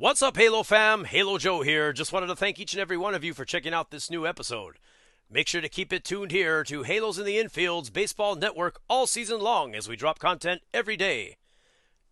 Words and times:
What's 0.00 0.22
up, 0.22 0.38
Halo 0.38 0.62
fam? 0.62 1.04
Halo 1.04 1.36
Joe 1.36 1.60
here. 1.60 1.92
Just 1.92 2.10
wanted 2.10 2.28
to 2.28 2.34
thank 2.34 2.58
each 2.58 2.72
and 2.72 2.80
every 2.80 2.96
one 2.96 3.14
of 3.14 3.22
you 3.22 3.34
for 3.34 3.44
checking 3.44 3.74
out 3.74 3.90
this 3.90 4.08
new 4.08 4.26
episode. 4.26 4.78
Make 5.30 5.46
sure 5.46 5.60
to 5.60 5.68
keep 5.68 5.92
it 5.92 6.04
tuned 6.04 6.30
here 6.30 6.64
to 6.64 6.84
Halos 6.84 7.18
in 7.18 7.26
the 7.26 7.36
Infield's 7.36 7.90
Baseball 7.90 8.34
Network 8.34 8.80
all 8.88 9.06
season 9.06 9.40
long 9.42 9.74
as 9.74 9.90
we 9.90 9.96
drop 9.96 10.18
content 10.18 10.62
every 10.72 10.96
day. 10.96 11.36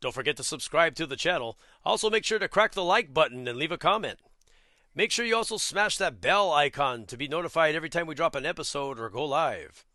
Don't 0.03 0.13
forget 0.13 0.37
to 0.37 0.45
subscribe 0.45 0.97
to 0.97 1.07
the 1.07 1.17
channel. 1.17 1.59
Also, 1.83 2.11
make 2.11 2.27
sure 2.27 2.39
to 2.39 2.47
crack 2.47 2.75
the 2.75 2.85
like 2.85 3.15
button 3.15 3.49
and 3.49 3.57
leave 3.57 3.73
a 3.73 3.79
comment. 3.79 4.19
Make 4.95 5.11
sure 5.11 5.25
you 5.25 5.37
also 5.37 5.57
smash 5.57 5.97
that 5.97 6.21
bell 6.21 6.53
icon 6.53 7.07
to 7.07 7.17
be 7.17 7.27
notified 7.27 7.75
every 7.75 7.89
time 7.89 8.07
we 8.07 8.15
drop 8.15 8.35
an 8.35 8.45
episode 8.45 9.01
or 9.01 9.09
go 9.09 9.25
live. 9.25 9.87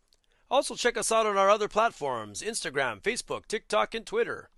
Also, 0.50 0.74
check 0.74 0.96
us 0.96 1.12
out 1.12 1.26
on 1.26 1.36
our 1.36 1.48
other 1.48 1.68
platforms 1.68 2.42
Instagram, 2.42 3.00
Facebook, 3.00 3.46
TikTok, 3.46 3.94
and 3.94 4.04
Twitter. 4.04 4.50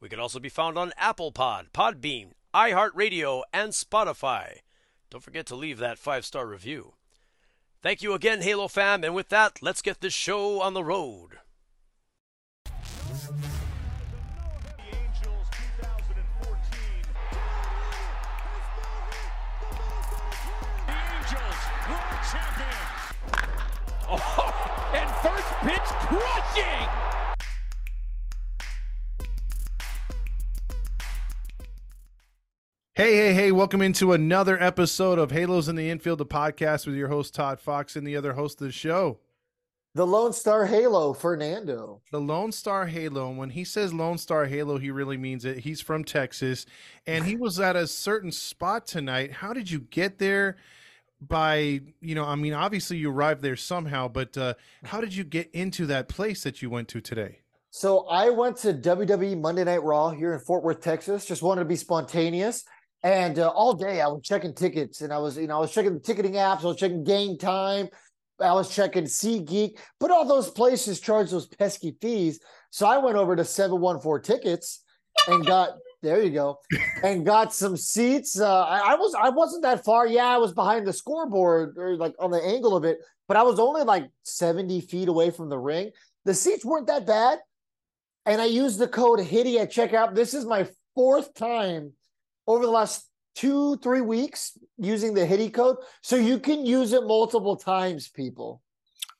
We 0.00 0.08
can 0.08 0.20
also 0.20 0.38
be 0.38 0.48
found 0.48 0.78
on 0.78 0.92
Apple 0.96 1.32
Pod, 1.32 1.70
Podbean, 1.74 2.30
iHeartRadio, 2.56 3.42
and 3.52 3.72
Spotify. 3.72 4.60
Don't 5.10 5.22
forget 5.22 5.44
to 5.46 5.54
leave 5.54 5.76
that 5.76 5.98
five 5.98 6.24
star 6.24 6.46
review. 6.46 6.94
Thank 7.82 8.00
you 8.02 8.14
again, 8.14 8.40
Halo 8.40 8.66
fam, 8.66 9.04
and 9.04 9.14
with 9.14 9.28
that, 9.28 9.58
let's 9.60 9.82
get 9.82 10.00
this 10.00 10.14
show 10.14 10.62
on 10.62 10.72
the 10.72 10.82
road. 10.82 11.38
Oh, 24.08 24.92
and 24.94 25.10
first 25.16 25.52
pitch 25.64 25.88
crushing. 26.06 27.05
Hey, 32.96 33.14
hey, 33.14 33.34
hey, 33.34 33.52
welcome 33.52 33.82
into 33.82 34.14
another 34.14 34.58
episode 34.58 35.18
of 35.18 35.30
Halos 35.30 35.68
in 35.68 35.76
the 35.76 35.90
Infield, 35.90 36.16
the 36.16 36.24
podcast 36.24 36.86
with 36.86 36.96
your 36.96 37.08
host, 37.08 37.34
Todd 37.34 37.60
Fox, 37.60 37.94
and 37.94 38.06
the 38.06 38.16
other 38.16 38.32
host 38.32 38.58
of 38.58 38.68
the 38.68 38.72
show, 38.72 39.18
The 39.94 40.06
Lone 40.06 40.32
Star 40.32 40.64
Halo, 40.64 41.12
Fernando. 41.12 42.00
the 42.10 42.22
Lone 42.22 42.52
Star 42.52 42.86
Halo. 42.86 43.28
And 43.28 43.36
when 43.36 43.50
he 43.50 43.64
says 43.64 43.92
Lone 43.92 44.16
Star 44.16 44.46
Halo, 44.46 44.78
he 44.78 44.90
really 44.90 45.18
means 45.18 45.44
it. 45.44 45.58
He's 45.58 45.82
from 45.82 46.04
Texas, 46.04 46.64
and 47.06 47.26
he 47.26 47.36
was 47.36 47.60
at 47.60 47.76
a 47.76 47.86
certain 47.86 48.32
spot 48.32 48.86
tonight. 48.86 49.30
How 49.30 49.52
did 49.52 49.70
you 49.70 49.80
get 49.80 50.18
there? 50.18 50.56
By, 51.20 51.82
you 52.00 52.14
know, 52.14 52.24
I 52.24 52.34
mean, 52.34 52.54
obviously 52.54 52.96
you 52.96 53.10
arrived 53.10 53.42
there 53.42 53.56
somehow, 53.56 54.08
but 54.08 54.38
uh, 54.38 54.54
how 54.84 55.02
did 55.02 55.14
you 55.14 55.24
get 55.24 55.50
into 55.52 55.84
that 55.84 56.08
place 56.08 56.44
that 56.44 56.62
you 56.62 56.70
went 56.70 56.88
to 56.88 57.02
today? 57.02 57.40
So 57.70 58.06
I 58.06 58.30
went 58.30 58.56
to 58.58 58.72
WWE 58.72 59.38
Monday 59.38 59.64
Night 59.64 59.82
Raw 59.82 60.08
here 60.08 60.32
in 60.32 60.40
Fort 60.40 60.64
Worth, 60.64 60.80
Texas. 60.80 61.26
Just 61.26 61.42
wanted 61.42 61.60
to 61.60 61.68
be 61.68 61.76
spontaneous. 61.76 62.64
And 63.02 63.38
uh, 63.38 63.48
all 63.48 63.74
day 63.74 64.00
I 64.00 64.08
was 64.08 64.22
checking 64.22 64.54
tickets 64.54 65.00
and 65.00 65.12
I 65.12 65.18
was, 65.18 65.36
you 65.36 65.46
know, 65.46 65.58
I 65.58 65.60
was 65.60 65.72
checking 65.72 65.94
the 65.94 66.00
ticketing 66.00 66.32
apps, 66.32 66.62
I 66.62 66.66
was 66.66 66.76
checking 66.76 67.04
game 67.04 67.38
time, 67.38 67.88
I 68.40 68.52
was 68.52 68.74
checking 68.74 69.04
SeatGeek, 69.04 69.78
but 70.00 70.10
all 70.10 70.24
those 70.24 70.50
places 70.50 71.00
charge 71.00 71.30
those 71.30 71.46
pesky 71.46 71.96
fees. 72.00 72.40
So 72.70 72.86
I 72.86 72.98
went 72.98 73.16
over 73.16 73.36
to 73.36 73.44
714 73.44 74.22
tickets 74.22 74.82
and 75.28 75.46
got 75.46 75.70
there 76.02 76.22
you 76.22 76.30
go 76.30 76.58
and 77.02 77.24
got 77.24 77.52
some 77.52 77.76
seats. 77.76 78.38
Uh, 78.38 78.64
I, 78.64 78.92
I 78.92 78.94
was 78.96 79.14
I 79.18 79.30
wasn't 79.30 79.62
that 79.62 79.84
far. 79.84 80.06
Yeah, 80.06 80.26
I 80.26 80.38
was 80.38 80.52
behind 80.52 80.86
the 80.86 80.92
scoreboard 80.92 81.76
or 81.78 81.96
like 81.96 82.14
on 82.18 82.30
the 82.30 82.42
angle 82.42 82.76
of 82.76 82.84
it, 82.84 82.98
but 83.28 83.36
I 83.36 83.42
was 83.42 83.58
only 83.58 83.82
like 83.82 84.10
70 84.24 84.82
feet 84.82 85.08
away 85.08 85.30
from 85.30 85.48
the 85.48 85.58
ring. 85.58 85.90
The 86.24 86.34
seats 86.34 86.64
weren't 86.64 86.86
that 86.88 87.06
bad. 87.06 87.38
And 88.26 88.40
I 88.40 88.46
used 88.46 88.80
the 88.80 88.88
code 88.88 89.20
HITTY 89.20 89.60
at 89.60 89.70
checkout. 89.70 90.14
This 90.14 90.34
is 90.34 90.44
my 90.44 90.68
fourth 90.96 91.32
time 91.34 91.92
over 92.46 92.64
the 92.64 92.70
last 92.70 93.08
two, 93.34 93.76
three 93.78 94.00
weeks 94.00 94.58
using 94.78 95.14
the 95.14 95.26
HITTY 95.26 95.50
code. 95.50 95.76
So 96.00 96.16
you 96.16 96.38
can 96.38 96.64
use 96.64 96.92
it 96.92 97.04
multiple 97.04 97.56
times, 97.56 98.08
people. 98.08 98.62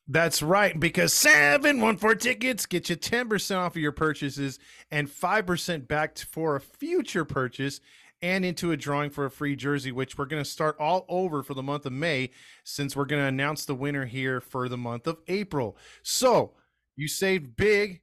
That's 0.09 0.41
right, 0.41 0.79
because 0.79 1.13
714 1.13 2.19
tickets 2.19 2.65
get 2.65 2.89
you 2.89 2.97
10% 2.97 3.57
off 3.57 3.75
of 3.75 3.83
your 3.83 3.91
purchases 3.91 4.61
and 4.93 5.09
5% 5.09 5.89
back 5.89 6.17
for 6.19 6.55
a 6.55 6.61
future 6.61 7.25
purchase 7.25 7.81
and 8.23 8.45
into 8.45 8.71
a 8.71 8.77
drawing 8.77 9.11
for 9.11 9.25
a 9.25 9.31
free 9.31 9.57
jersey, 9.57 9.91
which 9.91 10.17
we're 10.17 10.27
going 10.27 10.43
to 10.43 10.49
start 10.49 10.77
all 10.79 11.05
over 11.09 11.43
for 11.43 11.55
the 11.55 11.63
month 11.63 11.87
of 11.87 11.93
May 11.93 12.31
since 12.63 12.95
we're 12.95 13.05
going 13.05 13.21
to 13.21 13.29
announce 13.29 13.65
the 13.65 13.75
winner 13.75 14.07
here 14.07 14.41
for 14.41 14.69
the 14.69 14.79
month 14.79 15.09
of 15.09 15.19
April. 15.27 15.77
So 16.05 16.53
you 16.95 17.09
saved 17.09 17.57
big 17.57 18.01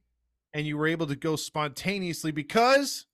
and 0.52 0.66
you 0.66 0.76
were 0.76 0.86
able 0.86 1.06
to 1.06 1.16
go 1.16 1.36
spontaneously 1.36 2.30
because. 2.30 3.06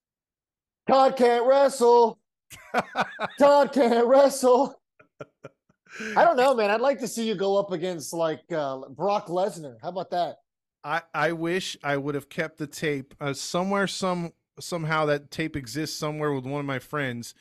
Todd 0.88 1.16
can't 1.16 1.46
wrestle. 1.46 2.18
Todd 3.38 3.72
can't 3.72 4.06
wrestle. 4.06 4.80
I 6.16 6.24
don't 6.24 6.36
know, 6.36 6.54
man. 6.54 6.70
I'd 6.70 6.80
like 6.80 7.00
to 7.00 7.08
see 7.08 7.26
you 7.26 7.34
go 7.34 7.56
up 7.56 7.72
against 7.72 8.12
like 8.12 8.40
uh, 8.52 8.88
Brock 8.90 9.26
Lesnar. 9.26 9.76
How 9.82 9.88
about 9.88 10.10
that? 10.10 10.36
I, 10.82 11.02
I 11.14 11.32
wish 11.32 11.76
I 11.82 11.96
would 11.96 12.14
have 12.14 12.28
kept 12.28 12.58
the 12.58 12.66
tape 12.66 13.14
uh, 13.20 13.32
somewhere. 13.32 13.86
Some 13.86 14.32
somehow 14.58 15.06
that 15.06 15.30
tape 15.30 15.56
exists 15.56 15.98
somewhere 15.98 16.32
with 16.32 16.44
one 16.44 16.60
of 16.60 16.66
my 16.66 16.78
friends. 16.78 17.34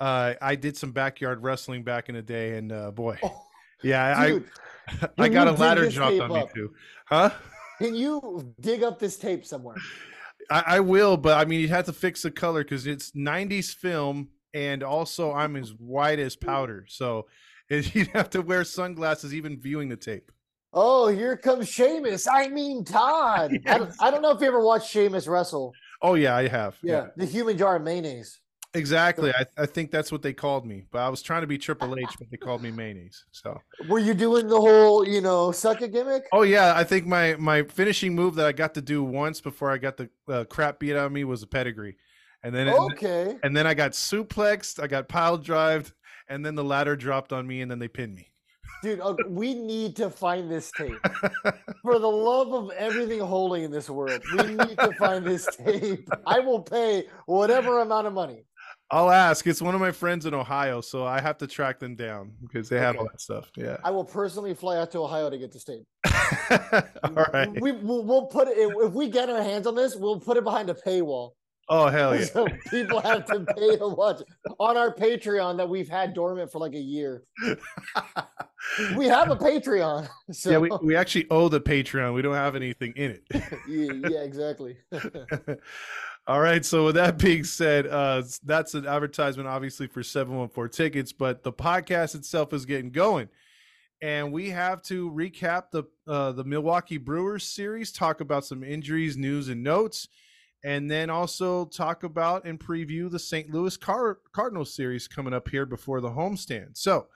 Uh, 0.00 0.34
I 0.40 0.54
did 0.56 0.76
some 0.76 0.92
backyard 0.92 1.42
wrestling 1.42 1.82
back 1.82 2.08
in 2.08 2.14
the 2.14 2.22
day, 2.22 2.56
and 2.56 2.72
uh, 2.72 2.90
boy, 2.90 3.18
Oh, 3.22 3.42
yeah, 3.82 4.26
dude, 4.26 4.44
I 5.18 5.24
I 5.24 5.28
got 5.30 5.48
a 5.48 5.52
ladder 5.52 5.88
dropped 5.90 6.20
on 6.20 6.32
me 6.32 6.44
too, 6.54 6.72
huh? 7.06 7.30
Can 7.78 7.94
you 7.94 8.54
dig 8.60 8.82
up 8.82 8.98
this 8.98 9.16
tape 9.16 9.44
somewhere? 9.44 9.76
I, 10.50 10.64
I 10.66 10.80
will, 10.80 11.16
but 11.16 11.38
I 11.38 11.44
mean, 11.44 11.60
you 11.60 11.68
have 11.68 11.86
to 11.86 11.92
fix 11.92 12.22
the 12.22 12.30
color 12.30 12.62
because 12.62 12.86
it's 12.86 13.12
'90s 13.12 13.74
film, 13.74 14.28
and 14.52 14.82
also 14.82 15.32
I'm 15.32 15.56
as 15.56 15.70
white 15.70 16.18
as 16.18 16.36
powder, 16.36 16.86
so 16.88 17.26
you'd 17.68 18.08
have 18.08 18.30
to 18.30 18.42
wear 18.42 18.64
sunglasses 18.64 19.34
even 19.34 19.60
viewing 19.60 19.88
the 19.88 19.96
tape. 19.96 20.30
Oh, 20.72 21.06
here 21.06 21.36
comes 21.36 21.68
Sheamus. 21.68 22.26
I 22.26 22.48
mean 22.48 22.84
Todd. 22.84 23.52
I, 23.66 23.78
don't, 23.78 23.92
I 24.00 24.10
don't 24.10 24.22
know 24.22 24.32
if 24.32 24.40
you 24.40 24.48
ever 24.48 24.62
watched 24.62 24.90
Sheamus 24.90 25.28
wrestle. 25.28 25.72
Oh 26.02 26.14
yeah, 26.14 26.36
I 26.36 26.48
have. 26.48 26.76
Yeah, 26.82 27.06
the 27.16 27.26
human 27.26 27.56
jar 27.56 27.76
of 27.76 27.82
mayonnaise. 27.82 28.40
Exactly. 28.74 29.32
I, 29.32 29.46
I 29.56 29.66
think 29.66 29.90
that's 29.90 30.12
what 30.12 30.22
they 30.22 30.32
called 30.32 30.66
me, 30.66 30.84
but 30.90 30.98
I 31.00 31.08
was 31.08 31.22
trying 31.22 31.40
to 31.42 31.46
be 31.46 31.58
Triple 31.58 31.96
H, 31.98 32.08
but 32.18 32.30
they 32.30 32.36
called 32.36 32.62
me 32.62 32.70
mayonnaise. 32.70 33.24
So. 33.32 33.60
Were 33.88 33.98
you 33.98 34.14
doing 34.14 34.48
the 34.48 34.60
whole, 34.60 35.06
you 35.06 35.20
know, 35.20 35.52
suck 35.52 35.80
a 35.80 35.88
gimmick? 35.88 36.24
Oh 36.32 36.42
yeah, 36.42 36.74
I 36.76 36.84
think 36.84 37.06
my 37.06 37.36
my 37.36 37.62
finishing 37.62 38.14
move 38.14 38.34
that 38.36 38.46
I 38.46 38.52
got 38.52 38.74
to 38.74 38.82
do 38.82 39.02
once 39.02 39.40
before 39.40 39.70
I 39.70 39.78
got 39.78 39.96
the 39.96 40.10
uh, 40.28 40.44
crap 40.44 40.78
beat 40.78 40.92
out 40.96 41.06
of 41.06 41.12
me 41.12 41.24
was 41.24 41.42
a 41.42 41.46
pedigree, 41.46 41.96
and 42.42 42.54
then 42.54 42.68
Okay. 42.68 43.36
and 43.42 43.56
then 43.56 43.66
I 43.66 43.74
got 43.74 43.92
suplexed, 43.92 44.82
I 44.82 44.86
got 44.86 45.08
pile 45.08 45.38
drived, 45.38 45.92
and 46.28 46.44
then 46.44 46.54
the 46.54 46.64
ladder 46.64 46.96
dropped 46.96 47.32
on 47.32 47.46
me, 47.46 47.60
and 47.60 47.70
then 47.70 47.78
they 47.78 47.88
pinned 47.88 48.14
me. 48.14 48.28
Dude, 48.82 49.00
okay, 49.00 49.24
we 49.28 49.54
need 49.54 49.96
to 49.96 50.10
find 50.10 50.50
this 50.50 50.70
tape. 50.72 50.98
For 51.82 51.98
the 51.98 52.06
love 52.08 52.52
of 52.52 52.70
everything 52.72 53.20
holy 53.20 53.64
in 53.64 53.70
this 53.70 53.88
world, 53.88 54.22
we 54.36 54.54
need 54.54 54.78
to 54.78 54.92
find 54.98 55.24
this 55.24 55.46
tape. 55.56 56.06
I 56.26 56.40
will 56.40 56.60
pay 56.60 57.06
whatever 57.24 57.80
amount 57.80 58.06
of 58.06 58.12
money. 58.12 58.44
I'll 58.94 59.10
ask. 59.10 59.44
It's 59.48 59.60
one 59.60 59.74
of 59.74 59.80
my 59.80 59.90
friends 59.90 60.24
in 60.24 60.34
Ohio, 60.34 60.80
so 60.80 61.04
I 61.04 61.20
have 61.20 61.36
to 61.38 61.48
track 61.48 61.80
them 61.80 61.96
down 61.96 62.30
because 62.40 62.68
they 62.68 62.78
have 62.78 62.96
all 62.96 63.06
that 63.06 63.20
stuff. 63.20 63.50
Yeah. 63.56 63.78
I 63.82 63.90
will 63.90 64.04
personally 64.04 64.54
fly 64.54 64.76
out 64.76 64.92
to 64.92 65.00
Ohio 65.00 65.28
to 65.30 65.36
get 65.36 65.50
the 65.50 65.58
state. 65.58 65.82
all 67.02 67.26
right. 67.32 67.48
We 67.60 67.72
we'll, 67.72 68.04
we'll 68.04 68.26
put 68.26 68.46
it 68.46 68.56
if 68.56 68.92
we 68.92 69.08
get 69.08 69.28
our 69.28 69.42
hands 69.42 69.66
on 69.66 69.74
this, 69.74 69.96
we'll 69.96 70.20
put 70.20 70.36
it 70.36 70.44
behind 70.44 70.70
a 70.70 70.74
paywall. 70.74 71.32
Oh 71.68 71.88
hell 71.88 72.14
yeah. 72.14 72.26
So 72.26 72.46
people 72.70 73.00
have 73.00 73.24
to 73.26 73.40
pay 73.40 73.76
to 73.78 73.88
watch 73.88 74.22
on 74.60 74.76
our 74.76 74.94
Patreon 74.94 75.56
that 75.56 75.68
we've 75.68 75.88
had 75.88 76.14
dormant 76.14 76.52
for 76.52 76.60
like 76.60 76.74
a 76.74 76.80
year. 76.80 77.24
We 78.96 79.06
have 79.06 79.30
a 79.30 79.36
Patreon. 79.36 80.08
So 80.32 80.50
yeah, 80.50 80.58
we, 80.58 80.70
we 80.82 80.96
actually 80.96 81.26
owe 81.30 81.48
the 81.48 81.60
Patreon. 81.60 82.14
We 82.14 82.22
don't 82.22 82.34
have 82.34 82.56
anything 82.56 82.94
in 82.96 83.10
it. 83.10 83.22
yeah, 83.68 84.08
yeah, 84.08 84.22
exactly. 84.22 84.78
All 86.26 86.40
right. 86.40 86.64
So 86.64 86.86
with 86.86 86.94
that 86.94 87.18
being 87.18 87.44
said, 87.44 87.86
uh, 87.86 88.22
that's 88.44 88.74
an 88.74 88.86
advertisement, 88.86 89.48
obviously, 89.48 89.86
for 89.86 90.02
seven 90.02 90.36
one 90.36 90.48
four 90.48 90.68
tickets. 90.68 91.12
But 91.12 91.42
the 91.42 91.52
podcast 91.52 92.14
itself 92.14 92.52
is 92.52 92.64
getting 92.64 92.90
going, 92.90 93.28
and 94.00 94.32
we 94.32 94.50
have 94.50 94.80
to 94.84 95.10
recap 95.10 95.70
the 95.70 95.84
uh, 96.06 96.32
the 96.32 96.44
Milwaukee 96.44 96.96
Brewers 96.96 97.44
series, 97.44 97.92
talk 97.92 98.20
about 98.20 98.46
some 98.46 98.64
injuries, 98.64 99.18
news, 99.18 99.48
and 99.48 99.62
notes, 99.62 100.08
and 100.64 100.90
then 100.90 101.10
also 101.10 101.66
talk 101.66 102.04
about 102.04 102.46
and 102.46 102.58
preview 102.58 103.10
the 103.10 103.18
St. 103.18 103.50
Louis 103.50 103.76
Car- 103.76 104.20
Cardinals 104.32 104.74
series 104.74 105.06
coming 105.06 105.34
up 105.34 105.48
here 105.48 105.66
before 105.66 106.00
the 106.00 106.08
homestand. 106.10 106.78
So 106.78 107.08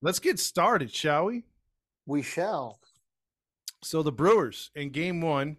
let's 0.00 0.20
get 0.20 0.38
started, 0.38 0.94
shall 0.94 1.24
we? 1.24 1.42
we 2.06 2.22
shall. 2.22 2.80
So 3.82 4.02
the 4.02 4.12
Brewers 4.12 4.70
in 4.74 4.90
Game 4.90 5.20
One 5.20 5.56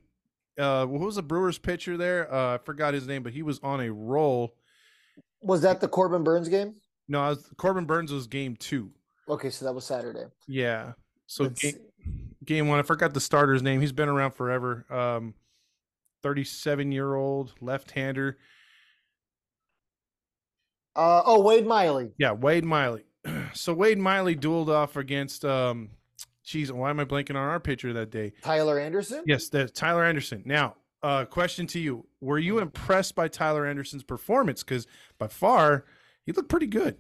uh 0.60 0.86
what 0.86 1.02
was 1.02 1.16
the 1.16 1.24
Brewers 1.24 1.58
pitcher 1.58 1.98
there? 1.98 2.32
Uh 2.34 2.56
I 2.56 2.58
forgot 2.60 2.94
his 2.94 3.08
name, 3.08 3.24
but 3.24 3.34
he 3.34 3.42
was 3.42 3.60
on 3.64 3.82
a 3.82 3.92
roll. 3.92 4.56
Was 5.42 5.62
that 5.62 5.82
the 5.82 5.88
Corbin 5.88 6.24
Burnes 6.24 6.50
game? 6.50 6.76
No, 7.08 7.22
was, 7.22 7.50
Corbin 7.58 7.86
Burnes 7.86 8.12
was 8.12 8.28
game 8.28 8.56
two. 8.56 8.92
Okay, 9.28 9.50
so 9.50 9.66
that 9.66 9.74
was 9.74 9.86
Saturday. 9.86 10.26
Yeah. 10.48 10.94
So 11.28 11.50
game, 11.50 11.76
game 12.44 12.68
one, 12.68 12.80
I 12.80 12.84
forgot 12.84 13.14
the 13.14 13.20
starter's 13.20 13.62
name. 13.62 13.82
He's 13.82 13.92
been 13.92 14.10
around 14.10 14.32
forever. 14.32 14.86
Um 14.90 15.34
37 16.24 16.92
year 16.92 17.16
old 17.16 17.54
left 17.62 17.92
hander. 17.92 18.38
Uh, 20.96 21.22
oh, 21.26 21.40
Wade 21.42 21.66
Miley. 21.66 22.12
Yeah, 22.18 22.34
Wade 22.34 22.66
Miley. 22.66 23.06
so 23.54 23.74
Wade 23.74 24.00
Miley 24.00 24.36
dueled 24.36 24.68
off 24.68 24.98
against 24.98 25.46
um 25.46 25.92
geez, 26.50 26.72
why 26.72 26.90
am 26.90 27.00
I 27.00 27.06
blanking 27.06 27.32
on 27.32 27.38
our 27.38 27.60
pitcher 27.60 27.94
that 27.94 28.10
day? 28.10 28.34
Tyler 28.42 28.80
Anderson? 28.80 29.24
Yes, 29.26 29.50
that's 29.50 29.72
Tyler 29.72 30.04
Anderson. 30.04 30.42
Now, 30.46 30.76
uh 31.04 31.26
question 31.26 31.68
to 31.68 31.80
you. 31.80 32.06
Were 32.20 32.40
you 32.40 32.60
impressed 32.60 33.16
by 33.16 33.28
Tyler 33.28 33.66
Anderson's 33.66 34.04
performance? 34.04 34.64
Because 34.64 34.88
by 35.18 35.28
far, 35.28 35.86
he 36.26 36.32
looked 36.32 36.50
pretty 36.50 36.68
good. 36.68 36.98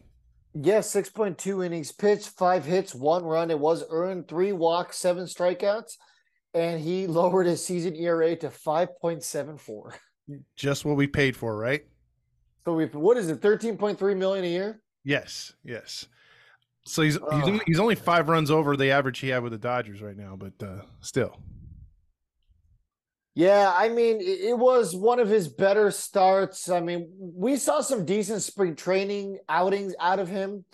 Yes, 0.53 0.93
6.2 0.93 1.65
innings 1.65 1.91
pitched, 1.91 2.29
five 2.29 2.65
hits, 2.65 2.95
one 2.95 3.23
run. 3.23 3.51
It 3.51 3.59
was 3.59 3.83
earned, 3.89 4.27
three 4.27 4.51
walks, 4.51 4.97
seven 4.97 5.25
strikeouts, 5.25 5.97
and 6.53 6.81
he 6.81 7.07
lowered 7.07 7.45
his 7.45 7.63
season 7.63 7.95
ERA 7.95 8.35
to 8.37 8.49
5.74. 8.49 9.93
Just 10.55 10.85
what 10.85 10.95
we 10.95 11.07
paid 11.07 11.35
for, 11.35 11.57
right? 11.57 11.85
So 12.65 12.73
we 12.73 12.85
what 12.85 13.17
is 13.17 13.29
it, 13.29 13.41
13.3 13.41 14.17
million 14.17 14.45
a 14.45 14.47
year? 14.47 14.81
Yes, 15.03 15.53
yes. 15.63 16.07
So 16.89 17.03
he's 17.03 17.13
he's, 17.13 17.43
only, 17.43 17.61
he's 17.67 17.79
only 17.79 17.95
five 17.95 18.29
runs 18.29 18.49
over 18.49 18.75
the 18.75 18.89
average 18.89 19.19
he 19.19 19.29
had 19.29 19.43
with 19.43 19.51
the 19.51 19.59
Dodgers 19.59 20.01
right 20.01 20.17
now, 20.17 20.35
but 20.35 20.53
uh, 20.65 20.81
still. 21.01 21.37
Yeah, 23.35 23.73
I 23.77 23.89
mean, 23.89 24.17
it, 24.19 24.57
was 24.57 24.95
one 24.95 25.19
of 25.19 25.29
his 25.29 25.47
better 25.47 25.91
starts. 25.91 26.67
I 26.67 26.79
mean, 26.79 27.07
we 27.17 27.57
saw 27.57 27.81
some 27.81 28.05
decent 28.05 28.41
spring 28.41 28.75
training 28.75 29.37
outings 29.47 29.93
out 29.99 30.19
of 30.19 30.27
him, 30.27 30.65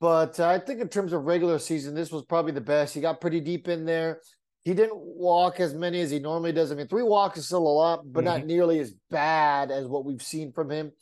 but 0.00 0.38
uh, 0.38 0.48
I 0.48 0.60
think 0.60 0.80
in 0.80 0.88
terms 0.88 1.12
of 1.12 1.24
regular 1.24 1.58
season, 1.58 1.94
this 1.94 2.12
was 2.12 2.22
probably 2.22 2.52
the 2.52 2.60
best. 2.60 2.94
He 2.94 3.00
got 3.00 3.20
pretty 3.20 3.40
deep 3.40 3.66
in 3.68 3.84
there. 3.84 4.20
He 4.62 4.74
didn't 4.74 4.96
walk 4.96 5.58
as 5.58 5.74
many 5.74 6.00
as 6.00 6.10
he 6.10 6.20
normally 6.20 6.52
does. 6.52 6.70
I 6.70 6.76
mean, 6.76 6.86
three 6.86 7.02
walks 7.02 7.36
is 7.36 7.46
still 7.46 7.66
a 7.66 7.68
lot, 7.68 8.10
but 8.10 8.24
not 8.24 8.46
nearly 8.46 8.78
as 8.78 8.94
bad 9.10 9.70
as 9.72 9.86
what 9.86 10.04
we've 10.04 10.22
seen 10.22 10.52
from 10.52 10.70
him. 10.70 10.92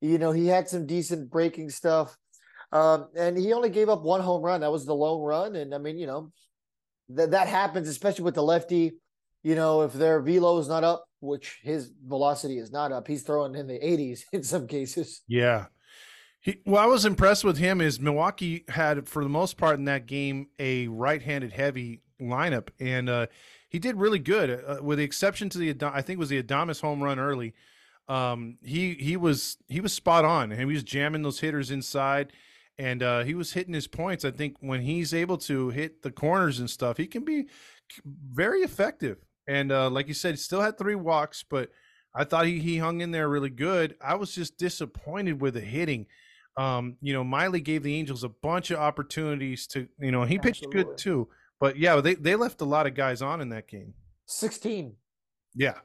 You 0.00 0.18
know, 0.18 0.32
he 0.32 0.48
had 0.48 0.68
some 0.68 0.86
decent 0.86 1.30
breaking 1.30 1.70
stuff. 1.70 2.14
Um, 2.72 3.08
and 3.16 3.36
he 3.36 3.52
only 3.52 3.70
gave 3.70 3.88
up 3.88 4.02
one 4.02 4.20
home 4.20 4.42
run. 4.42 4.60
That 4.60 4.72
was 4.72 4.84
the 4.84 4.94
lone 4.94 5.22
run. 5.22 5.56
And 5.56 5.74
I 5.74 5.78
mean, 5.78 5.98
you 5.98 6.06
know, 6.06 6.32
that 7.10 7.30
that 7.30 7.48
happens, 7.48 7.88
especially 7.88 8.24
with 8.24 8.34
the 8.34 8.42
lefty. 8.42 8.92
You 9.42 9.54
know, 9.54 9.82
if 9.82 9.92
their 9.92 10.20
velo 10.20 10.58
is 10.58 10.68
not 10.68 10.84
up, 10.84 11.04
which 11.20 11.60
his 11.62 11.90
velocity 12.04 12.58
is 12.58 12.70
not 12.70 12.92
up, 12.92 13.06
he's 13.06 13.22
throwing 13.22 13.54
in 13.54 13.66
the 13.66 13.78
80s 13.78 14.22
in 14.32 14.42
some 14.42 14.66
cases. 14.66 15.22
Yeah. 15.26 15.66
He, 16.40 16.60
what 16.64 16.82
I 16.82 16.86
was 16.86 17.04
impressed 17.04 17.44
with 17.44 17.58
him 17.58 17.80
is 17.80 18.00
Milwaukee 18.00 18.64
had, 18.68 19.08
for 19.08 19.22
the 19.22 19.28
most 19.28 19.56
part 19.56 19.78
in 19.78 19.86
that 19.86 20.06
game, 20.06 20.48
a 20.58 20.86
right-handed 20.86 21.52
heavy 21.52 22.00
lineup, 22.20 22.68
and 22.78 23.08
uh, 23.08 23.26
he 23.68 23.78
did 23.78 23.96
really 23.96 24.18
good. 24.18 24.64
Uh, 24.66 24.78
with 24.82 24.98
the 24.98 25.04
exception 25.04 25.48
to 25.50 25.58
the, 25.58 25.90
I 25.92 26.02
think 26.02 26.18
was 26.18 26.28
the 26.28 26.42
Adames 26.42 26.80
home 26.80 27.02
run 27.02 27.18
early. 27.18 27.54
Um, 28.08 28.56
he 28.62 28.94
he 28.94 29.16
was 29.16 29.58
he 29.68 29.80
was 29.80 29.92
spot 29.92 30.24
on, 30.24 30.50
and 30.50 30.58
he 30.58 30.64
was 30.64 30.82
jamming 30.82 31.22
those 31.22 31.40
hitters 31.40 31.70
inside, 31.70 32.32
and 32.78 33.02
uh, 33.02 33.24
he 33.24 33.34
was 33.34 33.52
hitting 33.52 33.74
his 33.74 33.88
points. 33.88 34.24
I 34.24 34.30
think 34.30 34.56
when 34.60 34.80
he's 34.80 35.12
able 35.12 35.38
to 35.38 35.70
hit 35.70 36.02
the 36.02 36.12
corners 36.12 36.60
and 36.60 36.70
stuff, 36.70 36.96
he 36.96 37.06
can 37.06 37.24
be 37.24 37.48
very 38.06 38.60
effective. 38.60 39.18
And 39.48 39.72
uh, 39.72 39.90
like 39.90 40.08
you 40.08 40.14
said, 40.14 40.34
he 40.34 40.36
still 40.36 40.60
had 40.60 40.78
three 40.78 40.94
walks, 40.94 41.44
but 41.48 41.70
I 42.14 42.24
thought 42.24 42.46
he, 42.46 42.60
he 42.60 42.78
hung 42.78 43.00
in 43.00 43.10
there 43.10 43.28
really 43.28 43.50
good. 43.50 43.96
I 44.00 44.14
was 44.14 44.32
just 44.32 44.58
disappointed 44.58 45.40
with 45.40 45.54
the 45.54 45.60
hitting. 45.60 46.06
Um, 46.56 46.96
you 47.00 47.12
know, 47.12 47.24
Miley 47.24 47.60
gave 47.60 47.82
the 47.82 47.94
Angels 47.94 48.24
a 48.24 48.28
bunch 48.28 48.70
of 48.70 48.78
opportunities 48.78 49.66
to, 49.68 49.88
you 49.98 50.12
know, 50.12 50.24
he 50.24 50.38
pitched 50.38 50.64
Absolutely. 50.64 50.92
good 50.92 50.98
too. 50.98 51.28
But 51.60 51.76
yeah, 51.76 52.00
they, 52.00 52.14
they 52.14 52.36
left 52.36 52.60
a 52.60 52.64
lot 52.64 52.86
of 52.86 52.94
guys 52.94 53.22
on 53.22 53.40
in 53.40 53.48
that 53.50 53.66
game. 53.68 53.94
16. 54.26 54.94
Yeah. 55.54 55.78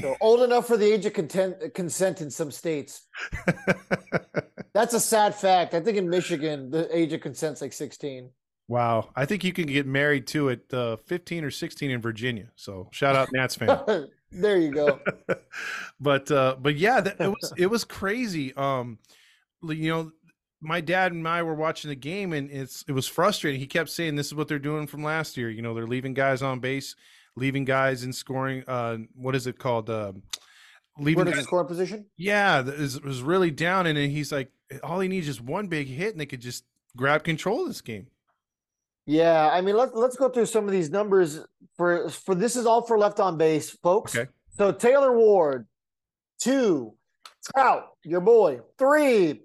So 0.00 0.16
old 0.20 0.42
enough 0.42 0.66
for 0.66 0.76
the 0.76 0.90
age 0.90 1.06
of 1.06 1.12
content, 1.12 1.74
consent 1.74 2.20
in 2.20 2.30
some 2.30 2.50
states. 2.50 3.06
That's 4.76 4.92
a 4.92 5.00
sad 5.00 5.34
fact. 5.34 5.72
I 5.72 5.80
think 5.80 5.96
in 5.96 6.10
Michigan, 6.10 6.70
the 6.70 6.94
age 6.94 7.14
of 7.14 7.22
consent's 7.22 7.62
like 7.62 7.72
16. 7.72 8.28
wow. 8.68 9.08
I 9.16 9.24
think 9.24 9.42
you 9.42 9.54
can 9.54 9.64
get 9.66 9.86
married 9.86 10.26
too 10.26 10.50
at 10.50 10.74
uh, 10.74 10.96
15 11.06 11.44
or 11.44 11.50
16 11.50 11.90
in 11.90 12.00
Virginia. 12.02 12.50
So 12.56 12.88
shout 12.92 13.16
out 13.16 13.28
Nats 13.32 13.54
fan. 13.56 14.08
there 14.30 14.58
you 14.58 14.70
go. 14.72 15.00
but 16.00 16.30
uh 16.30 16.56
but 16.60 16.76
yeah 16.76 17.00
that, 17.00 17.16
it 17.18 17.28
was 17.28 17.52
it 17.56 17.66
was 17.68 17.84
crazy 17.84 18.52
um 18.54 18.98
you 19.62 19.88
know 19.88 20.10
my 20.60 20.82
dad 20.82 21.12
and 21.12 21.26
I 21.26 21.42
were 21.42 21.54
watching 21.54 21.88
the 21.88 21.94
game 21.96 22.34
and 22.34 22.50
it's 22.50 22.84
it 22.86 22.92
was 22.92 23.06
frustrating 23.08 23.58
he 23.60 23.66
kept 23.66 23.88
saying 23.88 24.16
this 24.16 24.26
is 24.26 24.34
what 24.34 24.46
they're 24.46 24.58
doing 24.58 24.86
from 24.86 25.02
last 25.02 25.38
year 25.38 25.48
you 25.48 25.62
know 25.62 25.72
they're 25.72 25.86
leaving 25.86 26.12
guys 26.12 26.42
on 26.42 26.60
base 26.60 26.96
leaving 27.34 27.64
guys 27.64 28.02
in 28.04 28.12
scoring 28.12 28.62
uh 28.68 28.98
what 29.14 29.34
is 29.34 29.46
it 29.46 29.58
called 29.58 29.88
um 29.88 30.22
leaving 30.98 31.18
What 31.24 31.28
is 31.28 31.32
the 31.34 31.38
guys, 31.38 31.44
scoring 31.46 31.66
position? 31.66 32.06
yeah 32.18 32.60
it 32.60 32.78
was, 32.78 32.96
it 32.96 33.04
was 33.04 33.22
really 33.22 33.50
down 33.50 33.86
and 33.86 33.96
then 33.96 34.10
he's 34.10 34.32
like 34.32 34.50
all 34.82 35.00
he 35.00 35.08
needs 35.08 35.28
is 35.28 35.40
one 35.40 35.66
big 35.68 35.86
hit 35.86 36.12
and 36.12 36.20
they 36.20 36.26
could 36.26 36.40
just 36.40 36.64
grab 36.96 37.22
control 37.24 37.62
of 37.62 37.68
this 37.68 37.80
game 37.80 38.06
Yeah, 39.06 39.48
I 39.52 39.60
mean 39.60 39.76
let's 39.76 39.94
let's 39.94 40.16
go 40.16 40.28
through 40.28 40.46
some 40.46 40.64
of 40.64 40.72
these 40.72 40.90
numbers 40.90 41.40
for 41.76 42.08
for 42.08 42.34
this 42.34 42.56
is 42.56 42.66
all 42.66 42.82
for 42.82 42.98
left 42.98 43.20
on 43.20 43.36
base, 43.38 43.70
folks. 43.70 44.16
Okay. 44.16 44.30
So 44.58 44.72
Taylor 44.72 45.16
Ward, 45.16 45.66
two, 46.40 46.94
Trout, 47.44 47.84
your 48.02 48.20
boy, 48.22 48.60
three, 48.78 49.42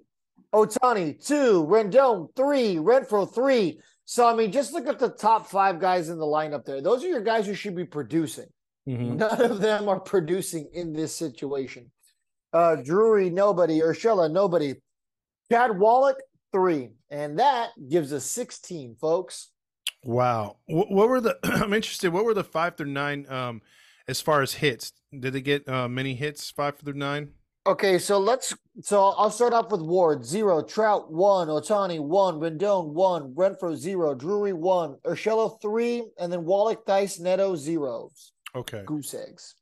Ohtani, 0.52 1.24
two, 1.24 1.64
Rendon, 1.66 2.34
three, 2.34 2.76
Renfroe, 2.76 3.32
three. 3.32 3.78
So 4.06 4.26
I 4.26 4.34
mean, 4.34 4.50
just 4.50 4.72
look 4.72 4.88
at 4.88 4.98
the 4.98 5.10
top 5.10 5.46
five 5.46 5.78
guys 5.78 6.08
in 6.08 6.18
the 6.18 6.24
lineup 6.24 6.64
there. 6.64 6.80
Those 6.82 7.04
are 7.04 7.08
your 7.08 7.20
guys 7.20 7.46
who 7.46 7.54
should 7.54 7.76
be 7.76 7.84
producing. 7.84 8.46
None 8.86 9.40
of 9.42 9.60
them 9.60 9.88
are 9.88 10.00
producing 10.00 10.68
in 10.72 10.92
this 10.92 11.14
situation. 11.14 11.92
Uh 12.52 12.76
Drury, 12.76 13.30
nobody. 13.30 13.80
Urshela, 13.80 14.28
nobody. 14.32 14.74
Chad 15.50 15.78
Wallach, 15.78 16.18
three. 16.52 16.90
And 17.10 17.38
that 17.38 17.70
gives 17.88 18.12
us 18.12 18.24
16, 18.24 18.96
folks. 19.00 19.50
Wow. 20.04 20.56
What, 20.66 20.90
what 20.90 21.08
were 21.08 21.20
the? 21.20 21.38
I'm 21.44 21.72
interested. 21.72 22.12
What 22.12 22.24
were 22.24 22.34
the 22.34 22.44
five 22.44 22.76
through 22.76 22.86
nine? 22.86 23.26
Um, 23.28 23.62
as 24.08 24.20
far 24.20 24.42
as 24.42 24.54
hits, 24.54 24.92
did 25.16 25.32
they 25.32 25.40
get 25.40 25.68
uh, 25.68 25.88
many 25.88 26.14
hits? 26.14 26.50
Five 26.50 26.78
through 26.78 26.94
nine. 26.94 27.30
Okay, 27.66 27.98
so 27.98 28.18
let's. 28.18 28.54
So 28.80 29.10
I'll 29.16 29.30
start 29.30 29.52
off 29.52 29.70
with 29.70 29.80
Ward 29.80 30.24
zero, 30.24 30.62
Trout 30.62 31.12
one, 31.12 31.48
Ohtani 31.48 32.00
one, 32.00 32.40
Rendon 32.40 32.88
one, 32.88 33.34
Renfroe 33.34 33.76
zero, 33.76 34.14
Drury 34.14 34.52
one, 34.52 34.96
Urshela 35.04 35.60
three, 35.60 36.02
and 36.18 36.32
then 36.32 36.44
Wallach, 36.44 36.84
Dice, 36.84 37.20
Neto 37.20 37.54
zeros. 37.54 38.32
Okay. 38.56 38.82
Goose 38.84 39.14
eggs. 39.14 39.54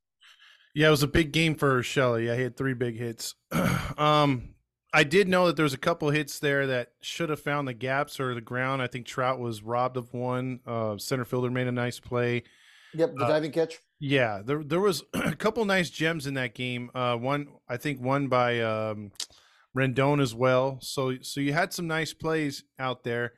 Yeah, 0.75 0.89
it 0.89 0.93
was 0.93 1.03
a 1.03 1.09
big 1.09 1.33
game 1.33 1.57
for 1.57 1.83
Shelley. 1.83 2.27
Yeah, 2.27 2.37
he 2.37 2.43
had 2.43 2.57
three 2.57 2.75
big 2.75 2.97
hits. 2.97 3.35
um, 3.99 4.55
I 4.93 5.05
did 5.05 5.29
know 5.29 5.47
that 5.47 5.57
there 5.57 5.63
was 5.63 5.75
a 5.75 5.79
couple 5.79 6.11
hits 6.11 6.39
there 6.41 6.67
that 6.67 6.93
should 7.01 7.31
have 7.31 7.41
found 7.41 7.69
the 7.69 7.75
gaps 7.75 8.19
or 8.19 8.35
the 8.35 8.41
ground. 8.41 8.83
I 8.83 8.89
think 8.89 9.07
Trout 9.07 9.39
was 9.39 9.63
robbed 9.63 9.97
of 9.97 10.13
one. 10.13 10.61
Uh, 10.67 10.99
center 10.99 11.25
fielder 11.25 11.51
made 11.51 11.69
a 11.69 11.73
nice 11.73 12.01
play. 12.01 12.43
Yep, 12.95 13.15
the 13.15 13.25
Uh, 13.25 13.29
diving 13.29 13.53
catch. 13.53 13.79
Yeah, 14.01 14.43
there 14.45 14.65
there 14.65 14.81
was 14.81 15.05
a 15.15 15.37
couple 15.37 15.65
nice 15.65 15.91
gems 15.91 16.27
in 16.27 16.35
that 16.35 16.55
game. 16.55 16.91
Uh, 16.95 17.17
one 17.17 17.49
I 17.69 17.77
think 17.77 18.01
one 18.01 18.27
by 18.29 18.61
um, 18.61 19.13
Rendon 19.77 20.21
as 20.21 20.35
well. 20.35 20.79
So 20.81 21.19
so 21.23 21.41
you 21.41 21.53
had 21.53 21.73
some 21.73 21.87
nice 21.87 22.13
plays 22.13 22.65
out 22.79 23.05
there, 23.05 23.35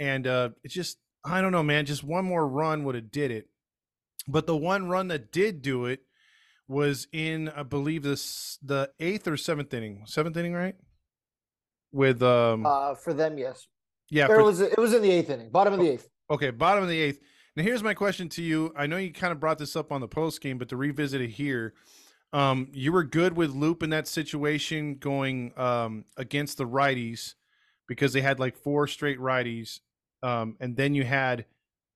and 0.00 0.26
uh, 0.26 0.50
it's 0.64 0.74
just 0.74 0.96
I 1.24 1.42
don't 1.42 1.52
know, 1.52 1.62
man. 1.62 1.84
Just 1.84 2.04
one 2.04 2.24
more 2.24 2.48
run 2.48 2.84
would 2.84 2.94
have 2.94 3.10
did 3.10 3.30
it. 3.30 3.48
But 4.28 4.46
the 4.46 4.56
one 4.56 4.88
run 4.88 5.08
that 5.08 5.30
did 5.30 5.60
do 5.60 5.84
it 5.84 6.00
was 6.68 7.06
in 7.12 7.50
I 7.50 7.64
believe 7.64 8.02
this 8.02 8.58
the 8.62 8.90
eighth 8.98 9.28
or 9.28 9.36
seventh 9.36 9.74
inning. 9.74 10.04
Seventh 10.06 10.36
inning, 10.38 10.54
right? 10.54 10.74
With 11.92 12.22
um 12.22 12.66
Uh, 12.66 12.94
for 12.94 13.14
them, 13.14 13.38
yes. 13.38 13.66
yeah, 14.10 14.26
There 14.26 14.36
for- 14.38 14.44
was 14.44 14.60
it 14.60 14.78
was 14.78 14.92
in 14.94 15.02
the 15.02 15.10
eighth 15.10 15.30
inning, 15.30 15.50
bottom 15.50 15.72
of 15.74 15.80
the 15.80 15.88
eighth. 15.88 16.08
Okay, 16.30 16.50
bottom 16.50 16.82
of 16.82 16.88
the 16.88 17.00
eighth. 17.00 17.20
Now 17.56 17.62
here's 17.62 17.82
my 17.82 17.94
question 17.94 18.28
to 18.30 18.42
you. 18.42 18.72
I 18.76 18.86
know 18.86 18.96
you 18.98 19.12
kind 19.12 19.32
of 19.32 19.40
brought 19.40 19.58
this 19.58 19.76
up 19.76 19.90
on 19.92 20.00
the 20.00 20.08
post 20.08 20.40
game, 20.40 20.58
but 20.58 20.68
to 20.68 20.76
revisit 20.76 21.20
it 21.22 21.30
here, 21.30 21.72
um, 22.32 22.68
you 22.72 22.92
were 22.92 23.04
good 23.04 23.34
with 23.36 23.50
Loup 23.52 23.82
in 23.82 23.90
that 23.90 24.06
situation 24.06 24.96
going 24.96 25.52
um, 25.58 26.04
against 26.18 26.58
the 26.58 26.66
righties 26.66 27.34
because 27.88 28.12
they 28.12 28.20
had 28.20 28.38
like 28.38 28.56
four 28.56 28.86
straight 28.88 29.18
righties, 29.18 29.80
um, 30.22 30.56
and 30.60 30.76
then 30.76 30.94
you 30.94 31.04
had 31.04 31.46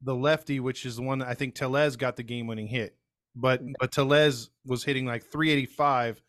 the 0.01 0.15
lefty, 0.15 0.61
which 0.61 0.87
is 0.87 0.97
the 0.97 1.03
one 1.03 1.19
that 1.19 1.29
I 1.29 1.35
think 1.35 1.55
Tellez 1.55 1.97
got 1.97 2.17
the 2.17 2.23
game 2.23 2.47
winning 2.47 2.69
hit, 2.69 2.97
but 3.37 3.61
but 3.79 3.93
Tellez 3.93 4.49
was 4.65 4.83
hitting 4.85 5.05
like 5.05 5.25
385 5.25 6.23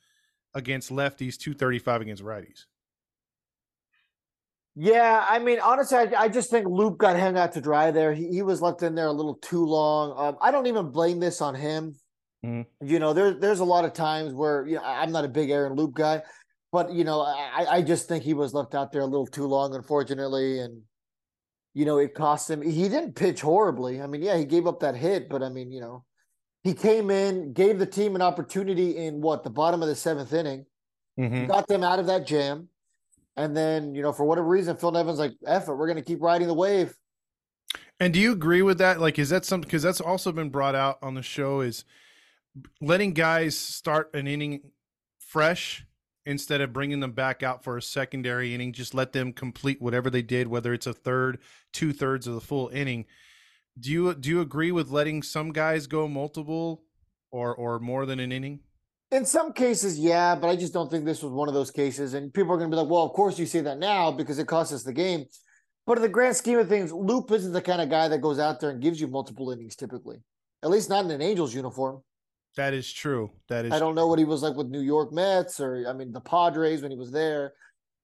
against 0.56 0.90
lefties, 0.90 1.38
235 1.38 2.02
against 2.02 2.24
righties. 2.24 2.66
Yeah, 4.76 5.26
I 5.28 5.40
mean, 5.40 5.60
honestly, 5.60 5.98
I, 5.98 6.24
I 6.24 6.28
just 6.30 6.50
think 6.50 6.66
Loup 6.68 6.98
got 6.98 7.20
hung 7.20 7.38
out 7.38 7.52
to 7.54 7.62
dry 7.62 7.92
there. 7.92 8.14
He, 8.14 8.30
he 8.30 8.42
was 8.42 8.62
left 8.62 8.82
in 8.84 8.96
there 8.96 9.08
a 9.08 9.12
little 9.12 9.36
too 9.36 9.66
long. 9.66 10.14
Um, 10.18 10.38
I 10.42 10.52
don't 10.52 10.68
even 10.68 10.92
blame 10.92 11.20
this 11.20 11.42
on 11.42 11.56
him. 11.56 11.96
Mhm. 12.46 12.66
You 12.82 12.98
know, 13.00 13.14
there's 13.14 13.38
there's 13.40 13.60
a 13.60 13.66
lot 13.66 13.86
of 13.86 13.94
times 13.94 14.34
where 14.34 14.66
you 14.66 14.76
know 14.78 14.84
I'm 14.84 15.12
not 15.12 15.26
a 15.26 15.28
big 15.28 15.52
Aaron 15.52 15.76
Loup 15.76 15.94
guy, 15.94 16.24
but 16.72 16.92
you 16.92 17.04
know, 17.04 17.22
I 17.22 17.66
I 17.70 17.82
just 17.84 18.08
think 18.08 18.24
he 18.24 18.34
was 18.34 18.54
left 18.54 18.74
out 18.74 18.92
there 18.92 19.02
a 19.02 19.06
little 19.06 19.28
too 19.28 19.46
long, 19.46 19.76
unfortunately, 19.76 20.60
and 20.60 20.82
you 21.76 21.86
know 21.86 22.00
it 22.00 22.16
cost 22.16 22.50
him. 22.50 22.62
He 22.64 22.90
didn't 22.90 23.14
pitch 23.14 23.42
horribly. 23.42 24.02
I 24.02 24.08
mean, 24.08 24.24
yeah, 24.24 24.38
he 24.38 24.46
gave 24.46 24.66
up 24.66 24.80
that 24.80 24.96
hit, 24.96 25.30
but 25.30 25.44
I 25.44 25.50
mean, 25.50 25.72
you 25.72 25.82
know, 25.82 26.04
he 26.64 26.74
came 26.74 27.12
in, 27.12 27.54
gave 27.54 27.78
the 27.78 27.86
team 27.86 28.16
an 28.16 28.24
opportunity 28.24 28.98
in 28.98 29.22
what 29.22 29.44
the 29.44 29.52
bottom 29.52 29.84
of 29.84 29.88
the 29.90 29.96
seventh 29.96 30.34
inning 30.34 30.66
Mhm. 31.20 31.48
got 31.48 31.68
them 31.68 31.84
out 31.84 32.00
of 32.00 32.08
that 32.08 32.26
jam. 32.26 32.70
And 33.42 33.58
then, 33.58 33.96
you 33.96 34.04
know, 34.04 34.14
for 34.14 34.24
whatever 34.24 34.48
reason, 34.48 34.78
Phil 34.78 34.92
Nevin's 34.92 35.18
like, 35.18 35.34
F 35.48 35.68
it, 35.68 35.74
we're 35.74 35.88
going 35.88 35.98
to 35.98 36.04
keep 36.04 36.22
riding 36.22 36.48
the 36.48 36.54
wave. 36.54 36.96
And 38.00 38.14
do 38.14 38.20
you 38.20 38.32
agree 38.32 38.62
with 38.62 38.78
that? 38.78 39.02
Like, 39.02 39.18
is 39.18 39.30
that 39.30 39.46
something? 39.46 39.68
Because 39.68 39.82
that's 39.82 40.00
also 40.00 40.32
been 40.32 40.50
brought 40.50 40.76
out 40.76 41.00
on 41.02 41.16
the 41.16 41.24
show 41.24 41.62
is 41.62 41.84
letting 42.82 43.14
guys 43.14 43.58
start 43.58 44.12
an 44.14 44.28
inning 44.28 44.72
fresh 45.20 45.86
instead 46.24 46.62
of 46.62 46.72
bringing 46.72 47.00
them 47.00 47.14
back 47.14 47.42
out 47.42 47.64
for 47.64 47.78
a 47.78 47.82
secondary 47.82 48.54
inning. 48.54 48.74
Just 48.74 48.94
let 48.94 49.12
them 49.12 49.34
complete 49.34 49.82
whatever 49.82 50.12
they 50.12 50.22
did, 50.22 50.48
whether 50.48 50.72
it's 50.72 50.88
a 50.88 50.94
third, 50.94 51.40
two 51.74 51.94
thirds 51.94 52.28
of 52.28 52.36
the 52.36 52.42
full 52.42 52.70
inning. 52.70 53.06
Do 53.80 53.90
you 53.90 54.14
do 54.14 54.30
you 54.30 54.42
agree 54.42 54.72
with 54.72 54.92
letting 54.92 55.24
some 55.24 55.52
guys 55.52 55.88
go 55.88 56.08
multiple 56.08 56.84
or 57.32 57.56
or 57.56 57.80
more 57.80 58.06
than 58.06 58.20
an 58.20 58.32
inning? 58.32 58.60
In 59.12 59.26
some 59.26 59.52
cases, 59.52 60.00
yeah, 60.00 60.36
but 60.36 60.48
I 60.48 60.56
just 60.56 60.74
don't 60.74 60.90
think 60.90 61.04
this 61.04 61.22
was 61.22 61.34
one 61.34 61.50
of 61.50 61.54
those 61.54 61.70
cases. 61.70 62.14
And 62.14 62.34
people 62.34 62.54
are 62.54 62.58
going 62.58 62.72
to 62.72 62.76
be 62.76 62.82
like, 62.82 62.90
well, 62.90 63.04
of 63.04 63.12
course 63.12 63.38
you 63.38 63.46
say 63.46 63.60
that 63.62 63.78
now 63.78 64.10
because 64.10 64.40
it 64.40 64.48
costs 64.48 64.74
us 64.74 64.84
the 64.84 64.94
game. 64.94 65.26
But 65.86 65.98
in 65.98 66.04
the 66.04 66.10
grand 66.10 66.36
scheme 66.36 66.60
of 66.60 66.70
things, 66.70 66.94
Loup 66.94 67.30
isn't 67.32 67.52
the 67.52 67.62
kind 67.62 67.82
of 67.82 67.90
guy 67.90 68.08
that 68.08 68.20
goes 68.20 68.40
out 68.40 68.62
there 68.62 68.70
and 68.70 68.82
gives 68.82 69.02
you 69.02 69.08
multiple 69.08 69.52
innings 69.52 69.76
typically, 69.76 70.18
at 70.64 70.70
least 70.70 70.90
not 70.90 71.04
in 71.04 71.12
an 71.12 71.22
Angels 71.22 71.54
uniform. 71.54 72.02
That 72.56 72.74
is 72.74 72.92
true. 72.92 73.32
That 73.50 73.66
is. 73.66 73.74
I 73.74 73.80
don't 73.80 73.96
know 73.96 74.08
what 74.08 74.20
he 74.20 74.26
was 74.26 74.44
like 74.44 74.56
with 74.56 74.68
New 74.68 74.82
York 74.82 75.12
Mets 75.12 75.60
or, 75.60 75.86
I 75.88 75.94
mean, 75.94 76.12
the 76.12 76.22
Padres 76.22 76.82
when 76.82 76.92
he 76.92 76.98
was 76.98 77.12
there. 77.12 77.54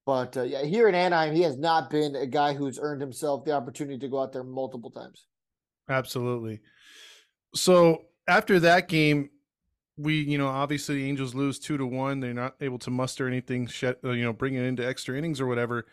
But 0.05 0.37
uh, 0.37 0.43
yeah, 0.43 0.63
here 0.63 0.87
in 0.87 0.95
Anaheim, 0.95 1.35
he 1.35 1.41
has 1.41 1.57
not 1.57 1.89
been 1.89 2.15
a 2.15 2.25
guy 2.25 2.53
who's 2.53 2.79
earned 2.81 3.01
himself 3.01 3.43
the 3.45 3.51
opportunity 3.51 3.99
to 3.99 4.07
go 4.07 4.21
out 4.21 4.31
there 4.31 4.43
multiple 4.43 4.89
times. 4.89 5.27
Absolutely. 5.89 6.61
So 7.53 8.03
after 8.27 8.59
that 8.61 8.87
game, 8.87 9.29
we, 9.97 10.21
you 10.21 10.37
know, 10.37 10.47
obviously 10.47 10.95
the 10.95 11.09
Angels 11.09 11.33
lose 11.33 11.57
two 11.57 11.77
to 11.77 11.85
one. 11.85 12.19
They're 12.19 12.33
not 12.33 12.55
able 12.61 12.77
to 12.79 12.91
muster 12.91 13.27
anything, 13.27 13.67
uh, 13.83 13.93
you 14.11 14.23
know, 14.23 14.33
bring 14.33 14.53
it 14.53 14.63
into 14.63 14.85
extra 14.85 15.17
innings 15.17 15.41
or 15.41 15.47
whatever. 15.47 15.87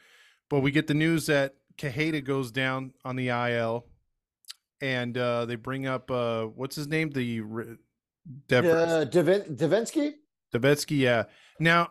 But 0.50 0.60
we 0.60 0.70
get 0.70 0.86
the 0.86 0.94
news 0.94 1.26
that 1.26 1.54
Quijada 1.78 2.22
goes 2.22 2.52
down 2.52 2.92
on 3.04 3.16
the 3.16 3.28
IL, 3.28 3.86
and 4.80 5.16
uh, 5.16 5.46
they 5.46 5.56
bring 5.56 5.86
up 5.86 6.10
uh, 6.10 6.44
what's 6.44 6.76
his 6.76 6.86
name, 6.86 7.10
the 7.10 7.78
Devers. 8.46 8.72
Uh, 8.72 9.04
yeah. 10.96 11.24
Now, 11.58 11.88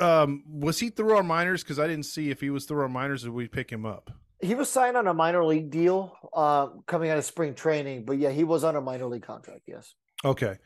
um, 0.00 0.42
was 0.48 0.78
he 0.78 0.88
through 0.88 1.16
our 1.16 1.22
minors? 1.22 1.62
Because 1.62 1.78
I 1.78 1.86
didn't 1.86 2.06
see 2.06 2.30
if 2.30 2.40
he 2.40 2.48
was 2.48 2.64
through 2.64 2.80
our 2.80 2.88
minors. 2.88 3.22
Did 3.22 3.32
we 3.32 3.46
pick 3.46 3.70
him 3.70 3.84
up? 3.84 4.10
He 4.40 4.54
was 4.54 4.70
signed 4.70 4.96
on 4.96 5.06
a 5.06 5.14
minor 5.14 5.44
league 5.44 5.70
deal 5.70 6.16
uh, 6.32 6.68
coming 6.86 7.10
out 7.10 7.18
of 7.18 7.24
spring 7.24 7.54
training, 7.54 8.04
but 8.04 8.18
yeah, 8.18 8.30
he 8.30 8.44
was 8.44 8.64
on 8.64 8.74
a 8.74 8.80
minor 8.80 9.06
league 9.06 9.22
contract. 9.22 9.62
Yes. 9.66 9.94
Okay 10.24 10.56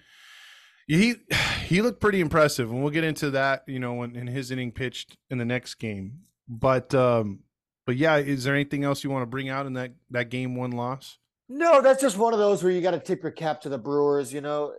he 0.90 1.14
he 1.66 1.82
looked 1.82 2.00
pretty 2.00 2.20
impressive, 2.20 2.70
and 2.70 2.82
we'll 2.82 2.92
get 2.92 3.04
into 3.04 3.30
that. 3.30 3.62
You 3.66 3.78
know, 3.78 3.94
when 3.94 4.16
in 4.16 4.26
his 4.26 4.50
inning 4.50 4.72
pitched 4.72 5.16
in 5.30 5.38
the 5.38 5.44
next 5.44 5.74
game. 5.76 6.20
But 6.48 6.94
um, 6.94 7.40
but 7.86 7.96
yeah, 7.96 8.16
is 8.16 8.44
there 8.44 8.54
anything 8.54 8.84
else 8.84 9.04
you 9.04 9.10
want 9.10 9.22
to 9.22 9.26
bring 9.26 9.48
out 9.48 9.66
in 9.66 9.74
that 9.74 9.92
that 10.10 10.30
game 10.30 10.56
one 10.56 10.72
loss? 10.72 11.18
No, 11.48 11.80
that's 11.80 12.00
just 12.00 12.18
one 12.18 12.32
of 12.32 12.38
those 12.38 12.62
where 12.62 12.72
you 12.72 12.80
got 12.80 12.92
to 12.92 13.00
tip 13.00 13.22
your 13.22 13.32
cap 13.32 13.60
to 13.62 13.68
the 13.68 13.78
Brewers. 13.78 14.32
You 14.32 14.40
know, 14.40 14.74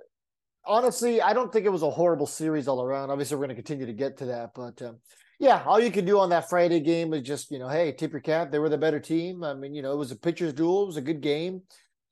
honestly, 0.65 1.21
I 1.21 1.33
don't 1.33 1.51
think 1.51 1.65
it 1.65 1.69
was 1.69 1.81
a 1.83 1.89
horrible 1.89 2.27
series 2.27 2.67
all 2.67 2.83
around. 2.83 3.09
Obviously, 3.09 3.37
we're 3.37 3.45
going 3.45 3.55
to 3.55 3.61
continue 3.61 3.85
to 3.85 3.93
get 3.93 4.17
to 4.17 4.25
that, 4.25 4.51
but 4.53 4.81
um, 4.81 4.97
yeah, 5.39 5.63
all 5.65 5.79
you 5.79 5.91
can 5.91 6.05
do 6.05 6.19
on 6.19 6.29
that 6.29 6.49
Friday 6.49 6.81
game 6.81 7.13
is 7.13 7.23
just 7.23 7.51
you 7.51 7.59
know, 7.59 7.69
hey, 7.69 7.93
tip 7.93 8.11
your 8.11 8.21
cap. 8.21 8.51
They 8.51 8.59
were 8.59 8.69
the 8.69 8.77
better 8.77 8.99
team. 8.99 9.43
I 9.43 9.53
mean, 9.53 9.73
you 9.73 9.81
know, 9.81 9.93
it 9.93 9.97
was 9.97 10.11
a 10.11 10.17
pitcher's 10.17 10.53
duel. 10.53 10.83
It 10.83 10.87
was 10.87 10.97
a 10.97 11.01
good 11.01 11.21
game. 11.21 11.61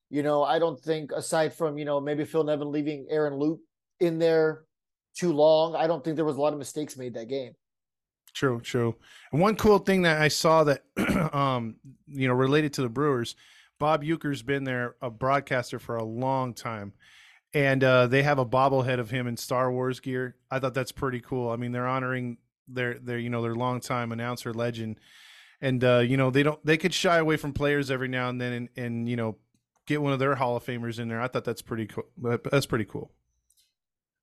You 0.10 0.24
know, 0.24 0.44
I 0.44 0.58
don't 0.58 0.80
think 0.80 1.12
aside 1.12 1.54
from 1.54 1.78
you 1.78 1.86
know 1.86 2.00
maybe 2.00 2.24
Phil 2.24 2.46
Nevin 2.46 2.72
leaving 2.72 3.06
Aaron 3.10 3.38
Loup 3.38 3.60
in 4.00 4.20
there 4.20 4.64
too 5.16 5.34
long. 5.34 5.76
I 5.76 5.88
don't 5.88 6.04
think 6.04 6.16
there 6.16 6.26
was 6.26 6.38
a 6.38 6.42
lot 6.42 6.54
of 6.54 6.60
mistakes 6.60 6.98
made 6.98 7.14
that 7.16 7.28
game. 7.28 7.54
True, 8.34 8.62
true. 8.62 8.96
And 9.32 9.42
one 9.42 9.56
cool 9.56 9.80
thing 9.80 10.04
that 10.04 10.22
I 10.22 10.28
saw 10.28 10.64
that, 10.66 10.84
um, 11.34 11.76
you 12.08 12.28
know, 12.28 12.34
related 12.34 12.74
to 12.74 12.82
the 12.82 12.90
Brewers, 12.90 13.36
Bob 13.80 14.04
Uecker's 14.04 14.42
been 14.42 14.64
there, 14.64 14.96
a 15.02 15.10
broadcaster 15.10 15.80
for 15.80 15.96
a 15.96 16.04
long 16.04 16.54
time, 16.54 16.94
and 17.54 17.84
uh, 17.84 18.08
they 18.08 18.24
have 18.24 18.38
a 18.38 18.46
bobblehead 18.46 19.00
of 19.00 19.10
him 19.10 19.26
in 19.26 19.38
Star 19.38 19.72
Wars 19.72 20.00
gear. 20.00 20.36
I 20.52 20.60
thought 20.60 20.74
that's 20.74 20.92
pretty 20.92 21.22
cool. 21.22 21.50
I 21.50 21.56
mean, 21.56 21.72
they're 21.72 21.88
honoring 21.88 22.38
their 22.68 23.00
their 23.00 23.18
you 23.18 23.30
know 23.30 23.42
their 23.42 23.56
longtime 23.56 24.12
announcer 24.12 24.54
legend, 24.54 25.00
and 25.62 25.84
uh, 25.84 26.00
you 26.00 26.18
know 26.18 26.30
they 26.30 26.44
don't 26.44 26.64
they 26.66 26.78
could 26.78 26.94
shy 26.94 27.18
away 27.18 27.38
from 27.38 27.54
players 27.54 27.90
every 27.90 28.10
now 28.10 28.30
and 28.30 28.40
then, 28.40 28.54
and, 28.54 28.70
and 28.76 29.10
you 29.10 29.16
know 29.16 29.38
get 29.88 30.02
one 30.02 30.14
of 30.14 30.20
their 30.20 30.36
Hall 30.36 30.56
of 30.56 30.66
Famers 30.66 31.00
in 31.00 31.08
there. 31.08 31.22
I 31.22 31.28
thought 31.28 31.46
that's 31.46 31.62
pretty 31.62 31.88
cool. 31.88 32.06
That's 32.52 32.66
pretty 32.66 32.86
cool. 32.86 33.12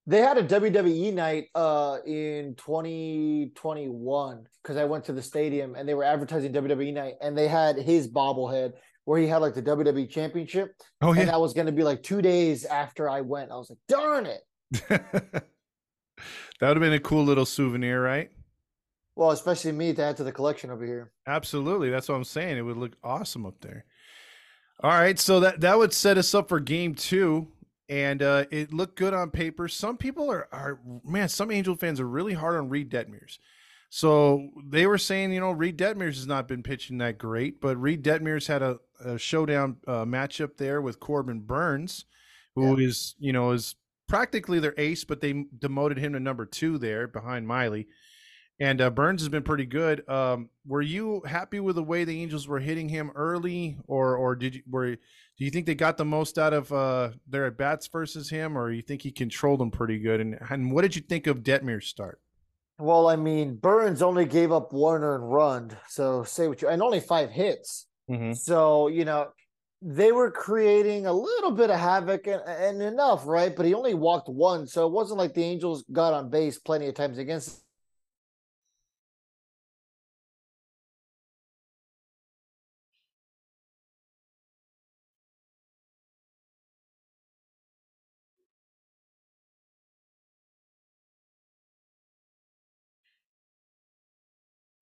They 0.09 0.21
had 0.21 0.39
a 0.39 0.45
WWE 0.45 1.13
night 1.13 1.49
uh, 1.55 1.99
in 2.07 2.55
2021 2.57 4.47
because 4.63 4.77
I 4.77 4.85
went 4.85 5.05
to 5.07 5.13
the 5.13 5.23
stadium 5.23 5.75
and 5.75 5.89
they 5.89 5.95
were 5.95 6.05
advertising 6.05 6.53
WWE 6.53 6.95
night 6.95 7.15
and 7.21 7.37
they 7.37 7.49
had 7.49 7.77
his 7.77 8.07
bobblehead 8.07 8.75
where 9.05 9.21
he 9.21 9.27
had 9.27 9.39
like 9.39 9.55
the 9.55 9.63
WWE 9.63 10.09
championship. 10.09 10.75
Oh, 11.03 11.13
yeah. 11.13 11.23
And 11.23 11.31
that 11.31 11.41
was 11.41 11.55
going 11.55 11.67
to 11.67 11.73
be 11.73 11.83
like 11.83 12.05
two 12.05 12.23
days 12.23 12.65
after 12.65 13.11
I 13.11 13.21
went. 13.21 13.51
I 13.51 13.57
was 13.57 13.71
like, 13.71 13.79
darn 13.89 14.27
it. 14.27 14.43
that 14.89 15.43
would 16.61 16.77
have 16.77 16.81
been 16.81 16.93
a 16.93 17.01
cool 17.01 17.25
little 17.25 17.47
souvenir, 17.47 18.01
right? 18.01 18.31
Well, 19.17 19.31
especially 19.31 19.73
me 19.73 19.93
to 19.95 20.03
add 20.05 20.17
to 20.19 20.25
the 20.25 20.33
collection 20.33 20.71
over 20.71 20.85
here. 20.85 21.11
Absolutely. 21.27 21.91
That's 21.91 22.09
what 22.09 22.15
I'm 22.15 22.25
saying. 22.25 22.59
It 22.59 22.63
would 22.63 22.77
look 22.77 22.93
awesome 23.03 23.45
up 23.45 23.61
there. 23.61 23.87
All 24.83 24.91
right. 24.91 25.19
So 25.19 25.41
that, 25.41 25.61
that 25.63 25.79
would 25.79 25.93
set 25.93 26.19
us 26.19 26.33
up 26.35 26.49
for 26.49 26.61
game 26.61 26.95
two 26.95 27.49
and 27.89 28.23
uh, 28.23 28.45
it 28.51 28.73
looked 28.73 28.97
good 28.97 29.15
on 29.15 29.31
paper. 29.31 29.69
Some 29.69 29.97
people 29.97 30.31
are, 30.31 30.49
are 30.53 30.81
man, 31.05 31.29
some 31.29 31.51
Angel 31.51 31.77
fans 31.77 32.01
are 32.01 32.09
really 32.09 32.35
hard 32.35 32.57
on 32.57 32.69
Reid 32.69 32.91
Detmers. 32.91 33.39
So 33.89 34.51
they 34.65 34.87
were 34.87 34.99
saying, 34.99 35.33
you 35.33 35.41
know, 35.41 35.53
Reid 35.53 35.79
Detmers 35.79 36.17
has 36.17 36.27
not 36.27 36.49
been 36.49 36.63
pitching 36.63 36.99
that 36.99 37.19
great, 37.19 37.61
but 37.61 37.81
Reid 37.81 38.03
Detmers 38.03 38.47
had 38.49 38.63
a, 38.63 38.79
a 39.05 39.19
showdown 39.19 39.77
uh, 39.87 40.05
matchup 40.05 40.57
there 40.57 40.81
with 40.81 41.01
Corbin 41.01 41.41
Burnes, 41.41 42.05
who 42.55 42.79
yeah. 42.79 42.89
is, 42.89 43.15
you 43.19 43.33
know, 43.33 43.53
is 43.53 43.77
practically 44.09 44.59
their 44.59 44.75
ace, 44.77 45.05
but 45.05 45.21
they 45.21 45.45
demoted 45.59 45.99
him 45.99 46.13
to 46.15 46.21
number 46.21 46.47
two 46.47 46.79
there 46.79 47.07
behind 47.07 47.47
Miley. 47.47 47.87
And 48.59 48.81
uh, 48.81 48.91
Burnes 48.91 49.21
has 49.21 49.29
been 49.29 49.43
pretty 49.43 49.67
good. 49.67 50.09
Um, 50.09 50.49
were 50.67 50.83
you 50.83 51.21
happy 51.27 51.61
with 51.61 51.77
the 51.77 51.83
way 51.83 52.05
the 52.05 52.23
Angels 52.23 52.49
were 52.49 52.59
hitting 52.59 52.89
him 52.89 53.11
early, 53.15 53.77
or 53.87 54.17
or 54.17 54.35
did 54.35 54.55
you 54.55 54.63
were 54.69 54.97
do 55.39 55.45
you 55.45 55.51
think 55.51 55.67
they 55.67 55.75
got 55.75 55.99
the 55.99 56.07
most 56.07 56.39
out 56.39 56.55
of 56.55 56.73
uh, 56.73 57.11
their 57.29 57.47
at 57.47 57.59
bats 57.59 57.87
versus 57.87 58.31
him, 58.31 58.57
or 58.57 58.71
you 58.71 58.81
think 58.81 59.03
he 59.03 59.11
controlled 59.11 59.61
them 59.61 59.71
pretty 59.71 59.99
good? 59.99 60.21
And, 60.21 60.39
and 60.49 60.73
what 60.73 60.83
did 60.83 60.97
you 60.97 61.03
think 61.03 61.27
of 61.27 61.43
Detmer's 61.43 61.87
start? 61.87 62.21
Well, 62.79 63.09
I 63.09 63.17
mean, 63.17 63.57
Burnes 63.57 64.01
only 64.01 64.25
gave 64.25 64.53
up 64.53 64.73
one 64.73 65.03
earned 65.03 65.31
run, 65.31 65.77
so 65.89 66.25
say 66.25 66.49
what 66.49 66.63
you 66.63 66.69
and 66.69 66.83
only 66.83 67.01
five 67.01 67.31
hits. 67.31 67.87
Mm-hmm. 68.11 68.33
So 68.33 68.89
you 68.89 69.05
know 69.05 69.29
they 69.83 70.13
were 70.13 70.31
creating 70.31 71.05
a 71.05 71.13
little 71.13 71.51
bit 71.51 71.69
of 71.69 71.79
havoc 71.79 72.27
and, 72.27 72.41
and 72.47 72.81
enough, 72.81 73.27
right? 73.27 73.55
But 73.55 73.67
he 73.67 73.75
only 73.75 73.93
walked 73.93 74.31
one, 74.31 74.67
so 74.67 74.87
it 74.87 74.93
wasn't 74.93 75.19
like 75.19 75.35
the 75.35 75.45
Angels 75.45 75.85
got 75.93 76.15
on 76.15 76.31
base 76.31 76.59
plenty 76.59 76.89
of 76.89 76.95
times 76.95 77.19
against 77.19 77.63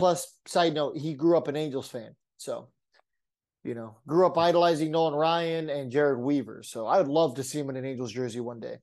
Plus, 0.05 0.37
side 0.45 0.75
note, 0.75 0.99
he 0.99 1.15
grew 1.15 1.35
up 1.35 1.49
an 1.49 1.57
Angels 1.57 1.89
fan. 1.89 2.15
So, 2.37 2.69
you 3.63 3.75
know, 3.75 3.97
grew 4.07 4.27
up 4.27 4.37
idolizing 4.37 4.91
Nolan 4.91 5.15
Ryan 5.15 5.71
and 5.71 5.91
Jered 5.91 6.19
Weaver. 6.19 6.63
So 6.63 6.87
I 6.87 6.99
would 6.99 7.09
love 7.09 7.37
to 7.37 7.43
see 7.43 7.59
him 7.59 7.71
in 7.71 7.77
an 7.77 7.87
Angels 7.87 8.13
jersey 8.13 8.41
one 8.41 8.61
day, 8.61 8.81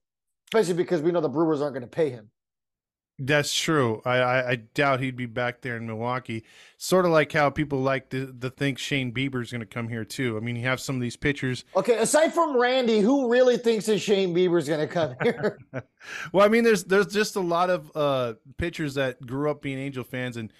especially 0.52 0.74
because 0.74 1.04
we 1.04 1.12
know 1.12 1.22
the 1.22 1.30
Brewers 1.30 1.62
aren't 1.62 1.76
going 1.76 1.84
to 1.84 1.88
pay 1.88 2.10
him. 2.10 2.32
That's 3.20 3.54
true. 3.54 4.02
I, 4.04 4.18
I, 4.18 4.50
I, 4.50 4.56
doubt 4.56 5.00
he'd 5.00 5.16
be 5.16 5.28
back 5.28 5.62
there 5.62 5.78
in 5.78 5.86
Milwaukee. 5.86 6.44
Sort 6.80 7.06
of 7.06 7.12
like 7.12 7.32
how 7.32 7.52
people 7.52 7.82
like 7.82 8.10
to, 8.10 8.34
to 8.42 8.50
think 8.50 8.80
Shane 8.80 9.14
Bieber's 9.14 9.52
going 9.52 9.60
to 9.60 9.68
come 9.68 9.90
here 9.90 10.04
too. 10.04 10.38
I 10.38 10.40
mean, 10.40 10.56
you 10.56 10.64
have 10.64 10.80
some 10.80 10.96
of 10.96 11.04
these 11.04 11.18
pitchers. 11.18 11.66
Okay, 11.76 12.00
aside 12.00 12.34
from 12.34 12.60
Randy, 12.60 13.00
who 13.00 13.32
really 13.32 13.58
thinks 13.58 13.86
that 13.86 14.00
Shane 14.00 14.34
Bieber's 14.34 14.68
going 14.68 14.80
to 14.80 14.88
come 14.88 15.14
here? 15.22 15.60
well, 16.34 16.44
I 16.44 16.48
mean, 16.48 16.64
there's 16.64 16.84
there's 16.86 17.14
just 17.14 17.36
a 17.36 17.42
lot 17.42 17.70
of 17.70 17.92
uh, 17.96 18.34
pitchers 18.58 18.96
that 18.96 19.24
grew 19.24 19.52
up 19.52 19.62
being 19.62 19.78
Angel 19.78 20.04
fans, 20.04 20.36
and 20.36 20.52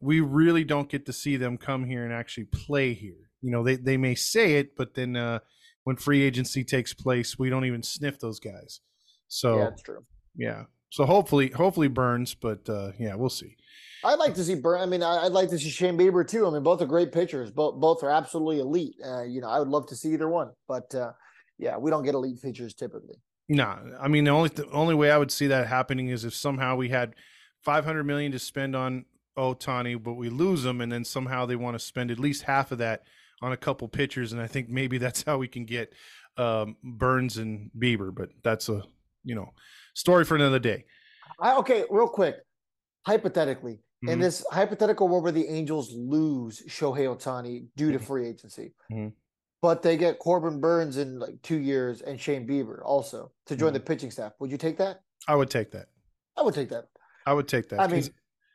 we 0.00 0.20
really 0.20 0.64
don't 0.64 0.88
get 0.88 1.06
to 1.06 1.12
see 1.12 1.36
them 1.36 1.56
come 1.56 1.84
here 1.84 2.04
and 2.04 2.12
actually 2.12 2.44
play 2.44 2.92
here. 2.92 3.30
You 3.42 3.50
know, 3.50 3.62
they, 3.62 3.76
they 3.76 3.96
may 3.96 4.14
say 4.14 4.54
it, 4.54 4.76
but 4.76 4.94
then 4.94 5.16
uh, 5.16 5.40
when 5.84 5.96
free 5.96 6.22
agency 6.22 6.64
takes 6.64 6.92
place, 6.92 7.38
we 7.38 7.50
don't 7.50 7.64
even 7.64 7.82
sniff 7.82 8.18
those 8.18 8.40
guys. 8.40 8.80
So 9.28 9.58
yeah, 9.58 9.64
that's 9.64 9.82
true. 9.82 10.04
Yeah. 10.34 10.64
So 10.90 11.04
hopefully, 11.04 11.50
hopefully 11.50 11.88
Burnes, 11.88 12.34
but 12.34 12.68
uh, 12.68 12.92
yeah, 12.98 13.14
we'll 13.14 13.28
see. 13.28 13.56
I'd 14.04 14.18
like 14.18 14.34
to 14.34 14.44
see 14.44 14.54
Burn. 14.54 14.80
I 14.80 14.86
mean, 14.86 15.02
I'd 15.02 15.32
like 15.32 15.48
to 15.50 15.58
see 15.58 15.70
Shane 15.70 15.98
Bieber 15.98 16.26
too. 16.26 16.46
I 16.46 16.50
mean, 16.50 16.62
both 16.62 16.80
are 16.80 16.86
great 16.86 17.12
pitchers. 17.12 17.50
Both 17.50 17.80
both 17.80 18.02
are 18.02 18.10
absolutely 18.10 18.60
elite. 18.60 18.94
Uh, 19.04 19.22
you 19.22 19.40
know, 19.40 19.48
I 19.48 19.58
would 19.58 19.68
love 19.68 19.86
to 19.88 19.96
see 19.96 20.12
either 20.12 20.28
one, 20.28 20.50
but 20.68 20.94
uh, 20.94 21.12
yeah, 21.58 21.76
we 21.76 21.90
don't 21.90 22.04
get 22.04 22.14
elite 22.14 22.40
pitchers 22.40 22.74
typically. 22.74 23.16
No, 23.48 23.64
nah, 23.64 23.98
I 24.00 24.08
mean 24.08 24.24
the 24.24 24.30
only 24.30 24.48
the 24.50 24.68
only 24.70 24.94
way 24.94 25.10
I 25.10 25.18
would 25.18 25.30
see 25.30 25.48
that 25.48 25.66
happening 25.66 26.08
is 26.08 26.24
if 26.24 26.34
somehow 26.34 26.76
we 26.76 26.88
had 26.88 27.14
500 27.62 28.04
million 28.04 28.32
to 28.32 28.38
spend 28.38 28.76
on 28.76 29.04
Ohtani, 29.36 30.02
but 30.02 30.14
we 30.14 30.28
lose 30.28 30.64
him, 30.64 30.80
and 30.80 30.90
then 30.90 31.04
somehow 31.04 31.46
they 31.46 31.56
want 31.56 31.74
to 31.74 31.78
spend 31.78 32.10
at 32.10 32.18
least 32.18 32.42
half 32.42 32.72
of 32.72 32.78
that 32.78 33.04
on 33.42 33.52
a 33.52 33.56
couple 33.56 33.86
pitchers, 33.88 34.32
and 34.32 34.40
I 34.40 34.46
think 34.46 34.68
maybe 34.68 34.98
that's 34.98 35.22
how 35.22 35.38
we 35.38 35.48
can 35.48 35.64
get 35.64 35.92
um, 36.36 36.76
Burnes 36.82 37.36
and 37.36 37.70
Bieber. 37.78 38.14
But 38.14 38.30
that's 38.42 38.68
a 38.68 38.82
you 39.24 39.34
know 39.34 39.50
story 39.94 40.24
for 40.24 40.34
another 40.36 40.58
day. 40.58 40.84
I, 41.40 41.56
okay, 41.56 41.84
real 41.90 42.08
quick. 42.08 42.36
Hypothetically, 43.06 43.78
in 44.02 44.18
Mhm. 44.18 44.22
this 44.22 44.44
hypothetical 44.50 45.06
world 45.08 45.22
where 45.22 45.32
the 45.32 45.46
Angels 45.46 45.92
lose 45.92 46.60
Shohei 46.68 47.06
Ohtani 47.06 47.68
due 47.76 47.92
to 47.92 47.98
Mhm. 47.98 48.04
free 48.04 48.26
agency, 48.26 48.74
Mhm. 48.90 49.12
but 49.62 49.82
they 49.82 49.96
get 49.96 50.18
Corbin 50.18 50.60
Burnes 50.60 50.96
in 50.96 51.20
like 51.20 51.40
two 51.42 51.58
years 51.60 52.02
and 52.02 52.20
Shane 52.20 52.48
Bieber 52.48 52.80
also 52.84 53.30
to 53.46 53.54
join 53.54 53.70
Mhm. 53.70 53.74
the 53.74 53.80
pitching 53.80 54.10
staff, 54.10 54.32
would 54.40 54.50
you 54.50 54.58
take 54.58 54.76
that? 54.78 55.02
I 55.28 55.36
would 55.36 55.50
take 55.50 55.70
that. 55.70 55.88
I 56.36 56.42
would 56.42 56.54
take 56.54 56.68
that. 56.70 56.88
I 57.26 57.32
would 57.32 57.46
take 57.46 57.68
that. 57.68 57.78
I 57.80 57.86
mean, 57.86 58.04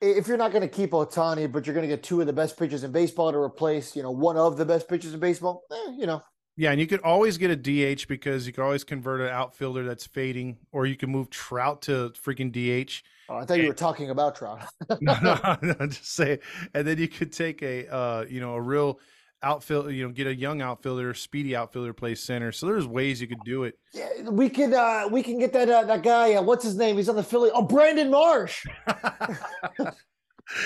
if 0.01 0.27
you're 0.27 0.37
not 0.37 0.51
going 0.51 0.61
to 0.61 0.67
keep 0.67 0.91
Ohtani, 0.91 1.51
but 1.51 1.65
you're 1.65 1.75
going 1.75 1.87
to 1.87 1.93
get 1.95 2.03
two 2.03 2.19
of 2.21 2.27
the 2.27 2.33
best 2.33 2.57
pitchers 2.57 2.83
in 2.83 2.91
baseball 2.91 3.31
to 3.31 3.37
replace, 3.37 3.95
you 3.95 4.03
know, 4.03 4.11
one 4.11 4.37
of 4.37 4.57
the 4.57 4.65
best 4.65 4.87
pitchers 4.87 5.13
in 5.13 5.19
baseball, 5.19 5.63
eh, 5.71 5.95
you 5.97 6.07
know, 6.07 6.21
yeah, 6.57 6.71
and 6.71 6.79
you 6.79 6.87
could 6.87 6.99
always 7.01 7.37
get 7.37 7.49
a 7.49 7.55
DH 7.55 8.07
because 8.07 8.45
you 8.45 8.53
could 8.53 8.63
always 8.63 8.83
convert 8.83 9.21
an 9.21 9.29
outfielder 9.29 9.85
that's 9.85 10.05
fading, 10.05 10.57
or 10.71 10.85
you 10.85 10.97
can 10.97 11.09
move 11.09 11.29
Trout 11.29 11.81
to 11.83 12.11
freaking 12.11 12.51
DH. 12.51 13.01
oh, 13.29 13.37
I 13.37 13.45
thought 13.45 13.59
you 13.59 13.67
were 13.67 13.73
talking 13.73 14.09
about 14.09 14.35
Trout. 14.35 14.61
no, 15.01 15.17
no, 15.21 15.57
no, 15.61 15.87
just 15.87 16.13
say. 16.13 16.39
And 16.73 16.85
then 16.85 16.97
you 16.97 17.07
could 17.07 17.31
take 17.31 17.61
a 17.61 17.91
uh, 17.91 18.25
you 18.29 18.41
know, 18.41 18.55
a 18.55 18.61
real 18.61 18.99
outfield, 19.43 19.91
you 19.91 20.05
know, 20.05 20.13
get 20.13 20.27
a 20.27 20.35
young 20.35 20.61
outfielder, 20.61 21.13
speedy 21.13 21.55
outfielder 21.55 21.93
play 21.93 22.15
center. 22.15 22.51
So 22.51 22.67
there's 22.67 22.87
ways 22.87 23.21
you 23.21 23.27
could 23.27 23.43
do 23.45 23.63
it. 23.63 23.77
yeah, 23.93 24.29
we 24.29 24.49
could, 24.49 24.73
uh, 24.73 25.09
we 25.11 25.23
can 25.23 25.39
get 25.39 25.53
that 25.53 25.69
uh, 25.69 25.83
that 25.83 26.03
guy. 26.03 26.33
Uh, 26.35 26.41
what's 26.41 26.63
his 26.63 26.75
name? 26.75 26.97
He's 26.97 27.09
on 27.09 27.15
the 27.15 27.23
Philly. 27.23 27.49
Oh, 27.53 27.63
Brandon 27.63 28.09
Marsh. 28.09 28.65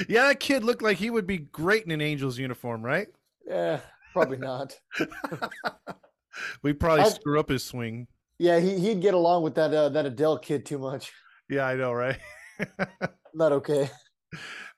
yeah, 0.10 0.28
that 0.28 0.40
kid 0.40 0.64
looked 0.64 0.82
like 0.82 0.98
he 0.98 1.10
would 1.10 1.28
be 1.28 1.38
great 1.38 1.86
in 1.86 1.92
an 1.92 2.02
Angels 2.02 2.38
uniform, 2.38 2.84
right? 2.84 3.08
Yeah, 3.48 3.80
probably 4.14 4.38
not. 4.38 4.76
We 6.64 6.74
probably 6.74 7.06
I- 7.06 7.10
screw 7.10 7.40
up 7.40 7.50
his 7.50 7.64
swing. 7.64 8.08
Yeah, 8.38 8.60
he 8.60 8.78
he'd 8.78 9.02
get 9.02 9.14
along 9.14 9.44
with 9.44 9.56
that 9.56 9.74
uh, 9.74 9.88
that 9.90 10.06
Adell 10.06 10.42
kid 10.42 10.66
too 10.66 10.78
much. 10.78 11.14
Yeah, 11.50 11.66
I 11.66 11.76
know, 11.76 11.94
right? 11.94 12.18
Not 13.34 13.54
okay. 13.54 13.90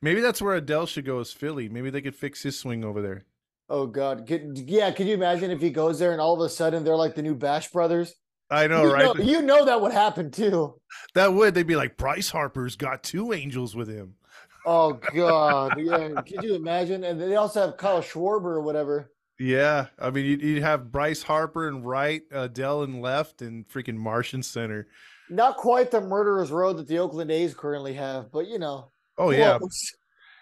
Maybe 0.01 0.21
that's 0.21 0.41
where 0.41 0.59
Adell 0.61 0.87
should 0.87 1.05
go 1.05 1.19
as 1.19 1.31
Philly. 1.31 1.67
Maybe 1.67 1.89
they 1.89 2.01
could 2.01 2.15
fix 2.15 2.43
his 2.43 2.59
swing 2.59 2.83
over 2.85 3.01
there. 3.01 3.25
Oh 3.69 3.85
God, 3.85 4.25
Could- 4.27 4.57
yeah. 4.67 4.91
Could 4.91 5.07
you 5.07 5.13
imagine 5.13 5.51
if 5.51 5.61
he 5.61 5.69
goes 5.69 5.99
there 5.99 6.11
and 6.11 6.21
all 6.21 6.33
of 6.33 6.39
a 6.41 6.49
sudden 6.49 6.83
they're 6.83 6.95
like 6.95 7.15
the 7.15 7.21
new 7.21 7.35
Bash 7.35 7.71
Brothers? 7.71 8.13
I 8.49 8.67
know, 8.67 8.83
you 8.83 8.93
right? 8.93 9.17
Know, 9.17 9.23
you 9.23 9.41
know 9.41 9.65
that 9.65 9.81
would 9.81 9.91
happen 9.91 10.31
too. 10.31 10.79
That 11.15 11.33
would. 11.33 11.53
They'd 11.53 11.67
be 11.67 11.75
like, 11.75 11.97
Bryce 11.97 12.29
Harper's 12.29 12.77
got 12.77 13.03
two 13.03 13.33
angels 13.33 13.75
with 13.75 13.89
him. 13.89 14.15
Oh 14.65 14.93
God, 15.13 15.73
yeah. 15.79 16.09
Could 16.21 16.43
you 16.43 16.55
imagine? 16.55 17.03
And 17.03 17.19
they 17.19 17.35
also 17.35 17.65
have 17.65 17.77
Kyle 17.77 18.01
Schwarber 18.01 18.55
or 18.55 18.61
whatever. 18.61 19.11
Yeah, 19.39 19.87
I 19.99 20.09
mean, 20.09 20.25
you'd, 20.25 20.41
you'd 20.41 20.63
have 20.63 20.91
Bryce 20.91 21.21
Harper 21.21 21.67
and 21.67 21.85
right, 21.85 22.23
Dell 22.53 22.83
and 22.83 23.01
left, 23.01 23.41
and 23.41 23.67
freaking 23.67 23.95
Martian 23.95 24.41
center. 24.41 24.87
Not 25.29 25.57
quite 25.57 25.91
the 25.91 26.01
murderer's 26.01 26.49
row 26.49 26.73
that 26.73 26.87
the 26.87 26.99
Oakland 26.99 27.29
A's 27.31 27.53
currently 27.53 27.93
have, 27.93 28.31
but 28.31 28.47
you 28.47 28.59
know. 28.59 28.91
Oh 29.17 29.29
yeah, 29.31 29.57
close. 29.57 29.93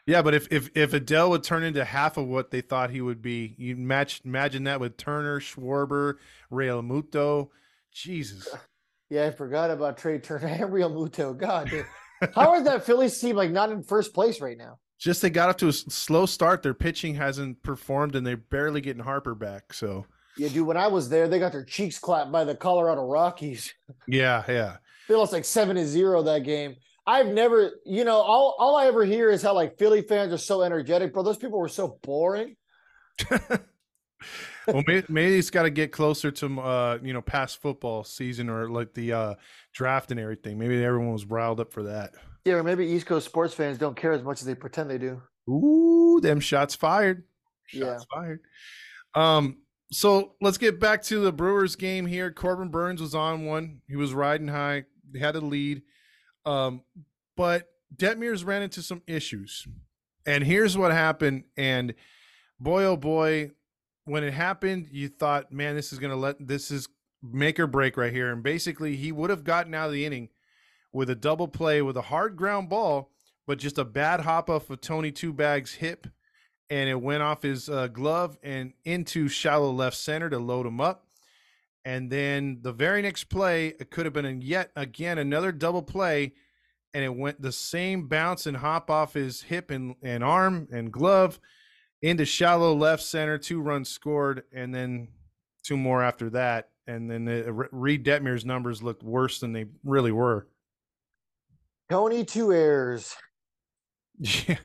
Yeah. 0.05 0.21
But 0.21 0.33
if 0.35 0.47
if 0.51 0.69
if 0.75 0.91
Adell 0.91 1.29
would 1.29 1.43
turn 1.43 1.63
into 1.63 1.83
half 1.83 2.17
of 2.17 2.27
what 2.27 2.51
they 2.51 2.62
thought 2.62 2.89
he 2.89 3.01
would 3.01 3.21
be, 3.21 3.55
you 3.57 3.75
match 3.75 4.21
imagine 4.25 4.63
that 4.65 4.79
with 4.79 4.97
Turner, 4.97 5.39
Schwarber, 5.39 6.15
Realmuto. 6.51 7.50
Jesus, 7.91 8.47
Yeah, 9.09 9.27
I 9.27 9.31
forgot 9.31 9.69
about 9.71 9.97
Trea 9.97 10.19
Turner 10.19 10.47
and 10.47 10.62
Realmuto. 10.71 11.38
God, 11.38 11.69
dude. 11.69 11.85
how 12.33 12.55
is 12.55 12.63
that 12.63 12.85
Phillies 12.85 13.19
team 13.19 13.35
like 13.35 13.51
not 13.51 13.71
in 13.71 13.83
first 13.83 14.13
place 14.13 14.41
right 14.41 14.57
now? 14.57 14.79
just 14.97 15.21
they 15.21 15.29
got 15.29 15.50
off 15.50 15.57
to 15.57 15.67
a 15.67 15.74
slow 15.74 16.25
start. 16.25 16.63
Their 16.63 16.74
pitching 16.74 17.15
hasn't 17.15 17.62
performed, 17.63 18.15
and 18.15 18.25
they're 18.25 18.38
barely 18.38 18.81
getting 18.81 19.03
Harper 19.03 19.35
back. 19.35 19.74
So 19.74 20.05
Yeah, 20.37 20.48
dude. 20.50 20.65
When 20.65 20.77
I 20.77 20.87
was 20.87 21.09
there, 21.09 21.27
they 21.27 21.37
got 21.39 21.51
their 21.51 21.65
cheeks 21.65 22.00
clapped 22.00 22.31
by 22.31 22.44
the 22.46 22.55
Colorado 22.55 23.03
Rockies. 23.03 23.74
yeah, 24.07 24.44
yeah. 24.48 24.77
They 25.07 25.15
lost 25.15 25.33
like 25.33 25.46
seven 25.46 25.75
to 25.75 25.85
zero 25.85 26.24
that 26.24 26.44
game. 26.44 26.75
I've 27.07 27.27
never, 27.27 27.74
you 27.85 28.03
know, 28.03 28.18
all 28.18 28.55
all 28.57 28.75
I 28.75 28.87
ever 28.87 29.05
hear 29.05 29.29
is 29.29 29.41
how 29.41 29.53
like 29.53 29.77
Philly 29.77 30.01
fans 30.01 30.33
are 30.33 30.37
so 30.37 30.63
energetic, 30.63 31.13
bro. 31.13 31.24
Those 31.24 31.37
people 31.37 31.59
were 31.59 31.70
so 31.70 32.00
boring. 32.01 32.55
well, 33.29 34.83
maybe, 34.87 35.05
maybe 35.07 35.37
it's 35.37 35.51
got 35.51 35.63
to 35.63 35.70
get 35.70 35.91
closer 35.91 36.31
to 36.31 36.59
uh, 36.59 36.98
you 37.03 37.13
know 37.13 37.22
past 37.22 37.61
football 37.61 38.03
season 38.03 38.50
or 38.50 38.70
like 38.70 38.94
the 38.94 39.13
uh, 39.13 39.35
draft 39.74 40.11
and 40.11 40.20
everything. 40.20 40.57
Maybe 40.57 40.83
everyone 40.83 41.13
was 41.13 41.25
riled 41.25 41.59
up 41.59 41.72
for 41.72 41.83
that. 41.83 42.15
Yeah, 42.44 42.55
or 42.55 42.63
maybe 42.63 42.85
East 42.85 43.05
Coast 43.05 43.25
sports 43.25 43.53
fans 43.53 43.77
don't 43.77 43.96
care 43.96 44.11
as 44.11 44.24
much 44.24 44.41
as 44.41 44.48
they 44.48 44.55
pretend 44.55 44.89
they 44.89 44.98
do. 44.98 45.22
Ooh, 45.50 46.20
them 46.22 46.39
shots 46.39 46.75
fired. 46.75 47.24
Yeah. 47.72 47.98
Shots 47.98 48.05
fired. 48.13 48.39
Um, 49.13 49.57
so 49.91 50.33
let's 50.41 50.57
get 50.57 50.79
back 50.79 51.03
to 51.03 51.20
the 51.20 51.31
Brewers 51.31 51.75
game 51.75 52.05
here. 52.05 52.31
Corbin 52.31 52.70
Burnes 52.70 53.01
was 53.01 53.15
on 53.15 53.46
one. 53.46 53.81
He 53.87 53.96
was 53.96 54.13
riding 54.13 54.48
high. 54.48 54.85
They 55.11 55.20
had 55.20 55.35
a 55.35 55.41
lead. 55.41 55.83
Um, 56.46 56.81
but 57.36 57.70
Detmers 57.96 58.46
ran 58.46 58.62
into 58.62 58.81
some 58.81 59.01
issues. 59.08 59.68
And 60.25 60.44
here's 60.44 60.77
what 60.77 60.92
happened. 60.92 61.44
And 61.58 61.94
boy, 62.60 62.84
oh 62.86 62.98
boy, 62.98 63.51
when 64.05 64.24
it 64.24 64.34
happened, 64.34 64.88
you 64.92 65.08
thought, 65.08 65.51
man, 65.51 65.75
this 65.75 65.94
is 65.94 66.00
gonna 66.00 66.16
let 66.16 66.36
this 66.46 66.72
is 66.72 66.88
make 67.22 67.60
or 67.60 67.68
break 67.68 67.98
right 67.98 68.14
here. 68.14 68.31
And 68.31 68.44
basically, 68.44 68.96
he 68.96 69.12
would 69.12 69.29
have 69.29 69.44
gotten 69.44 69.74
out 69.74 69.88
of 69.88 69.94
the 69.94 70.05
inning 70.05 70.29
with 70.92 71.10
a 71.10 71.16
double 71.16 71.48
play 71.48 71.81
with 71.81 71.98
a 71.98 72.03
hard 72.03 72.36
ground 72.36 72.70
ball, 72.70 73.12
but 73.46 73.60
just 73.60 73.77
a 73.77 73.86
bad 73.86 74.22
hop 74.22 74.50
off 74.50 74.70
of 74.70 74.81
Tony 74.81 75.12
Two 75.12 75.34
Bags' 75.34 75.75
hip, 75.75 76.08
and 76.70 76.90
it 76.90 77.01
went 77.01 77.22
off 77.22 77.44
his 77.44 77.70
uh, 77.70 77.88
glove 77.88 78.38
and 78.42 78.74
into 78.84 79.27
shallow 79.27 79.72
left 79.72 79.98
center 79.98 80.29
to 80.29 80.40
load 80.40 80.66
him 80.66 80.79
up. 80.79 81.04
And 81.85 82.09
then 82.09 82.59
the 82.61 82.74
very 82.74 83.03
next 83.03 83.25
play, 83.25 83.67
it 83.67 83.91
could 83.91 84.05
have 84.05 84.13
been 84.13 84.25
a 84.25 84.31
yet 84.31 84.71
again 84.75 85.19
another 85.19 85.51
double 85.51 85.83
play, 85.83 86.33
and 86.95 87.03
it 87.03 87.15
went 87.15 87.39
the 87.39 87.51
same 87.51 88.07
bounce 88.07 88.48
and 88.48 88.57
hop 88.57 88.89
off 88.89 89.13
his 89.13 89.43
hip 89.43 89.69
and, 89.69 89.95
and 90.01 90.24
arm 90.24 90.67
and 90.71 90.91
glove 90.91 91.39
into 92.01 92.25
shallow 92.25 92.74
left 92.74 93.03
center. 93.03 93.37
Two 93.37 93.61
runs 93.61 93.87
scored, 93.87 94.43
and 94.51 94.74
then 94.74 95.09
two 95.63 95.77
more 95.77 96.01
after 96.01 96.31
that. 96.31 96.69
And 96.87 97.09
then 97.09 97.25
the, 97.25 97.51
Reid 97.71 98.03
Detmer's 98.03 98.45
numbers 98.45 98.81
looked 98.81 99.03
worse 99.03 99.39
than 99.39 99.53
they 99.53 99.65
really 99.83 100.11
were. 100.11 100.48
Tony 101.89 102.25
two 102.25 102.51
airs. 102.51 103.15
Yeah. 104.48 104.57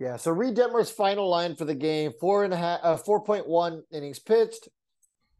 Yeah, 0.00 0.16
so 0.16 0.30
Reid 0.30 0.56
Detmer's 0.56 0.90
final 0.90 1.28
line 1.28 1.54
for 1.54 1.66
the 1.66 1.74
game: 1.74 2.12
four 2.18 2.44
and 2.44 2.54
a 2.54 2.56
half, 2.56 2.80
uh, 2.82 2.96
four 2.96 3.22
point 3.22 3.46
one 3.46 3.84
innings 3.92 4.18
pitched, 4.18 4.66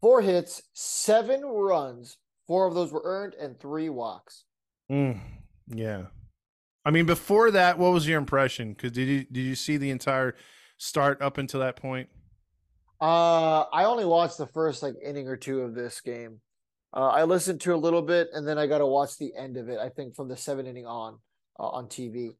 four 0.01 0.21
hits, 0.21 0.61
seven 0.73 1.43
runs. 1.45 2.17
Four 2.47 2.67
of 2.67 2.73
those 2.73 2.91
were 2.91 3.01
earned, 3.05 3.35
and 3.35 3.59
three 3.59 3.89
walks. 3.89 4.43
Mm, 4.91 5.19
yeah. 5.67 6.03
I 6.83 6.91
mean, 6.91 7.05
before 7.05 7.51
that, 7.51 7.77
what 7.77 7.93
was 7.93 8.07
your 8.07 8.17
impression? 8.17 8.73
Because 8.73 8.91
did 8.91 9.07
you 9.07 9.23
did 9.23 9.41
you 9.41 9.55
see 9.55 9.77
the 9.77 9.91
entire 9.91 10.35
start 10.77 11.21
up 11.21 11.37
until 11.37 11.59
that 11.59 11.75
point? 11.75 12.09
Uh, 12.99 13.65
I 13.71 13.85
only 13.85 14.05
watched 14.05 14.37
the 14.37 14.47
first 14.47 14.83
like 14.83 14.95
inning 15.03 15.27
or 15.27 15.37
two 15.37 15.61
of 15.61 15.75
this 15.75 16.01
game. 16.01 16.41
Uh, 16.93 17.07
I 17.07 17.23
listened 17.23 17.61
to 17.61 17.73
a 17.73 17.77
little 17.77 18.01
bit, 18.01 18.29
and 18.33 18.47
then 18.47 18.57
I 18.57 18.67
got 18.67 18.79
to 18.79 18.85
watch 18.85 19.17
the 19.17 19.31
end 19.37 19.57
of 19.57 19.69
it. 19.69 19.79
I 19.79 19.89
think 19.89 20.15
from 20.15 20.27
the 20.27 20.35
seven 20.35 20.65
inning 20.67 20.85
on 20.85 21.19
uh, 21.59 21.67
on 21.67 21.85
TV. 21.85 22.35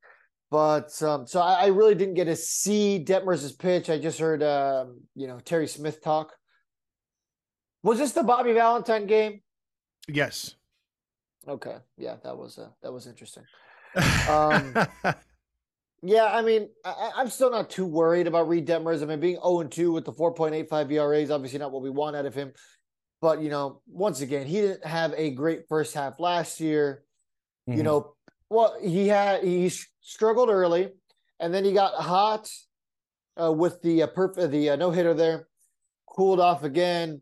But 0.50 1.02
um, 1.02 1.26
so 1.26 1.40
I, 1.40 1.54
I 1.54 1.68
really 1.68 1.96
didn't 1.96 2.16
get 2.16 2.26
to 2.26 2.36
see 2.36 3.04
Detmers' 3.04 3.58
pitch. 3.58 3.90
I 3.90 3.98
just 3.98 4.20
heard 4.20 4.44
um, 4.44 5.02
you 5.16 5.28
know 5.28 5.40
Terry 5.40 5.68
Smith 5.68 6.04
talk. 6.04 6.34
Was 7.84 7.98
this 7.98 8.12
the 8.12 8.24
Bobby 8.24 8.54
Valentine 8.54 9.08
game? 9.08 9.42
Yes. 10.08 10.56
Okay, 11.48 11.78
yeah, 11.98 12.18
that 12.24 12.38
was 12.38 12.58
uh, 12.60 12.70
that 12.84 12.92
was 12.92 13.08
interesting. 13.08 13.44
Um, 14.30 14.74
Yeah, 16.04 16.26
I 16.26 16.42
mean, 16.42 16.70
I, 16.84 17.12
I'm 17.18 17.30
still 17.30 17.52
not 17.52 17.70
too 17.70 17.86
worried 17.86 18.26
about 18.26 18.48
Reid 18.48 18.66
Detmers. 18.68 19.04
I 19.04 19.06
mean, 19.06 19.20
being 19.20 19.36
0 19.36 19.64
2 19.66 19.92
with 19.92 20.06
the 20.06 20.12
4.85 20.12 20.92
ERA 20.92 21.18
is 21.20 21.30
obviously 21.30 21.60
not 21.60 21.72
what 21.72 21.84
we 21.84 21.92
want 21.92 22.16
out 22.16 22.26
of 22.26 22.34
him. 22.34 22.54
But, 23.22 23.40
you 23.42 23.50
know, 23.52 23.84
once 23.86 24.22
again, 24.22 24.48
he 24.48 24.62
didn't 24.62 24.84
have 24.84 25.14
a 25.16 25.30
great 25.30 25.68
first 25.70 25.94
half 25.94 26.20
last 26.20 26.60
year. 26.60 27.04
You 27.68 27.76
Mhm. 27.76 27.84
know, 27.84 28.16
well, 28.50 28.76
he 28.82 29.08
had, 29.10 29.44
he 29.44 29.70
struggled 30.02 30.50
early 30.50 30.90
and 31.40 31.54
then 31.54 31.64
he 31.64 31.72
got 31.72 31.94
hot 31.94 32.50
uh, 33.40 33.52
with 33.52 33.80
the 33.84 34.02
uh, 34.04 34.08
perf- 34.08 34.50
the 34.50 34.72
uh, 34.72 34.76
no 34.78 34.90
hitter 34.90 35.14
there, 35.14 35.50
cooled 36.08 36.40
off 36.40 36.64
again, 36.64 37.22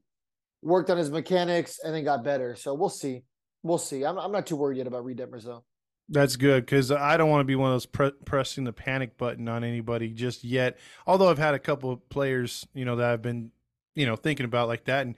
worked 0.61 0.89
on 0.89 0.97
his 0.97 1.11
mechanics, 1.11 1.79
and 1.83 1.93
then 1.93 2.03
got 2.03 2.23
better. 2.23 2.55
So 2.55 2.73
we'll 2.73 2.89
see. 2.89 3.23
We'll 3.63 3.77
see. 3.77 4.05
I'm, 4.05 4.17
I'm 4.17 4.31
not 4.31 4.45
too 4.45 4.55
worried 4.55 4.77
yet 4.77 4.87
about 4.87 5.05
Reid 5.05 5.17
Detmers, 5.17 5.43
though. 5.43 5.63
That's 6.11 6.37
good 6.37 6.65
because 6.65 6.91
I 6.91 7.17
don't 7.17 7.29
want 7.29 7.41
to 7.41 7.45
be 7.45 7.55
one 7.55 7.69
of 7.69 7.75
those 7.75 7.85
pre- 7.85 8.11
pressing 8.25 8.63
the 8.63 8.73
panic 8.73 9.17
button 9.17 9.47
on 9.47 9.63
anybody 9.63 10.09
just 10.09 10.43
yet. 10.43 10.77
Although 11.05 11.29
I've 11.29 11.37
had 11.37 11.53
a 11.53 11.59
couple 11.59 11.91
of 11.91 12.09
players, 12.09 12.65
you 12.73 12.83
know, 12.83 12.95
that 12.95 13.11
I've 13.11 13.21
been, 13.21 13.51
you 13.95 14.07
know, 14.07 14.15
thinking 14.15 14.45
about 14.45 14.67
like 14.67 14.85
that. 14.85 15.05
And 15.05 15.15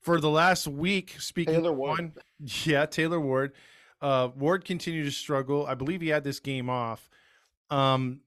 for 0.00 0.20
the 0.20 0.30
last 0.30 0.68
week, 0.68 1.16
speaking 1.18 1.54
Taylor 1.54 1.72
Ward. 1.72 1.98
one, 1.98 2.12
yeah, 2.64 2.86
Taylor 2.86 3.18
Ward, 3.18 3.52
uh, 4.00 4.28
Ward 4.36 4.64
continued 4.64 5.06
to 5.06 5.10
struggle. 5.10 5.66
I 5.66 5.74
believe 5.74 6.00
he 6.00 6.08
had 6.08 6.22
this 6.22 6.38
game 6.38 6.70
off. 6.70 7.08
Um, 7.68 8.20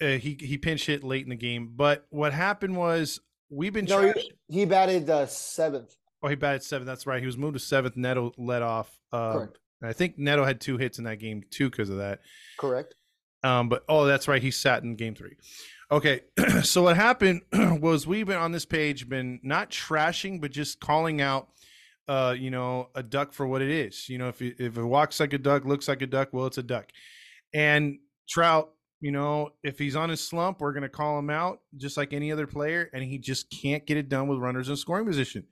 uh, 0.00 0.10
he 0.10 0.38
he 0.40 0.58
pinch 0.58 0.86
hit 0.86 1.02
late 1.02 1.24
in 1.24 1.30
the 1.30 1.36
game. 1.36 1.72
But 1.74 2.06
what 2.10 2.32
happened 2.32 2.76
was 2.76 3.20
we've 3.50 3.72
been 3.72 3.84
No, 3.86 4.00
trying. 4.00 4.14
he, 4.16 4.32
he 4.60 4.64
batted 4.64 5.08
uh, 5.10 5.26
seventh. 5.26 5.94
Oh, 6.22 6.28
he 6.28 6.34
batted 6.34 6.62
seventh. 6.62 6.86
That's 6.86 7.06
right. 7.06 7.20
He 7.20 7.26
was 7.26 7.36
moved 7.36 7.54
to 7.54 7.60
seventh. 7.60 7.96
Neto 7.96 8.32
led 8.36 8.62
off. 8.62 8.90
Uh, 9.12 9.32
Correct. 9.32 9.58
I 9.82 9.92
think 9.92 10.18
Neto 10.18 10.44
had 10.44 10.60
two 10.60 10.76
hits 10.76 10.98
in 10.98 11.04
that 11.04 11.20
game 11.20 11.44
too 11.50 11.70
because 11.70 11.88
of 11.90 11.98
that. 11.98 12.20
Correct. 12.58 12.94
Um, 13.44 13.68
but 13.68 13.84
oh, 13.88 14.04
that's 14.06 14.26
right. 14.26 14.42
He 14.42 14.50
sat 14.50 14.82
in 14.82 14.96
game 14.96 15.14
three. 15.14 15.36
Okay, 15.90 16.22
so 16.62 16.82
what 16.82 16.96
happened 16.96 17.42
was 17.52 18.06
we've 18.06 18.26
been 18.26 18.36
on 18.36 18.50
this 18.52 18.64
page 18.64 19.08
been 19.08 19.38
not 19.42 19.70
trashing, 19.70 20.40
but 20.40 20.50
just 20.50 20.80
calling 20.80 21.20
out, 21.20 21.48
uh, 22.08 22.34
you 22.36 22.50
know, 22.50 22.88
a 22.96 23.02
duck 23.02 23.32
for 23.32 23.46
what 23.46 23.62
it 23.62 23.70
is. 23.70 24.08
You 24.08 24.18
know, 24.18 24.28
if 24.28 24.42
it, 24.42 24.56
if 24.58 24.76
it 24.76 24.82
walks 24.82 25.20
like 25.20 25.32
a 25.32 25.38
duck, 25.38 25.64
looks 25.64 25.86
like 25.88 26.02
a 26.02 26.06
duck, 26.06 26.30
well, 26.32 26.46
it's 26.46 26.58
a 26.58 26.62
duck. 26.62 26.90
And 27.54 28.00
Trout, 28.28 28.70
you 29.00 29.12
know, 29.12 29.50
if 29.62 29.78
he's 29.78 29.96
on 29.96 30.10
his 30.10 30.26
slump, 30.26 30.60
we're 30.60 30.72
gonna 30.72 30.88
call 30.88 31.18
him 31.18 31.30
out 31.30 31.60
just 31.76 31.96
like 31.96 32.12
any 32.12 32.32
other 32.32 32.46
player, 32.46 32.90
and 32.92 33.02
he 33.02 33.18
just 33.18 33.50
can't 33.50 33.86
get 33.86 33.96
it 33.96 34.08
done 34.08 34.28
with 34.28 34.38
runners 34.38 34.68
in 34.68 34.76
scoring 34.76 35.06
position. 35.06 35.44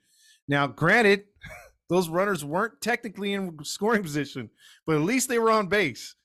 Now, 0.47 0.67
granted, 0.67 1.23
those 1.89 2.09
runners 2.09 2.43
weren't 2.43 2.81
technically 2.81 3.33
in 3.33 3.57
scoring 3.63 4.03
position, 4.03 4.49
but 4.85 4.95
at 4.95 5.01
least 5.01 5.29
they 5.29 5.39
were 5.39 5.51
on 5.51 5.67
base 5.67 6.15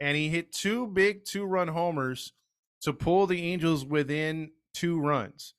and 0.00 0.16
he 0.16 0.28
hit 0.28 0.52
two 0.52 0.86
big 0.88 1.24
two 1.24 1.44
run 1.44 1.68
homers 1.68 2.32
to 2.82 2.92
pull 2.92 3.26
the 3.26 3.42
Angels 3.52 3.84
within 3.84 4.50
two 4.74 5.00
runs. 5.00 5.54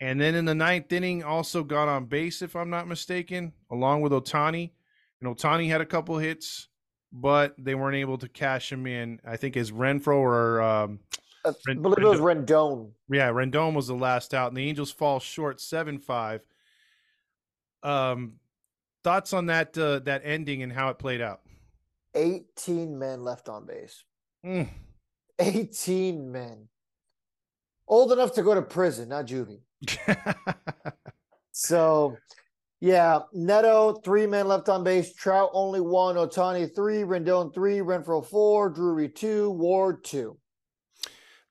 And 0.00 0.20
then 0.20 0.34
in 0.34 0.44
the 0.44 0.54
ninth 0.54 0.92
inning, 0.92 1.22
also 1.22 1.62
got 1.62 1.88
on 1.88 2.06
base, 2.06 2.42
if 2.42 2.56
I'm 2.56 2.68
not 2.68 2.88
mistaken, 2.88 3.52
along 3.70 4.02
with 4.02 4.12
Ohtani. 4.12 4.72
And 5.20 5.34
Ohtani 5.34 5.68
had 5.68 5.80
a 5.80 5.86
couple 5.86 6.18
hits, 6.18 6.68
but 7.14 7.54
they 7.56 7.74
weren't 7.76 7.96
able 7.96 8.18
to 8.18 8.28
cash 8.28 8.70
him 8.70 8.86
in. 8.86 9.20
I 9.24 9.36
think 9.36 9.56
as 9.56 9.70
Renfroe 9.70 10.16
or 10.16 10.60
um, 10.60 10.98
I 11.46 11.52
Ren- 11.66 11.80
believe 11.80 11.98
it 12.04 12.08
was 12.08 12.20
Rendon. 12.20 12.90
yeah, 13.08 13.30
Rendon 13.30 13.72
was 13.74 13.86
the 13.86 13.94
last 13.94 14.34
out, 14.34 14.48
and 14.48 14.56
the 14.56 14.68
Angels 14.68 14.90
fall 14.90 15.20
short 15.20 15.60
seven 15.60 15.98
five. 15.98 16.42
Um, 17.84 18.34
thoughts 19.04 19.32
on 19.32 19.46
that 19.46 19.78
uh, 19.78 20.00
that 20.00 20.22
ending 20.24 20.62
and 20.62 20.72
how 20.72 20.88
it 20.88 20.98
played 20.98 21.20
out? 21.20 21.40
18 22.16 22.98
men 22.98 23.22
left 23.22 23.48
on 23.48 23.66
base. 23.66 24.04
Mm. 24.44 24.68
18 25.38 26.30
men. 26.30 26.68
Old 27.88 28.12
enough 28.12 28.32
to 28.34 28.42
go 28.42 28.54
to 28.54 28.62
prison, 28.62 29.08
not 29.08 29.26
juvie. 29.26 29.60
So, 31.56 32.16
yeah, 32.84 33.20
Neto, 33.32 33.94
three 34.04 34.26
men 34.26 34.46
left 34.46 34.68
on 34.68 34.84
base. 34.84 35.14
Trout, 35.14 35.48
only 35.54 35.80
one. 35.80 36.16
Ohtani, 36.16 36.74
three. 36.74 36.98
Rendon, 36.98 37.52
three. 37.54 37.78
Renfroe, 37.78 38.24
four. 38.26 38.68
Drury, 38.68 39.08
two. 39.08 39.50
Ward, 39.52 40.04
two. 40.04 40.36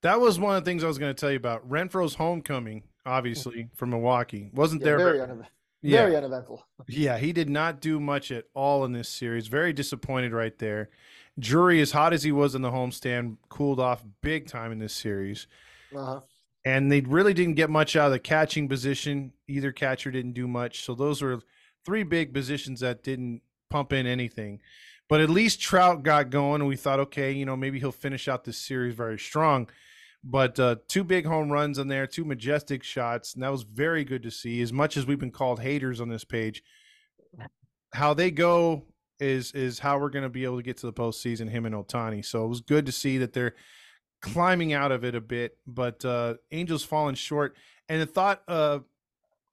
That 0.03 0.19
was 0.21 0.39
one 0.39 0.55
of 0.55 0.63
the 0.63 0.69
things 0.69 0.83
I 0.83 0.87
was 0.87 0.99
going 0.99 1.13
to 1.15 1.19
tell 1.19 1.31
you 1.31 1.37
about. 1.37 1.67
Renfroe's 1.67 2.13
homecoming, 2.13 2.83
obviously 3.03 3.69
from 3.73 3.89
Milwaukee, 3.89 4.51
wasn't 4.53 4.81
Yeah, 4.81 4.85
there. 4.85 4.97
very, 4.97 5.17
unev- 5.19 5.47
yeah, 5.81 6.01
very 6.03 6.15
uneventful. 6.17 6.63
yeah, 6.87 7.17
he 7.17 7.33
did 7.33 7.49
not 7.49 7.81
do 7.81 7.99
much 7.99 8.31
at 8.31 8.45
all 8.53 8.85
in 8.85 8.91
this 8.91 9.09
series. 9.09 9.47
Very 9.47 9.73
disappointed 9.73 10.33
right 10.33 10.55
there. 10.59 10.89
Drury, 11.39 11.81
as 11.81 11.91
hot 11.93 12.13
as 12.13 12.21
he 12.21 12.31
was 12.31 12.53
in 12.53 12.61
the 12.61 12.69
homestand, 12.69 13.37
cooled 13.49 13.79
off 13.79 14.03
big 14.21 14.45
time 14.47 14.71
in 14.71 14.77
this 14.77 14.93
series, 14.93 15.47
Uh-huh. 15.95 16.19
And 16.65 16.91
they 16.91 17.01
really 17.01 17.33
didn't 17.33 17.55
get 17.55 17.69
much 17.69 17.95
out 17.95 18.07
of 18.07 18.11
the 18.13 18.19
catching 18.19 18.69
position. 18.69 19.33
Either 19.47 19.71
catcher 19.71 20.11
didn't 20.11 20.33
do 20.33 20.47
much, 20.47 20.83
so 20.83 20.95
those 20.95 21.21
were 21.21 21.41
three 21.85 22.03
big 22.03 22.33
positions 22.33 22.79
that 22.79 23.03
didn't 23.03 23.41
pump 23.69 23.91
in 23.91 24.05
anything. 24.05 24.61
But 25.09 25.19
at 25.19 25.29
least 25.29 25.59
Trout 25.59 26.03
got 26.03 26.29
going, 26.29 26.61
and 26.61 26.67
we 26.69 26.77
thought, 26.77 26.99
okay, 27.01 27.31
you 27.31 27.45
know, 27.45 27.57
maybe 27.57 27.79
he'll 27.79 27.91
finish 27.91 28.27
out 28.27 28.45
this 28.45 28.57
series 28.57 28.95
very 28.95 29.19
strong. 29.19 29.69
But 30.23 30.57
uh, 30.57 30.77
two 30.87 31.03
big 31.03 31.25
home 31.25 31.51
runs 31.51 31.77
on 31.77 31.89
there, 31.89 32.07
two 32.07 32.23
majestic 32.23 32.81
shots, 32.81 33.33
and 33.33 33.43
that 33.43 33.51
was 33.51 33.63
very 33.63 34.05
good 34.05 34.23
to 34.23 34.31
see. 34.31 34.61
As 34.61 34.71
much 34.71 34.95
as 34.95 35.05
we've 35.05 35.19
been 35.19 35.31
called 35.31 35.59
haters 35.59 35.99
on 35.99 36.07
this 36.07 36.23
page, 36.23 36.63
how 37.93 38.13
they 38.13 38.31
go 38.31 38.85
is 39.19 39.51
is 39.51 39.79
how 39.79 39.99
we're 39.99 40.09
going 40.09 40.23
to 40.23 40.29
be 40.29 40.45
able 40.45 40.57
to 40.57 40.63
get 40.63 40.77
to 40.77 40.85
the 40.85 40.93
postseason. 40.93 41.49
Him 41.49 41.65
and 41.65 41.75
Ohtani, 41.75 42.23
so 42.23 42.45
it 42.45 42.47
was 42.47 42.61
good 42.61 42.85
to 42.85 42.91
see 42.93 43.17
that 43.17 43.33
they're 43.33 43.53
climbing 44.23 44.73
out 44.73 44.91
of 44.91 45.03
it 45.03 45.13
a 45.13 45.21
bit. 45.21 45.57
But 45.67 46.03
uh, 46.03 46.35
Angels 46.51 46.83
falling 46.83 47.13
short, 47.13 47.55
and 47.87 48.01
the 48.01 48.07
thought 48.07 48.41
uh, 48.47 48.79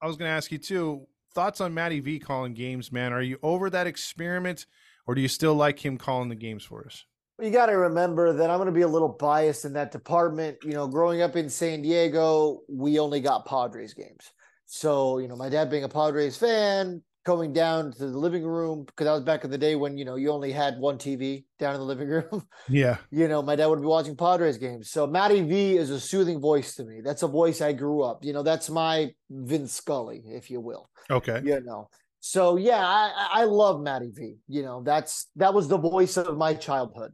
I 0.01 0.07
was 0.07 0.15
going 0.17 0.29
to 0.29 0.33
ask 0.33 0.51
you 0.51 0.57
too. 0.57 1.05
Thoughts 1.33 1.61
on 1.61 1.73
Matty 1.73 1.99
V 1.99 2.19
calling 2.19 2.53
games, 2.53 2.91
man? 2.91 3.13
Are 3.13 3.21
you 3.21 3.37
over 3.43 3.69
that 3.69 3.87
experiment, 3.87 4.65
or 5.05 5.13
do 5.13 5.21
you 5.21 5.27
still 5.27 5.53
like 5.53 5.79
him 5.79 5.97
calling 5.97 6.29
the 6.29 6.35
games 6.35 6.63
for 6.63 6.85
us? 6.85 7.05
You 7.39 7.51
got 7.51 7.67
to 7.67 7.77
remember 7.77 8.33
that 8.33 8.49
I'm 8.49 8.57
going 8.57 8.67
to 8.67 8.73
be 8.73 8.81
a 8.81 8.87
little 8.87 9.09
biased 9.09 9.65
in 9.65 9.73
that 9.73 9.91
department. 9.91 10.57
You 10.63 10.73
know, 10.73 10.87
growing 10.87 11.21
up 11.21 11.35
in 11.35 11.49
San 11.49 11.81
Diego, 11.81 12.61
we 12.67 12.99
only 12.99 13.21
got 13.21 13.45
Padres 13.45 13.93
games. 13.93 14.31
So, 14.65 15.17
you 15.17 15.27
know, 15.27 15.35
my 15.35 15.49
dad 15.49 15.69
being 15.69 15.83
a 15.83 15.89
Padres 15.89 16.37
fan, 16.37 17.01
going 17.23 17.53
down 17.53 17.91
to 17.93 17.99
the 17.99 18.17
living 18.17 18.43
room, 18.43 18.83
because 18.85 19.05
that 19.05 19.11
was 19.11 19.23
back 19.23 19.43
in 19.43 19.51
the 19.51 19.57
day 19.57 19.75
when, 19.75 19.97
you 19.97 20.05
know, 20.05 20.15
you 20.15 20.31
only 20.31 20.51
had 20.51 20.79
one 20.79 20.97
TV 20.97 21.45
down 21.59 21.73
in 21.75 21.79
the 21.79 21.85
living 21.85 22.07
room. 22.09 22.45
Yeah, 22.67 22.97
you 23.11 23.27
know, 23.27 23.41
my 23.41 23.55
dad 23.55 23.67
would 23.67 23.81
be 23.81 23.87
watching 23.87 24.15
Padres 24.15 24.57
games. 24.57 24.89
So 24.89 25.05
Matty 25.07 25.41
V 25.41 25.77
is 25.77 25.89
a 25.89 25.99
soothing 25.99 26.39
voice 26.39 26.75
to 26.75 26.83
me. 26.83 27.01
That's 27.03 27.23
a 27.23 27.27
voice 27.27 27.61
I 27.61 27.73
grew 27.73 28.01
up. 28.01 28.23
You 28.23 28.33
know, 28.33 28.43
that's 28.43 28.69
my 28.69 29.11
Vince 29.29 29.73
Scully, 29.73 30.23
if 30.25 30.49
you 30.49 30.59
will. 30.59 30.89
okay, 31.09 31.41
You 31.43 31.61
know. 31.61 31.89
So 32.23 32.55
yeah, 32.55 32.85
I, 32.85 33.29
I 33.33 33.43
love 33.45 33.81
Matty 33.81 34.11
V. 34.13 34.35
You 34.47 34.61
know, 34.61 34.83
that's 34.83 35.27
that 35.37 35.53
was 35.53 35.67
the 35.67 35.77
voice 35.77 36.17
of 36.17 36.37
my 36.37 36.53
childhood. 36.53 37.13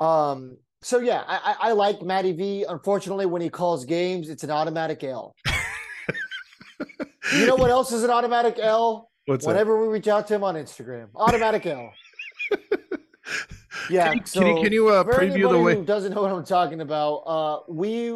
Um, 0.00 0.56
so 0.80 0.98
yeah, 0.98 1.22
I, 1.26 1.36
I 1.36 1.68
I 1.68 1.72
like 1.72 2.02
Matty 2.02 2.32
V. 2.32 2.64
Unfortunately, 2.68 3.26
when 3.26 3.42
he 3.42 3.50
calls 3.50 3.84
games, 3.84 4.28
it's 4.30 4.42
an 4.44 4.50
automatic 4.50 5.04
L. 5.04 5.34
you 7.34 7.46
know 7.46 7.54
what 7.56 7.70
else 7.70 7.92
is 7.92 8.02
an 8.02 8.10
automatic 8.10 8.58
L? 8.58 9.10
What's 9.26 9.44
that? 9.44 9.52
Whenever 9.52 9.80
we 9.80 9.88
reach 9.88 10.08
out 10.08 10.26
to 10.28 10.34
him 10.34 10.44
on 10.44 10.54
Instagram, 10.54 11.08
automatic 11.14 11.66
L. 11.66 11.92
Yeah, 13.90 14.08
Can 14.08 14.18
you, 14.18 14.22
so 14.26 14.40
can 14.40 14.56
you, 14.56 14.62
can 14.62 14.72
you 14.72 14.88
uh, 14.88 15.04
for 15.04 15.12
preview 15.12 15.50
the 15.50 15.58
way? 15.58 15.74
who 15.74 15.84
doesn't 15.84 16.14
know 16.14 16.22
what 16.22 16.32
I'm 16.32 16.44
talking 16.44 16.80
about, 16.80 17.16
uh, 17.26 17.58
we 17.68 18.12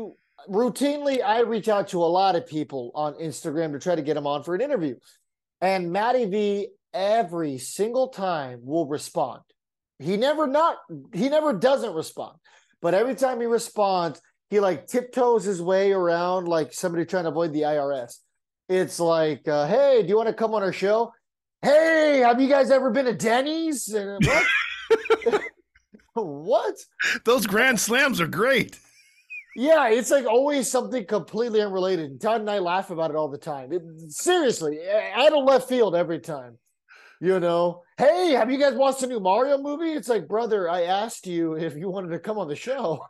routinely 0.49 1.23
I 1.23 1.41
reach 1.41 1.69
out 1.69 1.89
to 1.89 2.03
a 2.03 2.07
lot 2.07 2.37
of 2.37 2.47
people 2.47 2.91
on 2.95 3.15
Instagram 3.15 3.73
to 3.73 3.79
try 3.79 3.95
to 3.95 4.03
get 4.03 4.15
them 4.15 4.27
on 4.27 4.43
for 4.43 4.55
an 4.55 4.61
interview, 4.61 4.97
and 5.61 5.93
Matty 5.93 6.25
V 6.27 6.69
every 6.95 7.59
single 7.59 8.09
time 8.09 8.61
will 8.63 8.87
respond. 8.87 9.43
He 9.99 10.17
never 10.17 10.47
not 10.47 10.79
he 11.13 11.29
never 11.29 11.53
doesn't 11.53 11.93
respond, 11.93 12.39
but 12.81 12.95
every 12.95 13.15
time 13.15 13.41
he 13.41 13.47
responds, 13.47 14.21
he 14.49 14.61
like 14.61 14.87
tiptoes 14.87 15.45
his 15.45 15.61
way 15.61 15.93
around 15.93 16.49
like 16.49 16.73
somebody 16.73 17.05
trying 17.05 17.25
to 17.25 17.31
avoid 17.31 17.53
the 17.53 17.63
IRS. 17.63 18.19
It's 18.69 19.01
like, 19.01 19.49
uh, 19.49 19.67
hey, 19.67 20.03
do 20.03 20.09
you 20.09 20.17
want 20.17 20.29
to 20.29 20.35
come 20.35 20.55
on 20.55 20.63
our 20.63 20.73
show? 20.73 21.13
Hey, 21.63 22.23
have 22.25 22.41
you 22.41 22.49
guys 22.49 22.71
ever 22.71 22.91
been 22.91 23.07
to 23.07 23.15
Denny's? 23.15 23.89
And 23.89 24.25
what? 24.25 25.43
what? 26.15 26.77
Those 27.25 27.47
grand 27.47 27.81
slams 27.81 28.21
are 28.21 28.27
great. 28.27 28.79
Yeah, 29.57 29.89
it's 29.89 30.11
like 30.11 30.27
always 30.27 30.71
something 30.71 31.05
completely 31.07 31.63
unrelated. 31.63 32.11
And 32.11 32.21
Todd 32.21 32.43
and 32.43 32.51
I 32.51 32.59
laugh 32.59 32.91
about 32.91 33.11
it 33.11 33.17
all 33.17 33.29
the 33.29 33.39
time. 33.39 33.73
It, 33.73 33.83
seriously, 34.09 34.79
out 35.15 35.33
of 35.33 35.45
left 35.45 35.69
field 35.69 35.97
every 35.97 36.21
time. 36.21 36.59
You 37.21 37.41
know, 37.41 37.83
hey, 37.97 38.33
have 38.33 38.51
you 38.51 38.59
guys 38.59 38.75
watched 38.75 39.01
the 39.01 39.09
new 39.09 39.19
Mario 39.19 39.59
movie? 39.59 39.91
It's 39.91 40.09
like, 40.09 40.29
brother, 40.29 40.71
I 40.71 40.83
asked 40.83 41.27
you 41.27 41.55
if 41.55 41.75
you 41.77 41.91
wanted 41.91 42.11
to 42.11 42.21
come 42.21 42.39
on 42.39 42.47
the 42.47 42.55
show. 42.55 43.05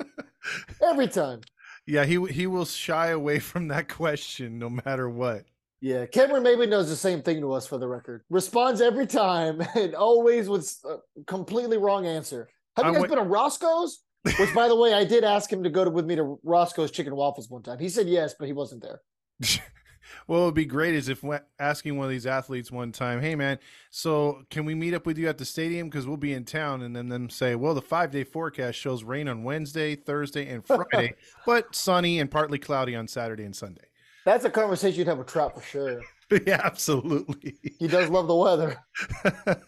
every 0.82 1.08
time. 1.08 1.40
Yeah, 1.86 2.04
he 2.04 2.24
he 2.26 2.46
will 2.46 2.64
shy 2.64 3.08
away 3.08 3.38
from 3.38 3.68
that 3.68 3.88
question 3.92 4.58
no 4.58 4.70
matter 4.70 5.08
what. 5.08 5.44
Yeah, 5.80 6.06
Cameron 6.06 6.44
maybe 6.44 6.66
knows 6.66 6.88
the 6.88 6.94
same 6.94 7.22
thing 7.22 7.40
to 7.40 7.52
us 7.52 7.66
for 7.66 7.76
the 7.76 7.88
record. 7.88 8.22
Responds 8.30 8.80
every 8.80 9.06
time 9.06 9.60
and 9.74 9.94
always 9.94 10.48
with 10.48 10.78
a 10.84 10.88
uh, 10.88 10.96
completely 11.26 11.76
wrong 11.76 12.06
answer. 12.06 12.48
Have 12.76 12.86
you 12.86 12.92
guys 12.92 13.00
wa- 13.02 13.08
been 13.08 13.18
to 13.18 13.24
Roscoe's? 13.24 14.04
Which, 14.38 14.54
by 14.54 14.68
the 14.68 14.76
way, 14.76 14.94
I 14.94 15.04
did 15.04 15.24
ask 15.24 15.52
him 15.52 15.64
to 15.64 15.70
go 15.70 15.84
to, 15.84 15.90
with 15.90 16.06
me 16.06 16.14
to 16.14 16.38
Roscoe's 16.44 16.92
Chicken 16.92 17.16
Waffles 17.16 17.50
one 17.50 17.64
time. 17.64 17.80
He 17.80 17.88
said 17.88 18.08
yes, 18.08 18.36
but 18.38 18.46
he 18.46 18.52
wasn't 18.52 18.82
there. 18.82 19.00
What 20.26 20.40
would 20.40 20.54
be 20.54 20.64
great 20.64 20.94
is 20.94 21.08
if 21.08 21.24
asking 21.58 21.96
one 21.96 22.04
of 22.04 22.10
these 22.10 22.26
athletes 22.26 22.70
one 22.70 22.92
time, 22.92 23.20
"Hey 23.20 23.34
man, 23.34 23.58
so 23.90 24.42
can 24.50 24.64
we 24.64 24.74
meet 24.74 24.94
up 24.94 25.06
with 25.06 25.18
you 25.18 25.28
at 25.28 25.38
the 25.38 25.44
stadium 25.44 25.88
because 25.88 26.06
we'll 26.06 26.16
be 26.16 26.32
in 26.32 26.44
town?" 26.44 26.82
And 26.82 26.94
then 26.94 27.08
them 27.08 27.30
say, 27.30 27.54
"Well, 27.54 27.74
the 27.74 27.82
five 27.82 28.10
day 28.10 28.24
forecast 28.24 28.78
shows 28.78 29.04
rain 29.04 29.28
on 29.28 29.44
Wednesday, 29.44 29.94
Thursday, 29.94 30.48
and 30.48 30.64
Friday, 30.66 31.14
but 31.46 31.74
sunny 31.74 32.18
and 32.18 32.30
partly 32.30 32.58
cloudy 32.58 32.94
on 32.96 33.08
Saturday 33.08 33.44
and 33.44 33.54
Sunday." 33.54 33.86
That's 34.24 34.44
a 34.44 34.50
conversation 34.50 34.98
you'd 34.98 35.08
have 35.08 35.18
with 35.18 35.26
Trout 35.26 35.54
for 35.54 35.62
sure. 35.62 36.00
yeah, 36.46 36.60
absolutely. 36.62 37.56
He 37.78 37.88
does 37.88 38.08
love 38.08 38.28
the 38.28 38.36
weather. 38.36 38.78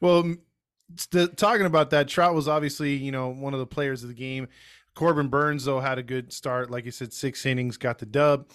well, 0.00 0.34
st- 0.96 1.36
talking 1.36 1.66
about 1.66 1.90
that, 1.90 2.08
Trout 2.08 2.34
was 2.34 2.48
obviously 2.48 2.94
you 2.94 3.12
know 3.12 3.28
one 3.28 3.54
of 3.54 3.60
the 3.60 3.66
players 3.66 4.02
of 4.02 4.08
the 4.08 4.14
game. 4.14 4.48
Corbin 4.94 5.28
Burnes 5.28 5.64
though 5.64 5.80
had 5.80 5.98
a 5.98 6.02
good 6.02 6.32
start, 6.32 6.70
like 6.70 6.84
you 6.84 6.90
said, 6.90 7.12
six 7.12 7.46
innings, 7.46 7.76
got 7.76 7.98
the 7.98 8.06
dub. 8.06 8.48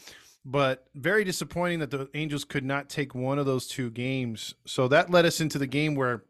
But 0.49 0.85
very 0.95 1.25
disappointing 1.25 1.79
that 1.79 1.91
the 1.91 2.09
Angels 2.13 2.45
could 2.45 2.63
not 2.63 2.87
take 2.87 3.13
one 3.13 3.37
of 3.37 3.45
those 3.45 3.67
two 3.67 3.89
games. 3.89 4.55
So 4.65 4.87
that 4.87 5.09
led 5.09 5.25
us 5.25 5.41
into 5.41 5.59
the 5.59 5.67
game 5.67 5.93
where, 5.93 6.23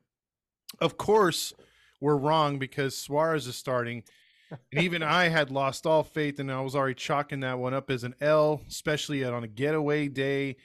of 0.81 0.97
course, 0.97 1.53
we're 2.01 2.17
wrong 2.17 2.57
because 2.57 2.97
Suarez 2.97 3.45
is 3.45 3.55
starting. 3.55 4.03
and 4.71 4.81
even 4.81 5.03
I 5.03 5.27
had 5.27 5.51
lost 5.51 5.85
all 5.85 6.01
faith, 6.01 6.39
and 6.39 6.51
I 6.51 6.61
was 6.61 6.75
already 6.75 6.95
chalking 6.95 7.41
that 7.41 7.59
one 7.59 7.75
up 7.75 7.91
as 7.91 8.03
an 8.03 8.15
L, 8.19 8.63
especially 8.67 9.23
on 9.23 9.43
a 9.43 9.47
getaway 9.47 10.07
day, 10.07 10.55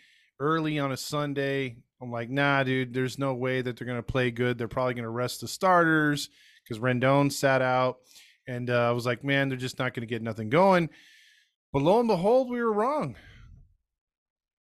early 0.41 0.79
on 0.79 0.91
a 0.91 0.97
Sunday. 0.97 1.77
I'm 2.01 2.11
like, 2.11 2.31
nah, 2.31 2.62
dude, 2.62 2.95
there's 2.95 3.19
no 3.19 3.35
way 3.35 3.61
that 3.61 3.77
they're 3.77 3.87
gonna 3.87 4.03
play 4.03 4.31
good. 4.31 4.57
They're 4.57 4.67
probably 4.67 4.95
gonna 4.95 5.11
rest 5.11 5.43
the 5.43 5.49
starters 5.49 6.31
because 6.65 6.83
Rendon 6.83 7.31
sat 7.31 7.61
out, 7.61 7.99
and 8.49 8.71
uh, 8.71 8.88
I 8.88 8.93
was 8.93 9.05
like, 9.05 9.23
man, 9.23 9.51
they're 9.51 9.59
just 9.59 9.79
not 9.79 9.93
gonna 9.93 10.07
get 10.07 10.23
nothing 10.23 10.49
going. 10.49 10.88
But 11.71 11.83
lo 11.83 11.99
and 11.99 12.09
behold, 12.09 12.49
we 12.49 12.62
were 12.62 12.73
wrong. 12.73 13.17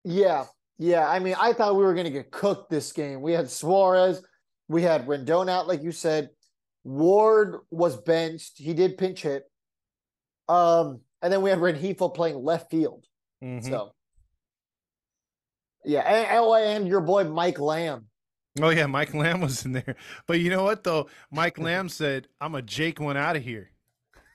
Yeah, 0.03 0.45
yeah. 0.77 1.07
I 1.07 1.19
mean, 1.19 1.35
I 1.39 1.53
thought 1.53 1.75
we 1.75 1.83
were 1.83 1.93
going 1.93 2.05
to 2.05 2.12
get 2.12 2.31
cooked 2.31 2.69
this 2.69 2.91
game. 2.91 3.21
We 3.21 3.33
had 3.33 3.49
Suarez, 3.49 4.23
we 4.67 4.81
had 4.83 5.07
Rendon 5.07 5.49
out, 5.49 5.67
like 5.67 5.81
you 5.83 5.91
said. 5.91 6.29
Ward 6.83 7.57
was 7.69 7.97
benched. 7.97 8.57
He 8.57 8.73
did 8.73 8.97
pinch 8.97 9.21
hit. 9.23 9.43
Um, 10.47 11.01
and 11.21 11.31
then 11.31 11.41
we 11.41 11.49
had 11.49 11.59
Rengifo 11.59 12.13
playing 12.13 12.38
left 12.43 12.71
field. 12.71 13.05
Mhm. 13.43 13.63
So, 13.63 13.91
yeah, 15.85 16.01
and, 16.01 16.39
oh, 16.39 16.55
and 16.55 16.88
your 16.88 17.01
boy 17.01 17.25
Mike 17.25 17.59
Lamb. 17.59 18.07
Oh 18.62 18.69
yeah, 18.69 18.88
Mike 18.88 19.13
Lamb 19.13 19.41
was 19.41 19.65
in 19.65 19.73
there. 19.73 19.95
But 20.27 20.39
you 20.39 20.49
know 20.49 20.63
what 20.63 20.83
though? 20.83 21.09
Mike 21.31 21.57
Lamb 21.59 21.89
said, 21.89 22.27
"I'm 22.41 22.55
a 22.55 22.62
Jake 22.62 22.99
one 22.99 23.17
out 23.17 23.35
of 23.35 23.43
here." 23.43 23.71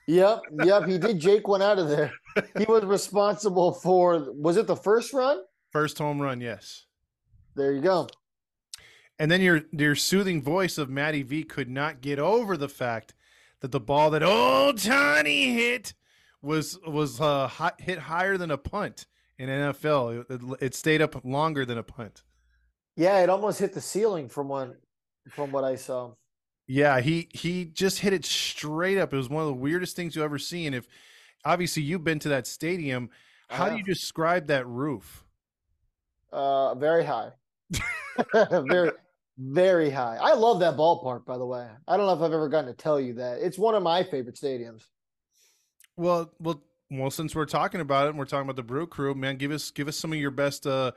Yep, 0.07 0.41
yep. 0.63 0.85
He 0.87 0.97
did 0.97 1.19
Jake 1.27 1.47
one 1.47 1.61
out 1.61 1.79
of 1.79 1.89
there. 1.89 2.13
He 2.57 2.65
was 2.65 2.85
responsible 2.85 3.73
for. 3.73 4.31
Was 4.33 4.57
it 4.57 4.67
the 4.67 4.75
first 4.75 5.13
run? 5.13 5.39
First 5.75 5.97
home 5.97 6.21
run, 6.21 6.39
yes. 6.39 6.85
There 7.53 7.73
you 7.73 7.81
go. 7.81 8.07
And 9.19 9.29
then 9.29 9.41
your 9.41 9.63
your 9.73 9.93
soothing 9.93 10.41
voice 10.41 10.77
of 10.77 10.89
Matty 10.89 11.21
V 11.21 11.43
could 11.43 11.69
not 11.69 11.99
get 11.99 12.17
over 12.17 12.55
the 12.55 12.69
fact 12.69 13.13
that 13.59 13.73
the 13.73 13.81
ball 13.81 14.09
that 14.11 14.23
old 14.23 14.77
Tony 14.77 15.53
hit 15.53 15.93
was 16.41 16.79
was 16.87 17.19
uh, 17.19 17.49
hi- 17.49 17.73
hit 17.77 17.99
higher 17.99 18.37
than 18.37 18.51
a 18.51 18.57
punt 18.57 19.05
in 19.37 19.49
NFL. 19.49 20.21
It, 20.21 20.27
it, 20.29 20.57
it 20.61 20.75
stayed 20.75 21.01
up 21.01 21.25
longer 21.25 21.65
than 21.65 21.77
a 21.77 21.83
punt. 21.83 22.23
Yeah, 22.95 23.19
it 23.19 23.29
almost 23.29 23.59
hit 23.59 23.73
the 23.73 23.81
ceiling 23.81 24.29
from 24.29 24.47
what 24.47 24.79
from 25.27 25.51
what 25.51 25.65
I 25.65 25.75
saw. 25.75 26.13
Yeah, 26.67 27.01
he 27.01 27.27
he 27.33 27.65
just 27.65 27.99
hit 27.99 28.13
it 28.13 28.23
straight 28.23 28.97
up. 28.97 29.13
It 29.13 29.17
was 29.17 29.27
one 29.27 29.41
of 29.41 29.47
the 29.47 29.53
weirdest 29.53 29.97
things 29.97 30.15
you 30.15 30.23
ever 30.23 30.39
seen. 30.39 30.73
If 30.73 30.87
obviously 31.43 31.83
you've 31.83 32.05
been 32.05 32.19
to 32.19 32.29
that 32.29 32.47
stadium, 32.47 33.09
how 33.49 33.67
do 33.67 33.75
you 33.75 33.83
describe 33.83 34.47
that 34.47 34.65
roof? 34.65 35.24
Uh, 36.35 36.75
very 36.75 37.05
high, 37.05 37.29
very, 38.33 38.91
very 39.37 39.89
high. 39.89 40.17
I 40.19 40.33
love 40.33 40.59
that 40.59 40.75
ballpark. 40.75 41.25
By 41.25 41.37
the 41.37 41.45
way, 41.45 41.65
I 41.87 41.95
don't 41.95 42.05
know 42.05 42.11
if 42.11 42.21
I've 42.21 42.33
ever 42.33 42.49
gotten 42.49 42.67
to 42.67 42.75
tell 42.75 42.99
you 42.99 43.13
that 43.13 43.39
it's 43.39 43.57
one 43.57 43.73
of 43.73 43.81
my 43.81 44.03
favorite 44.03 44.35
stadiums. 44.35 44.83
Well, 45.95 46.33
well, 46.39 46.61
well. 46.91 47.09
Since 47.09 47.35
we're 47.35 47.45
talking 47.45 47.79
about 47.79 48.07
it, 48.07 48.09
and 48.09 48.19
we're 48.19 48.25
talking 48.25 48.45
about 48.45 48.57
the 48.57 48.63
Brew 48.63 48.85
Crew, 48.85 49.15
man, 49.15 49.37
give 49.37 49.51
us 49.51 49.71
give 49.71 49.87
us 49.87 49.95
some 49.95 50.11
of 50.11 50.19
your 50.19 50.31
best 50.31 50.67
uh 50.67 50.91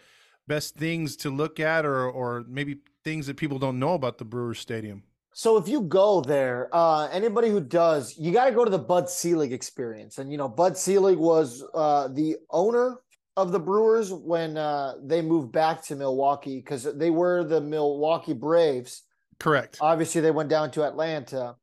best 0.49 0.75
things 0.75 1.15
to 1.19 1.31
look 1.31 1.61
at, 1.61 1.87
or 1.87 2.11
or 2.11 2.45
maybe 2.49 2.79
things 3.05 3.29
that 3.29 3.37
people 3.37 3.61
don't 3.61 3.79
know 3.79 3.95
about 3.95 4.19
the 4.19 4.25
Brewers 4.25 4.59
Stadium. 4.59 5.05
So 5.35 5.57
if 5.57 5.69
you 5.69 5.83
go 5.83 6.21
there, 6.21 6.69
uh, 6.73 7.07
anybody 7.13 7.49
who 7.49 7.61
does, 7.61 8.19
you 8.19 8.33
got 8.33 8.47
to 8.47 8.51
go 8.51 8.65
to 8.65 8.73
the 8.73 8.79
Bud 8.79 9.09
Selig 9.09 9.53
experience. 9.53 10.19
And 10.19 10.33
you 10.33 10.37
know, 10.37 10.49
Bud 10.49 10.77
Selig 10.77 11.17
was 11.17 11.63
uh, 11.75 12.09
the 12.09 12.39
owner 12.51 12.97
of 13.39 13.53
the 13.53 13.61
Brewers 13.61 14.13
when 14.13 14.57
uh, 14.57 14.95
they 15.01 15.23
moved 15.23 15.53
back 15.53 15.83
to 15.85 15.95
Milwaukee 15.95 16.57
because 16.57 16.83
they 16.97 17.11
were 17.11 17.45
the 17.45 17.61
Milwaukee 17.61 18.33
Braves. 18.33 19.03
Correct. 19.39 19.79
Obviously, 19.81 20.21
they 20.21 20.33
went 20.33 20.49
down 20.49 20.73
to 20.73 20.83
Atlanta 20.85 21.55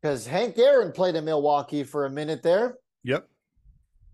because 0.00 0.26
Hank 0.26 0.56
Aaron 0.56 0.90
played 0.90 1.16
in 1.16 1.26
Milwaukee 1.26 1.84
for 1.84 2.06
a 2.06 2.10
minute 2.10 2.42
there, 2.42 2.78
Yep. 3.04 3.28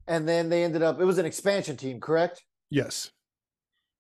and 0.09 0.29
then 0.29 0.49
they 0.49 0.65
ended 0.65 0.83
up. 0.83 1.01
It 1.01 1.05
was 1.05 1.19
an 1.19 1.25
expansion 1.27 1.77
team, 1.77 2.01
correct? 2.01 2.43
Yes. 2.69 3.13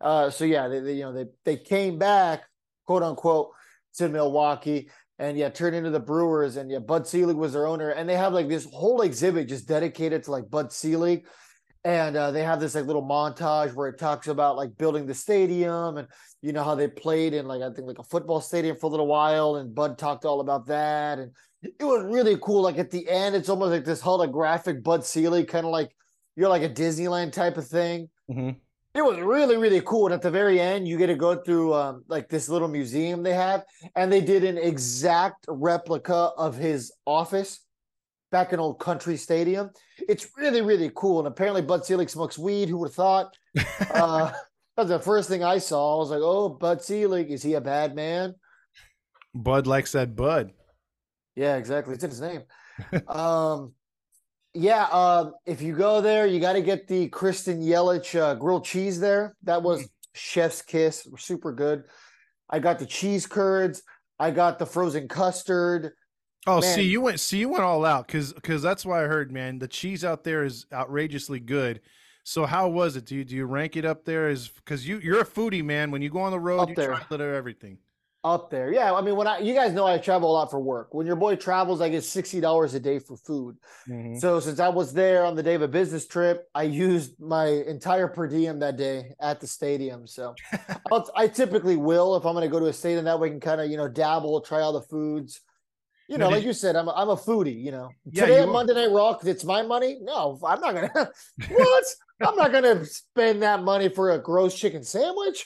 Uh, 0.01 0.29
so 0.29 0.45
yeah, 0.45 0.67
they, 0.67 0.81
they 0.81 0.95
you 0.95 1.03
know 1.05 1.13
they 1.13 1.27
they 1.45 1.57
came 1.57 1.97
back, 1.99 2.43
quote 2.85 3.05
unquote, 3.05 3.51
to 3.99 4.09
Milwaukee, 4.09 4.91
and 5.21 5.39
yeah, 5.39 5.51
turned 5.51 5.77
into 5.77 5.91
the 5.91 6.01
Brewers, 6.01 6.57
and 6.57 6.69
yeah, 6.69 6.81
Bud 6.81 7.07
Selig 7.07 7.37
was 7.37 7.53
their 7.53 7.69
owner, 7.69 7.91
and 7.91 8.09
they 8.09 8.17
have 8.17 8.33
like 8.33 8.49
this 8.49 8.65
whole 8.73 9.03
exhibit 9.03 9.49
just 9.49 9.69
dedicated 9.69 10.25
to 10.25 10.33
like 10.33 10.51
Bud 10.51 10.73
Selig, 10.73 11.25
and 11.85 12.17
uh, 12.17 12.31
they 12.31 12.43
have 12.43 12.61
this 12.61 12.75
like 12.75 12.87
little 12.87 13.03
montage 13.03 13.75
where 13.75 13.89
it 13.89 13.99
talks 13.99 14.27
about 14.27 14.57
like 14.57 14.77
building 14.77 15.07
the 15.07 15.15
stadium, 15.15 15.99
and 15.99 16.09
you 16.43 16.53
know 16.53 16.65
how 16.65 16.75
they 16.75 16.89
played 16.89 17.35
in 17.35 17.47
like 17.47 17.63
I 17.63 17.71
think 17.73 17.87
like 17.87 17.99
a 17.99 18.05
football 18.05 18.41
stadium 18.41 18.77
for 18.77 18.87
a 18.87 18.91
little 18.91 19.07
while, 19.07 19.57
and 19.57 19.75
Bud 19.75 19.99
talked 19.99 20.25
all 20.25 20.41
about 20.41 20.67
that, 20.67 21.19
and 21.19 21.33
it 21.63 21.85
was 21.85 22.05
really 22.05 22.37
cool. 22.43 22.63
Like 22.63 22.79
at 22.79 22.91
the 22.91 23.09
end, 23.09 23.37
it's 23.37 23.49
almost 23.49 23.71
like 23.71 23.85
this 23.85 24.03
holographic 24.03 24.83
Bud 24.83 25.05
Selig, 25.05 25.49
kind 25.49 25.67
of 25.67 25.73
like 25.73 25.95
you're 26.37 26.49
like 26.49 26.63
a 26.63 26.69
Disneyland 26.69 27.33
type 27.33 27.57
of 27.57 27.67
thing. 27.67 28.09
Hmm 28.33 28.51
it 28.95 29.03
was 29.05 29.19
really 29.19 29.57
really 29.57 29.81
cool. 29.81 30.07
And 30.07 30.15
at 30.15 30.23
the 30.23 30.31
very 30.31 30.61
end 30.61 30.87
you 30.87 30.97
get 30.97 31.09
to 31.09 31.17
go 31.17 31.37
through 31.37 31.75
um, 31.75 32.05
like 32.09 32.29
this 32.29 32.49
little 32.49 32.69
museum 32.69 33.23
they 33.23 33.35
have 33.35 33.65
and 33.97 34.11
they 34.11 34.21
did 34.21 34.45
an 34.45 34.57
exact 34.57 35.45
replica 35.49 36.31
of 36.37 36.57
his 36.57 36.93
office 37.07 37.61
back 38.35 38.53
in 38.53 38.59
old 38.59 38.81
county 38.81 39.17
stadium. 39.17 39.71
It's 40.09 40.27
really 40.37 40.61
really 40.61 40.91
cool 40.97 41.21
and 41.21 41.29
apparently 41.29 41.63
bud 41.63 41.85
selig 41.87 42.11
smokes 42.11 42.37
weed 42.37 42.69
who 42.69 42.79
would 42.79 42.89
have 42.89 42.95
thought? 42.95 43.37
Uh, 43.95 44.33
that's 44.77 44.89
the 44.89 44.99
first 44.99 45.29
thing 45.29 45.45
i 45.45 45.59
saw. 45.59 45.95
I 45.95 45.99
was 45.99 46.11
like 46.11 46.21
oh 46.21 46.49
bud 46.49 46.83
selig 46.83 47.31
is 47.31 47.45
he 47.45 47.55
a 47.55 47.61
bad 47.61 47.95
man? 47.95 48.35
Bud 49.37 49.69
likes 49.69 49.93
that 49.93 50.17
Bud. 50.17 50.51
yeah 51.37 51.55
exactly. 51.55 51.95
It's 51.95 52.03
in 52.03 52.11
his 52.11 52.21
name. 52.21 52.43
Um 53.09 53.75
yeah 54.53 54.89
uh, 54.91 55.31
if 55.47 55.63
you 55.63 55.77
go 55.77 56.01
there 56.01 56.27
you 56.27 56.41
got 56.41 56.55
to 56.55 56.63
get 56.63 56.89
the 56.89 57.09
christian 57.09 57.61
yelich 57.61 58.19
uh, 58.19 58.35
grilled 58.35 58.65
cheese 58.65 58.99
there. 58.99 59.37
That 59.45 59.63
was 59.63 59.89
chef's 60.13 60.61
kiss. 60.61 61.07
Super 61.19 61.53
good. 61.53 61.85
I 62.51 62.59
got 62.59 62.81
the 62.81 62.87
cheese 62.87 63.29
curds. 63.29 63.83
I 64.19 64.33
got 64.33 64.59
the 64.59 64.67
frozen 64.67 65.07
custard 65.07 65.93
Oh, 66.47 66.61
Man. 66.61 66.75
see, 66.75 66.83
you 66.83 67.01
went, 67.01 67.21
see, 67.21 67.39
you 67.39 67.49
went 67.49 67.63
all 67.65 67.85
out 67.85 68.07
because 68.07 68.33
because 68.33 68.63
that's 68.63 68.85
why 68.85 69.03
I 69.03 69.07
heard, 69.07 69.33
man. 69.33 69.59
The 69.59 69.69
cheese 69.69 70.05
out 70.05 70.25
there 70.25 70.45
is 70.45 70.67
outrageously 70.73 71.41
good. 71.41 71.81
So 72.23 72.47
how 72.47 72.69
was 72.69 72.97
it? 72.97 73.05
Do 73.07 73.15
you 73.17 73.25
do 73.25 73.35
you 73.37 73.47
rank 73.47 73.77
it 73.77 73.85
up 73.85 74.05
there? 74.05 74.29
Is 74.29 74.49
because 74.49 74.87
you 74.87 74.99
you're 74.99 75.21
a 75.21 75.27
foodie, 75.27 75.65
man. 75.65 75.91
When 75.91 76.03
you 76.03 76.11
go 76.11 76.21
on 76.21 76.33
the 76.33 76.41
road, 76.41 76.61
Up 76.61 76.69
you 76.71 76.75
there. 76.75 76.89
try 76.95 77.03
little 77.11 77.35
everything. 77.35 77.79
up 78.25 78.49
there 78.49 78.73
yeah 78.73 78.91
i 78.95 79.03
mean 79.03 79.17
when 79.17 79.27
i 79.27 79.39
you 79.39 79.53
guys 79.53 79.75
know 79.75 79.87
i 79.87 79.99
travel 79.99 80.31
a 80.31 80.35
lot 80.39 80.51
for 80.51 80.59
work 80.59 80.95
when 80.95 81.07
your 81.07 81.15
boy 81.15 81.37
travels 81.37 81.83
i 81.83 81.91
get 81.91 82.03
$60 82.03 82.75
a 82.75 82.81
day 82.81 82.99
for 82.99 83.19
food 83.19 83.55
Mhm. 83.87 84.19
So 84.19 84.41
since 84.41 84.59
I 84.61 84.71
was 84.71 84.95
there 84.95 85.27
on 85.27 85.37
the 85.37 85.43
day 85.43 85.55
of 85.55 85.61
a 85.61 85.69
business 85.69 86.07
trip, 86.07 86.49
I 86.55 86.63
used 86.63 87.21
my 87.21 87.47
entire 87.75 88.09
per 88.09 88.27
diem 88.27 88.61
that 88.61 88.79
day 88.79 89.13
at 89.21 89.41
the 89.41 89.47
stadium. 89.47 90.07
So 90.07 90.35
I'll, 90.91 91.05
I 91.15 91.29
typically 91.29 91.77
will 91.77 92.17
if 92.17 92.25
I'm 92.25 92.33
going 92.33 92.49
to 92.49 92.53
go 92.57 92.61
to 92.61 92.69
a 92.69 92.73
stadium 92.73 93.05
that 93.05 93.21
way, 93.21 93.29
I 93.29 93.31
can 93.33 93.41
kind 93.41 93.61
of 93.61 93.71
you 93.71 93.77
know 93.77 93.89
dabble, 93.89 94.41
try 94.41 94.61
all 94.63 94.73
the 94.73 94.81
foods. 94.95 95.41
You 96.09 96.19
know, 96.19 96.29
like 96.29 96.45
you- 96.45 96.53
said, 96.53 96.77
I'm 96.77 96.89
a, 96.89 96.93
I'm 96.93 97.09
a 97.09 97.17
foodie. 97.17 97.61
You 97.63 97.73
know, 97.73 97.91
Yeah, 98.05 98.27
today 98.27 98.37
you 98.39 98.43
at. 98.43 98.49
Monday 98.49 98.75
Night 98.75 98.91
Raw, 98.91 99.17
it's 99.25 99.45
my 99.45 99.63
money. 99.63 99.99
No, 100.03 100.39
I'm 100.45 100.61
not 100.61 100.75
gonna. 100.75 100.91
what? 101.49 101.85
I'm 102.21 102.37
not 102.37 102.53
gonna 102.53 102.85
spend 102.85 103.43
that 103.43 103.63
money 103.63 103.89
for 103.89 104.11
a 104.13 104.19
gross 104.19 104.55
chicken 104.55 104.83
sandwich. 104.85 105.45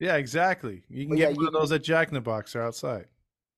Yeah, 0.00 0.16
exactly. 0.16 0.82
You 0.88 1.04
can 1.04 1.10
Well, 1.10 1.18
get 1.18 1.30
yeah, 1.30 1.36
one 1.36 1.46
of 1.46 1.52
those 1.52 1.72
at 1.72 1.82
Jack 1.82 2.08
in 2.08 2.14
the 2.14 2.20
Box 2.20 2.56
or 2.56 2.62
outside. 2.62 3.06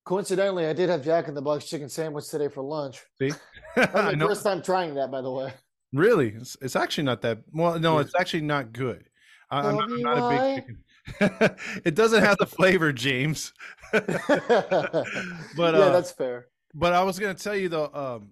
Coincidentally, 0.05 0.67
I 0.67 0.73
did 0.73 0.89
have 0.89 1.03
Jack 1.03 1.27
in 1.27 1.33
the 1.33 1.41
Box 1.41 1.65
chicken 1.65 1.89
sandwich 1.89 2.29
today 2.29 2.47
for 2.47 2.61
lunch. 2.61 3.01
See, 3.19 3.31
That 3.75 3.93
was 3.93 4.15
my 4.15 4.27
first 4.27 4.43
time 4.43 4.61
trying 4.61 4.93
that, 4.95 5.11
by 5.11 5.21
the 5.21 5.31
way. 5.31 5.51
Really, 5.91 6.29
it's, 6.29 6.55
it's 6.61 6.75
actually 6.75 7.03
not 7.05 7.21
that. 7.23 7.39
Well, 7.51 7.79
no, 7.79 7.97
it's 7.99 8.13
actually 8.17 8.41
not 8.41 8.71
good. 8.71 9.09
I, 9.49 9.59
I'm, 9.61 9.75
not, 9.75 9.83
I'm 9.83 10.01
not 10.01 10.17
a 10.17 10.29
big 10.29 10.61
chicken. 10.61 10.83
it 11.85 11.95
doesn't 11.95 12.23
have 12.23 12.37
the 12.37 12.45
flavor, 12.45 12.91
James. 12.91 13.53
but 13.91 14.05
yeah, 14.07 15.63
uh, 15.63 15.91
that's 15.91 16.11
fair. 16.11 16.47
But 16.73 16.93
I 16.93 17.03
was 17.03 17.19
gonna 17.19 17.33
tell 17.33 17.55
you 17.55 17.69
though. 17.69 17.89
Um, 17.93 18.29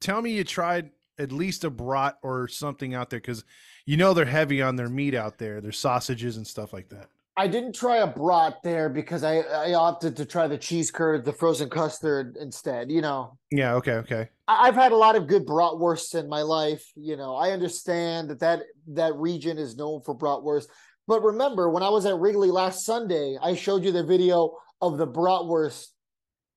tell 0.00 0.20
me 0.22 0.32
you 0.32 0.44
tried 0.44 0.90
at 1.18 1.32
least 1.32 1.64
a 1.64 1.70
brat 1.70 2.18
or 2.22 2.48
something 2.48 2.94
out 2.94 3.10
there 3.10 3.20
because 3.20 3.44
you 3.86 3.96
know 3.96 4.14
they're 4.14 4.24
heavy 4.24 4.62
on 4.62 4.76
their 4.76 4.88
meat 4.88 5.14
out 5.14 5.38
there, 5.38 5.60
their 5.60 5.72
sausages 5.72 6.36
and 6.36 6.46
stuff 6.46 6.72
like 6.72 6.88
that. 6.88 7.08
I 7.36 7.48
didn't 7.48 7.74
try 7.74 7.96
a 7.96 8.06
brat 8.06 8.58
there 8.62 8.88
because 8.88 9.24
I, 9.24 9.38
I 9.38 9.74
opted 9.74 10.16
to 10.16 10.24
try 10.24 10.46
the 10.46 10.56
cheese 10.56 10.92
curd, 10.92 11.24
the 11.24 11.32
frozen 11.32 11.68
custard 11.68 12.36
instead. 12.40 12.92
You 12.92 13.02
know, 13.02 13.38
Yeah. 13.50 13.74
Okay. 13.74 13.94
Okay. 13.94 14.28
I, 14.46 14.68
I've 14.68 14.76
had 14.76 14.92
a 14.92 14.96
lot 14.96 15.16
of 15.16 15.26
good 15.26 15.44
bratwursts 15.44 16.14
in 16.14 16.28
my 16.28 16.42
life. 16.42 16.92
You 16.94 17.16
know, 17.16 17.34
I 17.34 17.50
understand 17.50 18.30
that 18.30 18.40
that, 18.40 18.62
that 18.88 19.16
region 19.16 19.58
is 19.58 19.76
known 19.76 20.00
for 20.02 20.16
bratwurst. 20.16 20.68
But 21.06 21.22
remember, 21.22 21.68
when 21.68 21.82
I 21.82 21.88
was 21.90 22.06
at 22.06 22.16
Wrigley 22.16 22.50
last 22.50 22.84
Sunday, 22.84 23.36
I 23.42 23.54
showed 23.54 23.84
you 23.84 23.92
the 23.92 24.02
video 24.04 24.56
of 24.80 24.96
the 24.98 25.06
bratwurst 25.06 25.88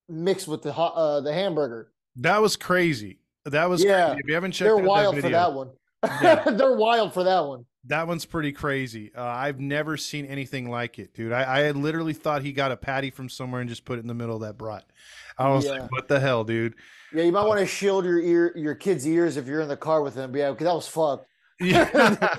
mixed 0.10 0.48
with 0.48 0.62
the 0.62 0.74
uh, 0.76 1.20
the 1.22 1.34
hamburger. 1.34 1.92
That 2.18 2.42
was 2.42 2.56
crazy. 2.56 3.20
That 3.46 3.70
was 3.70 3.84
Yeah. 3.84 4.08
crazy. 4.08 4.20
If 4.22 4.28
you 4.28 4.34
haven't 4.34 4.52
checked 4.54 4.68
They're 4.68 4.78
out 4.80 4.84
wild 4.84 5.16
that 5.16 5.22
for 5.22 5.30
that 5.30 5.54
one. 5.54 5.70
Yeah. 6.22 6.44
They're 6.52 6.76
wild 6.76 7.14
for 7.14 7.24
that 7.24 7.40
one. 7.42 7.66
that 7.86 8.08
one's 8.08 8.26
pretty 8.26 8.52
crazy. 8.52 9.12
Uh, 9.16 9.24
I've 9.24 9.60
never 9.60 9.98
seen 9.98 10.26
anything 10.26 10.70
like 10.70 11.00
it, 11.00 11.14
dude. 11.14 11.32
I, 11.34 11.58
I 11.58 11.60
had 11.62 11.76
literally 11.78 12.14
thought 12.14 12.42
he 12.42 12.52
got 12.54 12.72
a 12.72 12.78
patty 12.78 13.10
from 13.10 13.30
somewhere 13.30 13.62
and 13.62 13.70
just 13.70 13.86
put 13.86 13.98
it 13.98 14.02
in 14.02 14.08
the 14.08 14.14
middle 14.14 14.36
of 14.36 14.42
that 14.42 14.58
brat. 14.58 14.86
I 15.38 15.50
was 15.50 15.66
Yeah. 15.66 15.72
like, 15.74 15.92
what 15.92 16.08
the 16.08 16.20
hell, 16.20 16.44
dude? 16.44 16.76
Yeah, 17.14 17.24
you 17.24 17.32
might 17.32 17.46
want 17.46 17.60
to 17.60 17.66
shield 17.66 18.04
your 18.06 18.20
ear, 18.20 18.52
your 18.56 18.76
kid's 18.76 19.08
ears 19.08 19.38
if 19.38 19.48
you're 19.48 19.62
in 19.62 19.68
the 19.70 19.78
car 19.78 20.02
with 20.02 20.16
them. 20.16 20.36
Yeah, 20.36 20.52
because 20.52 20.66
that 20.66 20.74
was 20.74 20.88
fucked. 20.88 21.28
Yeah. 21.60 22.30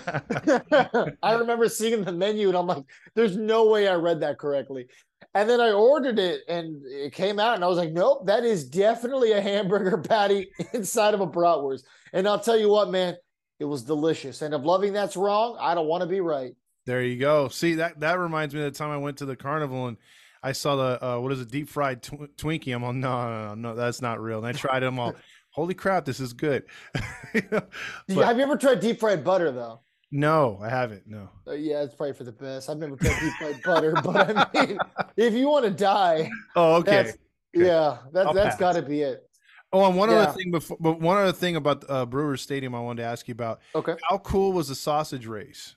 I 1.22 1.34
remember 1.34 1.68
seeing 1.68 2.04
the 2.04 2.12
menu 2.12 2.48
and 2.48 2.56
I'm 2.56 2.66
like, 2.66 2.84
there's 3.14 3.36
no 3.36 3.66
way 3.66 3.88
I 3.88 3.94
read 3.94 4.20
that 4.20 4.38
correctly. 4.38 4.86
And 5.34 5.48
then 5.48 5.60
I 5.60 5.72
ordered 5.72 6.18
it 6.18 6.42
and 6.48 6.82
it 6.86 7.12
came 7.12 7.38
out 7.38 7.54
and 7.56 7.64
I 7.64 7.68
was 7.68 7.78
like, 7.78 7.92
nope, 7.92 8.26
that 8.26 8.44
is 8.44 8.64
definitely 8.64 9.32
a 9.32 9.40
hamburger 9.40 9.98
patty 10.08 10.50
inside 10.72 11.14
of 11.14 11.20
a 11.20 11.26
bratwurst. 11.26 11.82
And 12.12 12.26
I'll 12.26 12.40
tell 12.40 12.56
you 12.56 12.68
what, 12.68 12.90
man, 12.90 13.16
it 13.60 13.64
was 13.64 13.82
delicious. 13.82 14.42
And 14.42 14.54
if 14.54 14.62
loving 14.62 14.92
that's 14.92 15.16
wrong, 15.16 15.56
I 15.60 15.74
don't 15.74 15.88
want 15.88 16.02
to 16.02 16.08
be 16.08 16.20
right. 16.20 16.52
There 16.86 17.02
you 17.02 17.18
go. 17.18 17.48
See 17.48 17.74
that 17.74 18.00
that 18.00 18.18
reminds 18.18 18.54
me 18.54 18.64
of 18.64 18.72
the 18.72 18.78
time 18.78 18.90
I 18.90 18.96
went 18.96 19.18
to 19.18 19.26
the 19.26 19.36
carnival 19.36 19.88
and 19.88 19.98
I 20.42 20.52
saw 20.52 20.76
the 20.76 21.04
uh, 21.04 21.20
what 21.20 21.32
is 21.32 21.40
it, 21.40 21.50
deep 21.50 21.68
fried 21.68 22.02
tw- 22.02 22.34
Twinkie. 22.36 22.74
I'm 22.74 22.82
all 22.82 22.92
no, 22.92 23.28
no, 23.28 23.48
no, 23.48 23.54
no, 23.54 23.74
that's 23.74 24.00
not 24.00 24.22
real. 24.22 24.38
And 24.38 24.46
I 24.46 24.52
tried 24.52 24.80
them 24.80 24.98
all. 24.98 25.14
Holy 25.58 25.74
crap, 25.74 26.04
this 26.04 26.20
is 26.20 26.32
good. 26.32 26.62
You 27.34 27.42
know? 27.50 27.62
But- 28.06 28.24
have 28.26 28.36
you 28.36 28.44
ever 28.44 28.56
tried 28.56 28.78
deep 28.78 29.00
fried 29.00 29.24
butter 29.24 29.50
though? 29.50 29.80
no, 30.12 30.58
I 30.62 30.68
haven't. 30.70 31.02
No. 31.08 31.28
Uh, 31.48 31.52
yeah, 31.54 31.82
it's 31.82 31.94
probably 31.96 32.12
for 32.14 32.22
the 32.24 32.30
best. 32.32 32.70
I've 32.70 32.78
never 32.78 32.94
tried 32.96 33.18
deep 33.20 33.32
fried 33.40 33.62
butter, 33.64 33.92
but 34.04 34.36
I 34.54 34.66
mean, 34.66 34.78
if 35.16 35.34
you 35.34 35.48
want 35.48 35.64
to 35.64 35.72
die, 35.72 36.30
Oh, 36.54 36.76
okay. 36.76 36.90
that's 36.92 37.08
Okay. 37.10 37.66
yeah, 37.66 37.98
that, 38.12 38.28
I'll 38.28 38.34
that's 38.34 38.56
got 38.56 38.74
to 38.76 38.82
be 38.82 39.00
it. 39.02 39.28
Oh, 39.72 39.84
and 39.86 39.96
one 39.96 40.10
Yeah. 40.10 40.18
other 40.18 40.32
thing 40.32 40.52
before, 40.52 40.76
but 40.80 41.00
one 41.00 41.18
other 41.18 41.32
thing 41.32 41.56
about 41.56 41.84
uh, 41.90 42.06
Brewers 42.06 42.40
Stadium, 42.40 42.72
I 42.76 42.80
wanted 42.80 43.02
to 43.02 43.08
ask 43.08 43.26
you 43.26 43.32
about. 43.32 43.58
Okay. 43.74 43.96
How 44.08 44.18
cool 44.18 44.52
was 44.52 44.68
the 44.68 44.76
sausage 44.76 45.26
race? 45.26 45.74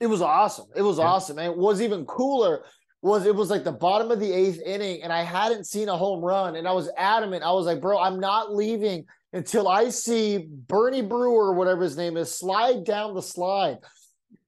It 0.00 0.06
was 0.06 0.22
awesome. 0.22 0.66
It 0.76 0.82
was 0.82 0.98
Yeah. 0.98 1.04
awesome. 1.06 1.38
And 1.38 1.48
it 1.52 1.56
was 1.58 1.82
even 1.82 2.06
cooler 2.06 2.62
was 3.02 3.26
it 3.26 3.34
was 3.34 3.50
like 3.50 3.64
the 3.64 3.72
bottom 3.72 4.10
of 4.10 4.20
the 4.20 4.32
eighth 4.32 4.60
inning, 4.64 5.02
and 5.02 5.12
I 5.12 5.22
hadn't 5.22 5.66
seen 5.66 5.88
a 5.88 5.96
home 5.96 6.24
run. 6.24 6.56
And 6.56 6.66
I 6.66 6.72
was 6.72 6.90
adamant. 6.96 7.44
I 7.44 7.52
was 7.52 7.66
like, 7.66 7.80
bro, 7.80 7.98
I'm 7.98 8.18
not 8.18 8.54
leaving 8.54 9.06
until 9.32 9.68
I 9.68 9.90
see 9.90 10.48
Bernie 10.48 11.02
Brewer, 11.02 11.52
whatever 11.52 11.82
his 11.82 11.96
name 11.96 12.16
is, 12.16 12.34
slide 12.34 12.84
down 12.84 13.14
the 13.14 13.22
slide. 13.22 13.78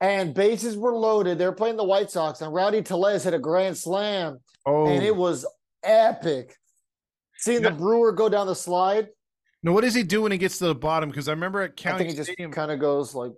And 0.00 0.34
bases 0.34 0.76
were 0.76 0.96
loaded. 0.96 1.38
They're 1.38 1.52
playing 1.52 1.76
the 1.76 1.84
White 1.84 2.10
Sox, 2.10 2.40
and 2.40 2.52
Rowdy 2.52 2.82
Tellez 2.82 3.24
hit 3.24 3.34
a 3.34 3.38
grand 3.38 3.76
slam, 3.76 4.38
Oh, 4.66 4.86
and 4.86 5.02
it 5.02 5.10
oh. 5.10 5.14
was 5.14 5.46
epic. 5.82 6.54
Seeing 7.36 7.62
the 7.62 7.70
Brewer 7.70 8.12
go 8.12 8.28
down 8.28 8.46
the 8.46 8.54
slide, 8.54 9.08
no, 9.62 9.72
what 9.72 9.82
does 9.82 9.94
he 9.94 10.02
do 10.02 10.22
when 10.22 10.32
he 10.32 10.38
gets 10.38 10.58
to 10.58 10.66
the 10.66 10.74
bottom? 10.74 11.10
Because 11.10 11.28
I 11.28 11.32
remember 11.32 11.60
at 11.60 11.72
I 11.72 11.74
County 11.74 12.04
think 12.04 12.18
it 12.18 12.24
just 12.24 12.52
kind 12.52 12.70
of 12.70 12.80
goes 12.80 13.14
like, 13.14 13.32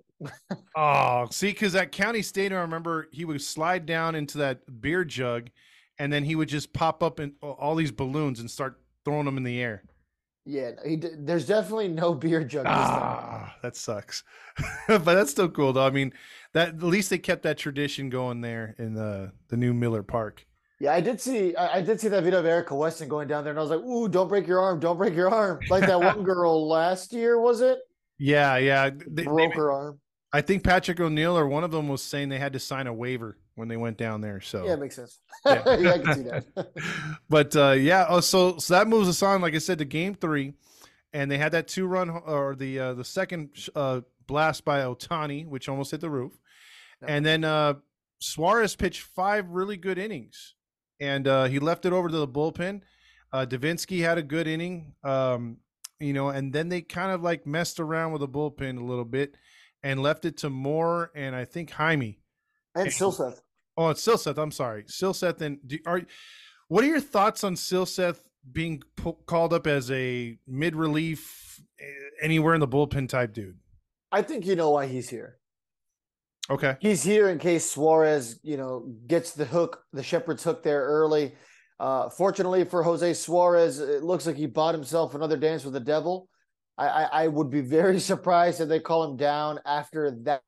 Oh, 0.77 1.27
see, 1.31 1.49
because 1.49 1.75
at 1.75 1.93
County 1.93 2.23
Stadium, 2.23 2.59
I 2.59 2.63
remember 2.63 3.09
he 3.13 3.25
would 3.25 3.41
slide 3.43 3.87
down 3.87 4.15
into 4.15 4.39
that 4.39 4.61
beer 4.81 5.05
jug, 5.05 5.51
and 5.99 6.13
then 6.13 6.25
he 6.25 6.35
would 6.35 6.49
just 6.49 6.73
pop 6.73 7.03
up 7.03 7.21
in 7.21 7.35
all 7.43 7.75
these 7.75 7.93
balloons 7.93 8.41
and 8.41 8.51
start 8.51 8.81
throwing 9.05 9.25
them 9.27 9.37
in 9.37 9.43
the 9.43 9.61
air. 9.61 9.83
yeah, 10.45 10.71
he, 10.87 10.97
there's 10.97 11.47
definitely 11.47 11.89
no 11.89 12.15
beer 12.15 12.43
jug. 12.45 12.67
Ah, 12.69 13.55
that 13.63 13.77
sucks. 13.77 14.25
but 14.89 15.05
that's 15.05 15.31
still 15.31 15.49
cool, 15.49 15.73
though. 15.73 15.87
I 15.87 15.91
mean, 15.91 16.13
that 16.53 16.69
at 16.69 16.83
least 16.83 17.11
they 17.11 17.19
kept 17.19 17.43
that 17.45 17.59
tradition 17.59 18.09
going 18.11 18.41
there 18.41 18.75
in 18.79 18.95
the 18.95 19.33
the 19.49 19.57
new 19.57 19.73
Miller 19.75 20.03
Park. 20.03 20.47
Yeah, 20.81 20.95
I 20.95 21.01
did 21.01 21.21
see 21.21 21.55
I, 21.55 21.79
I 21.79 21.81
did 21.83 22.01
see 22.01 22.09
that 22.09 22.25
video 22.25 22.41
of 22.41 22.47
Erica 22.47 22.75
Weston 22.75 23.09
going 23.09 23.29
down 23.29 23.45
there, 23.45 23.53
and 23.53 23.59
I 23.59 23.63
was 23.63 23.71
like, 23.71 23.81
"Ooh, 23.81 24.09
don't 24.09 24.29
break 24.29 24.47
your 24.49 24.61
arm! 24.61 24.81
Don't 24.81 24.97
break 24.99 25.15
your 25.15 25.31
arm!" 25.31 25.61
Like 25.71 25.87
that 25.87 26.01
one 26.13 26.25
girl 26.25 26.67
last 26.69 27.13
year, 27.13 27.41
was 27.41 27.61
it? 27.61 27.79
Yeah, 28.19 28.57
yeah. 28.57 28.91
They, 28.91 29.23
they- 29.23 29.25
Broke 29.25 29.55
her 29.55 29.71
arm. 29.71 30.01
I 30.33 30.41
think 30.41 30.65
Patrick 30.65 30.99
O'Neill 30.99 31.37
or 31.37 31.47
one 31.47 31.63
of 31.63 31.71
them 31.71 31.89
was 31.89 32.03
saying 32.03 32.31
they 32.31 32.39
had 32.39 32.55
to 32.55 32.59
sign 32.59 32.87
a 32.87 32.93
waiver 32.93 33.37
when 33.55 33.69
they 33.69 33.77
went 33.77 33.99
down 33.99 34.23
there. 34.23 34.41
So 34.41 34.65
Yeah, 34.65 34.75
it 34.75 34.81
makes 34.81 34.97
sense. 34.97 35.19
Yeah. 35.47 35.77
Yeah, 35.77 35.93
I 35.93 35.99
can 35.99 36.15
see 36.15 36.23
that. 36.23 36.73
but 37.29 37.57
uh, 37.57 37.73
yeah, 37.73 38.07
oh, 38.09 38.21
so 38.21 38.59
so 38.59 38.75
that 38.75 38.89
moves 38.89 39.09
us 39.09 39.23
on. 39.23 39.41
Like 39.41 39.55
I 39.55 39.59
said, 39.59 39.79
to 39.79 39.85
game 39.85 40.15
three, 40.15 40.55
and 41.13 41.31
they 41.31 41.37
had 41.37 41.53
that 41.53 41.69
two 41.69 41.87
run 41.87 42.11
or 42.11 42.55
the 42.55 42.79
uh, 42.79 42.95
the 42.95 43.05
second 43.05 43.51
uh, 43.75 44.03
blast 44.27 44.65
by 44.65 44.81
Ohtani, 44.81 45.47
which 45.47 45.69
almost 45.69 45.91
hit 45.91 46.01
the 46.01 46.11
roof, 46.11 46.33
and 47.03 47.27
then 47.27 47.45
uh, 47.45 47.75
Suarez 48.21 48.77
pitched 48.77 49.03
five 49.03 49.49
really 49.51 49.77
good 49.77 49.99
innings, 49.99 50.55
and 51.01 51.27
uh, 51.27 51.45
he 51.45 51.59
left 51.59 51.85
it 51.85 51.93
over 51.93 52.09
to 52.09 52.17
the 52.17 52.29
bullpen. 52.29 52.83
Uh, 53.33 53.45
Devenski 53.45 54.01
had 54.01 54.19
a 54.19 54.23
good 54.23 54.47
inning, 54.47 54.95
um, 55.03 55.57
you 55.99 56.13
know, 56.13 56.29
and 56.29 56.53
then 56.53 56.69
they 56.69 56.83
kind 56.83 57.11
of 57.11 57.23
like 57.23 57.47
messed 57.47 57.81
around 57.81 58.13
with 58.13 58.21
the 58.21 58.29
bullpen 58.29 58.79
a 58.79 58.85
little 58.85 59.05
bit 59.05 59.37
and 59.83 60.03
left 60.03 60.25
it 60.25 60.37
to 60.39 60.51
Moore 60.51 61.11
and 61.15 61.35
I 61.35 61.45
think 61.45 61.71
Jaime. 61.71 62.19
and 62.75 62.89
Silseth. 62.89 63.41
Oh, 63.77 63.89
it's 63.89 64.07
Silseth. 64.07 64.39
I'm 64.39 64.51
sorry, 64.51 64.85
Silseth. 64.85 65.41
And 65.41 65.59
do, 65.67 65.79
are 65.87 66.03
what 66.69 66.85
are 66.85 66.89
your 66.89 67.01
thoughts 67.01 67.45
on 67.45 67.55
Silseth 67.55 68.21
being 68.51 68.83
po- 68.97 69.19
called 69.27 69.53
up 69.53 69.67
as 69.67 69.91
a 69.91 70.39
mid 70.47 70.75
relief 70.77 71.61
eh, 71.81 71.85
anywhere 72.21 72.55
in 72.55 72.61
the 72.61 72.69
bullpen 72.69 73.09
type 73.09 73.33
dude? 73.33 73.59
I 74.11 74.23
think 74.23 74.47
you 74.47 74.57
know 74.57 74.71
why 74.71 74.87
he's 74.87 75.09
here. 75.09 75.39
Okay. 76.51 76.77
He's 76.81 77.03
here 77.03 77.29
in 77.29 77.39
case 77.39 77.71
Suarez, 77.71 78.39
you 78.43 78.57
know, 78.57 78.93
gets 79.07 79.33
the 79.33 79.45
hook, 79.45 79.85
the 79.93 80.03
shepherd's 80.03 80.43
hook 80.45 80.63
there 80.63 80.83
early. 80.83 81.35
Uh, 81.81 82.11
fortunately 82.11 82.65
for 82.65 82.83
Jose 82.83 83.15
Suarez, 83.15 83.79
it 83.79 84.03
looks 84.03 84.27
like 84.27 84.37
he 84.37 84.47
bought 84.47 84.75
himself 84.75 85.15
another 85.15 85.37
dance 85.37 85.65
with 85.65 85.73
the 85.73 85.81
devil. 85.81 86.29
I, 86.79 86.87
I, 86.87 87.03
I 87.25 87.29
would 87.29 87.51
be 87.51 87.61
very 87.61 88.01
surprised 88.13 88.61
if 88.61 88.69
they 88.69 88.81
call 88.81 89.05
him 89.05 89.17
down 89.17 89.61
after 89.65 90.11
that. 90.25 90.43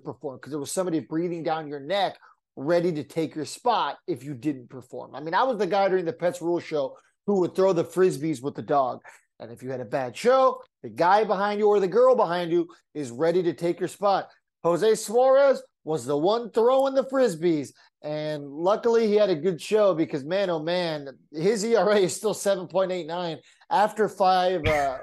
perform 0.00 0.36
because 0.36 0.50
there 0.50 0.60
was 0.60 0.72
somebody 0.72 1.00
breathing 1.00 1.42
down 1.42 1.68
your 1.68 1.80
neck 1.80 2.18
ready 2.56 2.92
to 2.92 3.02
take 3.02 3.34
your 3.34 3.44
spot 3.44 3.98
if 4.06 4.22
you 4.22 4.34
didn't 4.34 4.70
perform. 4.70 5.14
I 5.14 5.20
mean, 5.20 5.34
I 5.34 5.42
was 5.42 5.58
the 5.58 5.66
guy 5.66 5.88
during 5.88 6.04
the 6.04 6.12
Pets 6.12 6.40
Rule 6.40 6.60
show 6.60 6.96
who 7.26 7.40
would 7.40 7.54
throw 7.54 7.72
the 7.72 7.84
frisbees 7.84 8.42
with 8.42 8.54
the 8.54 8.62
dog. 8.62 9.00
And 9.40 9.50
if 9.50 9.62
you 9.62 9.70
had 9.70 9.80
a 9.80 9.84
bad 9.84 10.16
show, 10.16 10.62
the 10.82 10.88
guy 10.88 11.24
behind 11.24 11.58
you 11.58 11.68
or 11.68 11.80
the 11.80 11.88
girl 11.88 12.14
behind 12.14 12.52
you 12.52 12.68
is 12.94 13.10
ready 13.10 13.42
to 13.42 13.52
take 13.52 13.80
your 13.80 13.88
spot. 13.88 14.28
Jose 14.62 14.94
Suarez 14.94 15.62
was 15.84 16.06
the 16.06 16.16
one 16.16 16.50
throwing 16.50 16.94
the 16.94 17.04
frisbees. 17.04 17.72
And 18.02 18.46
luckily, 18.46 19.06
he 19.08 19.14
had 19.14 19.30
a 19.30 19.34
good 19.36 19.60
show 19.60 19.94
because, 19.94 20.24
man, 20.24 20.50
oh 20.50 20.60
man, 20.62 21.08
his 21.32 21.64
ERA 21.64 21.96
is 21.96 22.14
still 22.14 22.34
7.89 22.34 23.38
after 23.70 24.08
five 24.08 24.64
uh, 24.66 24.98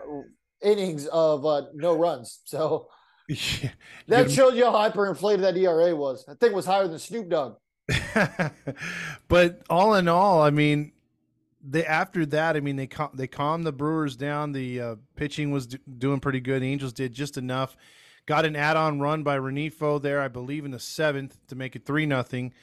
innings 0.61 1.07
of 1.07 1.45
uh, 1.45 1.63
no 1.73 1.95
runs. 1.97 2.39
So, 2.45 2.87
Yeah. 3.27 3.69
that 4.07 4.29
shows 4.29 4.55
you 4.55 4.65
how 4.65 4.73
hyperinflated 4.73 5.41
that 5.41 5.55
ERA 5.57 5.95
was. 5.95 6.25
I 6.27 6.33
think 6.33 6.51
it 6.51 6.55
was 6.55 6.65
higher 6.65 6.87
than 6.87 6.99
Snoop 6.99 7.29
Dogg. 7.29 7.55
but 9.27 9.61
all 9.69 9.93
in 9.95 10.07
all, 10.07 10.41
I 10.41 10.49
mean, 10.49 10.91
they 11.63 11.85
after 11.85 12.25
that, 12.27 12.55
I 12.55 12.59
mean, 12.59 12.75
they 12.75 12.87
cal- 12.87 13.11
they 13.13 13.27
calmed 13.27 13.65
the 13.65 13.71
Brewers 13.71 14.15
down. 14.15 14.51
The 14.51 14.81
uh, 14.81 14.95
pitching 15.15 15.51
was 15.51 15.67
doing 15.67 16.19
pretty 16.19 16.39
good. 16.39 16.61
The 16.61 16.71
Angels 16.71 16.93
did 16.93 17.13
just 17.13 17.37
enough. 17.37 17.75
Got 18.25 18.45
an 18.45 18.55
add-on 18.55 18.99
run 18.99 19.23
by 19.23 19.37
Renfroe 19.37 20.01
there, 20.01 20.21
I 20.21 20.27
believe, 20.27 20.63
in 20.63 20.71
the 20.71 20.79
seventh 20.79 21.37
to 21.47 21.55
make 21.55 21.75
it 21.75 21.85
three 21.85 22.05
nothing, 22.05 22.53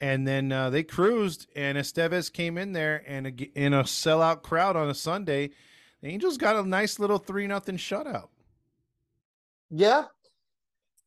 and 0.00 0.26
then 0.26 0.50
uh, 0.50 0.70
they 0.70 0.82
cruised. 0.82 1.46
And 1.54 1.78
Estevez 1.78 2.32
came 2.32 2.58
in 2.58 2.72
there, 2.72 3.02
and 3.06 3.28
ag- 3.28 3.52
in 3.54 3.72
a 3.72 3.84
sellout 3.84 4.42
crowd 4.42 4.76
on 4.76 4.90
a 4.90 4.94
Sunday, 4.94 5.50
the 6.02 6.08
Angels 6.08 6.36
got 6.36 6.56
a 6.56 6.68
nice 6.68 6.98
little 6.98 7.18
three 7.18 7.46
nothing 7.46 7.76
shutout. 7.76 8.28
Yeah. 9.70 10.04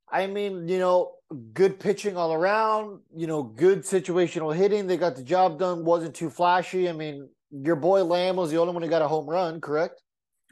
I 0.09 0.27
mean, 0.27 0.69
you 0.69 0.79
know, 0.79 1.15
good 1.53 1.79
pitching 1.79 2.15
all 2.15 2.33
around, 2.33 3.01
you 3.15 3.27
know, 3.27 3.43
good 3.43 3.81
situational 3.81 4.55
hitting. 4.55 4.87
They 4.87 4.97
got 4.97 5.15
the 5.15 5.23
job 5.23 5.59
done, 5.59 5.83
wasn't 5.83 6.15
too 6.15 6.29
flashy. 6.29 6.87
I 6.87 6.93
mean, 6.93 7.29
your 7.51 7.75
boy 7.75 8.03
Lamb 8.03 8.35
was 8.35 8.51
the 8.51 8.57
only 8.57 8.73
one 8.73 8.83
who 8.83 8.89
got 8.89 9.01
a 9.01 9.07
home 9.07 9.27
run, 9.27 9.61
correct? 9.61 10.01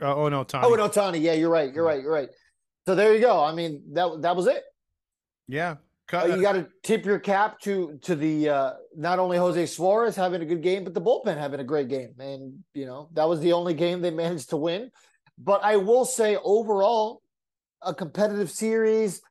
Uh, 0.01 0.13
oh 0.15 0.29
no, 0.29 0.43
Tommy. 0.43 0.67
Oh, 0.67 0.75
no, 0.75 0.87
Tony. 0.87 1.19
Yeah, 1.19 1.33
you're 1.33 1.49
right. 1.49 1.73
You're 1.73 1.85
right. 1.85 2.01
You're 2.01 2.11
right. 2.11 2.29
So 2.85 2.95
there 2.95 3.13
you 3.13 3.21
go. 3.21 3.43
I 3.43 3.53
mean, 3.53 3.81
that 3.93 4.21
that 4.21 4.35
was 4.35 4.47
it. 4.47 4.63
Yeah, 5.47 5.75
Uh, 6.11 6.25
you 6.25 6.41
got 6.41 6.53
to 6.53 6.67
tip 6.83 7.05
your 7.05 7.19
cap 7.19 7.59
to 7.61 7.97
to 8.01 8.15
the 8.15 8.49
uh, 8.49 8.73
not 8.95 9.19
only 9.19 9.37
Jose 9.37 9.65
Suarez 9.67 10.15
having 10.15 10.41
a 10.41 10.45
good 10.45 10.61
game, 10.61 10.83
but 10.83 10.93
the 10.93 11.01
bullpen 11.01 11.37
having 11.37 11.59
a 11.59 11.63
great 11.63 11.87
game. 11.87 12.13
And 12.19 12.63
you 12.73 12.85
know 12.85 13.09
that 13.13 13.27
was 13.27 13.39
the 13.39 13.53
only 13.53 13.73
game 13.73 14.01
they 14.01 14.11
managed 14.25 14.49
to 14.49 14.57
win. 14.57 14.91
But 15.37 15.63
I 15.63 15.77
will 15.77 16.05
say 16.05 16.37
overall, 16.43 17.21
a 17.81 17.93
competitive 17.93 18.51
series 18.51 19.21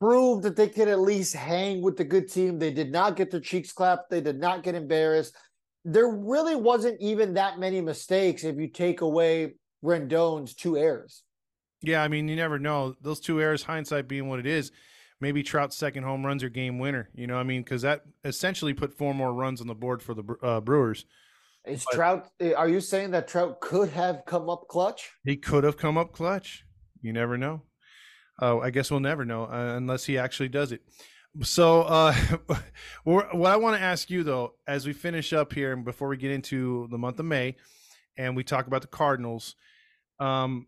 proved 0.00 0.42
that 0.42 0.56
they 0.56 0.68
could 0.68 0.88
at 0.88 0.98
least 1.00 1.34
hang 1.34 1.80
with 1.80 1.96
the 1.96 2.04
good 2.04 2.28
team. 2.30 2.58
They 2.58 2.72
did 2.72 2.90
not 2.90 3.16
get 3.16 3.30
their 3.30 3.40
cheeks 3.40 3.72
clapped. 3.72 4.10
They 4.10 4.20
did 4.20 4.38
not 4.40 4.62
get 4.64 4.74
embarrassed. 4.74 5.36
There 5.84 6.08
really 6.08 6.54
wasn't 6.56 7.00
even 7.00 7.34
that 7.34 7.58
many 7.58 7.80
mistakes 7.80 8.44
if 8.44 8.56
you 8.56 8.68
take 8.68 9.00
away 9.00 9.54
Rendon's 9.82 10.54
two 10.54 10.76
errors. 10.76 11.22
Yeah, 11.82 12.02
I 12.02 12.08
mean, 12.08 12.28
you 12.28 12.36
never 12.36 12.58
know. 12.58 12.94
Those 13.00 13.18
two 13.20 13.40
errors, 13.40 13.64
hindsight 13.64 14.06
being 14.06 14.28
what 14.28 14.38
it 14.38 14.46
is, 14.46 14.70
maybe 15.20 15.42
Trout's 15.42 15.76
second 15.76 16.04
home 16.04 16.24
runs 16.24 16.44
are 16.44 16.48
game 16.48 16.78
winner. 16.78 17.08
You 17.14 17.26
know, 17.26 17.34
what 17.34 17.40
I 17.40 17.44
mean, 17.44 17.62
because 17.62 17.82
that 17.82 18.02
essentially 18.24 18.72
put 18.74 18.96
four 18.96 19.12
more 19.14 19.32
runs 19.34 19.60
on 19.60 19.66
the 19.66 19.74
board 19.74 20.02
for 20.02 20.14
the 20.14 20.22
uh, 20.42 20.60
Brewers. 20.60 21.04
Is 21.66 21.84
But- 21.84 21.96
Trout? 21.96 22.28
eh, 22.38 22.52
Are 22.52 22.68
you 22.68 22.80
saying 22.80 23.10
that 23.12 23.26
Trout 23.26 23.60
could 23.60 23.88
have 23.90 24.22
come 24.26 24.48
up 24.48 24.68
clutch? 24.68 25.10
He 25.24 25.36
could 25.36 25.64
have 25.64 25.76
come 25.76 25.98
up 25.98 26.12
clutch. 26.12 26.64
You 27.00 27.12
never 27.12 27.36
know. 27.36 27.62
Oh, 28.40 28.60
I 28.60 28.70
guess 28.70 28.90
we'll 28.90 29.00
never 29.00 29.24
know 29.24 29.44
uh, 29.44 29.74
unless 29.76 30.04
he 30.04 30.16
actually 30.18 30.48
does 30.48 30.70
it. 30.72 30.82
So, 31.40 31.82
uh, 31.82 32.14
what 33.04 33.32
I 33.32 33.56
want 33.56 33.76
to 33.76 33.82
ask 33.82 34.10
you 34.10 34.22
though, 34.22 34.54
as 34.66 34.86
we 34.86 34.92
finish 34.92 35.32
up 35.32 35.52
here 35.52 35.72
and 35.72 35.84
before 35.84 36.08
we 36.08 36.16
get 36.16 36.30
into 36.30 36.88
the 36.90 36.98
month 36.98 37.18
of 37.18 37.24
May, 37.24 37.56
and 38.16 38.36
we 38.36 38.44
talk 38.44 38.66
about 38.66 38.82
the 38.82 38.88
Cardinals, 38.88 39.56
um, 40.20 40.66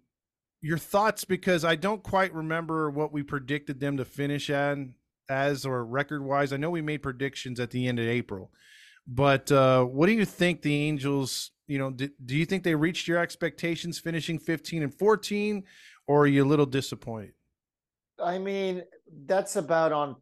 your 0.63 0.79
thoughts 0.79 1.25
because 1.25 1.65
I 1.65 1.77
don't 1.77 2.03
quite 2.03 2.35
remember 2.35 2.91
what 2.91 3.13
we 3.13 3.23
predicted 3.23 3.81
them 3.81 3.99
to 3.99 4.05
finish 4.05 4.49
at 4.49 4.79
as 5.29 5.67
or 5.67 5.85
record 5.85 6.25
wise. 6.25 6.53
I 6.53 6.57
know 6.57 6.71
we 6.71 6.81
made 6.81 7.03
predictions 7.03 7.61
at 7.61 7.71
the 7.71 7.87
end 7.87 7.99
of 7.99 8.07
April, 8.07 8.51
but 9.07 9.53
uh, 9.53 9.85
what 9.85 10.07
do 10.07 10.13
you 10.13 10.25
think 10.25 10.63
the 10.63 10.75
Angels? 10.75 11.51
You 11.67 11.79
know, 11.79 11.91
do, 11.91 12.09
do 12.25 12.37
you 12.37 12.47
think 12.47 12.63
they 12.63 12.75
reached 12.75 13.07
your 13.07 13.19
expectations, 13.19 13.99
finishing 13.99 14.39
fifteen 14.39 14.83
and 14.83 14.95
fourteen, 14.95 15.65
or 16.07 16.23
are 16.23 16.27
you 16.27 16.45
a 16.45 16.49
little 16.49 16.67
disappointed? 16.67 17.33
I 18.23 18.39
mean, 18.39 18.83
that's 19.27 19.57
about 19.57 19.93
on. 19.93 20.17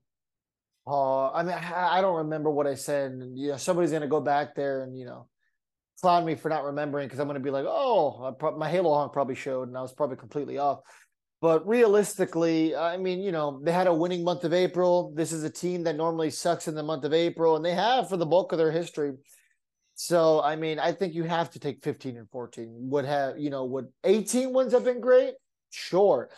Uh, 0.86 1.30
I 1.30 1.42
mean, 1.42 1.54
I 1.54 1.98
I 1.98 2.00
don't 2.00 2.16
remember 2.16 2.50
what 2.50 2.66
I 2.66 2.74
said, 2.74 3.12
and 3.12 3.38
you 3.38 3.48
know, 3.48 3.56
somebody's 3.56 3.92
gonna 3.92 4.08
go 4.08 4.20
back 4.20 4.54
there 4.54 4.82
and 4.82 4.96
you 4.98 5.04
know, 5.06 5.28
clown 6.02 6.24
me 6.24 6.34
for 6.36 6.48
not 6.48 6.64
remembering 6.64 7.06
because 7.08 7.20
I'm 7.20 7.28
gonna 7.28 7.40
be 7.40 7.50
like, 7.50 7.66
oh, 7.68 8.24
I 8.24 8.32
prob- 8.32 8.58
my 8.58 8.70
Halo 8.70 8.94
honk 8.94 9.12
probably 9.12 9.36
showed, 9.36 9.68
and 9.68 9.78
I 9.78 9.82
was 9.82 9.92
probably 9.92 10.16
completely 10.16 10.58
off. 10.58 10.80
But 11.40 11.66
realistically, 11.66 12.76
I 12.76 12.96
mean, 12.98 13.20
you 13.20 13.32
know, 13.32 13.60
they 13.64 13.72
had 13.72 13.88
a 13.88 13.94
winning 13.94 14.24
month 14.24 14.44
of 14.44 14.52
April. 14.54 15.12
This 15.16 15.32
is 15.32 15.44
a 15.44 15.50
team 15.50 15.84
that 15.84 15.96
normally 15.96 16.30
sucks 16.30 16.68
in 16.68 16.74
the 16.76 16.82
month 16.84 17.04
of 17.04 17.12
April, 17.14 17.56
and 17.56 17.64
they 17.64 17.74
have 17.74 18.08
for 18.08 18.16
the 18.16 18.26
bulk 18.26 18.52
of 18.52 18.58
their 18.58 18.72
history. 18.72 19.12
So, 19.94 20.42
I 20.42 20.56
mean, 20.56 20.78
I 20.78 20.92
think 20.92 21.14
you 21.14 21.24
have 21.24 21.50
to 21.52 21.58
take 21.60 21.82
15 21.84 22.16
and 22.16 22.28
14. 22.30 22.68
Would 22.90 23.04
have, 23.04 23.38
you 23.38 23.50
know, 23.50 23.64
would 23.66 23.88
18 24.04 24.52
wins 24.52 24.72
have 24.72 24.84
been 24.84 25.00
great? 25.00 25.34
Sure. 25.70 26.30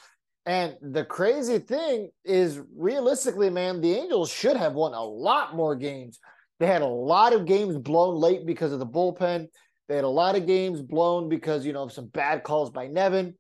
And 0.47 0.77
the 0.83 1.05
crazy 1.05 1.59
thing 1.59 2.11
is, 2.25 2.61
realistically, 2.77 3.49
man, 3.49 3.81
the 3.81 3.95
Angels 3.95 4.31
should 4.31 4.57
have 4.57 4.75
won 4.75 4.93
a 4.93 5.03
lot 5.03 5.57
more 5.57 5.75
games. 5.75 6.21
They 6.61 6.67
had 6.67 6.83
a 6.83 6.87
lot 6.87 7.33
of 7.33 7.47
games 7.47 7.79
blown 7.79 8.17
late 8.17 8.45
because 8.45 8.73
of 8.73 8.79
the 8.79 8.87
bullpen. 8.87 9.49
They 9.89 9.97
had 9.97 10.05
a 10.05 10.09
lot 10.09 10.37
of 10.37 10.47
games 10.47 10.83
blown 10.83 11.29
because, 11.29 11.65
you 11.65 11.73
know, 11.73 11.85
of 11.85 11.93
some 11.93 12.07
bad 12.09 12.43
calls 12.43 12.71
by 12.71 12.89
Nevin. 12.89 13.35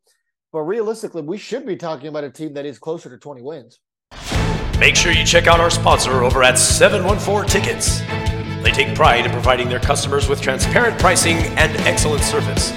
But 0.50 0.60
realistically, 0.60 1.22
we 1.22 1.36
should 1.36 1.66
be 1.66 1.76
talking 1.76 2.08
about 2.08 2.24
a 2.24 2.30
team 2.30 2.54
that 2.54 2.64
is 2.64 2.78
closer 2.78 3.10
to 3.10 3.18
20 3.18 3.42
wins. 3.42 3.80
Make 4.78 4.96
sure 4.96 5.12
you 5.12 5.24
check 5.24 5.46
out 5.46 5.60
our 5.60 5.70
sponsor 5.70 6.24
over 6.24 6.42
at 6.42 6.58
714 6.58 7.48
Tickets. 7.48 8.00
They 8.62 8.70
take 8.70 8.94
pride 8.94 9.26
in 9.26 9.30
providing 9.30 9.68
their 9.68 9.80
customers 9.80 10.26
with 10.28 10.40
transparent 10.40 10.98
pricing 10.98 11.36
and 11.36 11.76
excellent 11.86 12.22
service. 12.22 12.72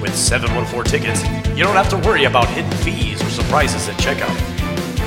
With 0.00 0.14
714 0.14 0.90
Tickets, 0.90 1.22
you 1.50 1.62
don't 1.64 1.76
have 1.76 1.90
to 1.90 1.98
worry 1.98 2.24
about 2.24 2.48
hidden 2.48 2.70
fees 2.78 3.05
surprises 3.46 3.88
at 3.88 3.94
checkout. 3.98 4.34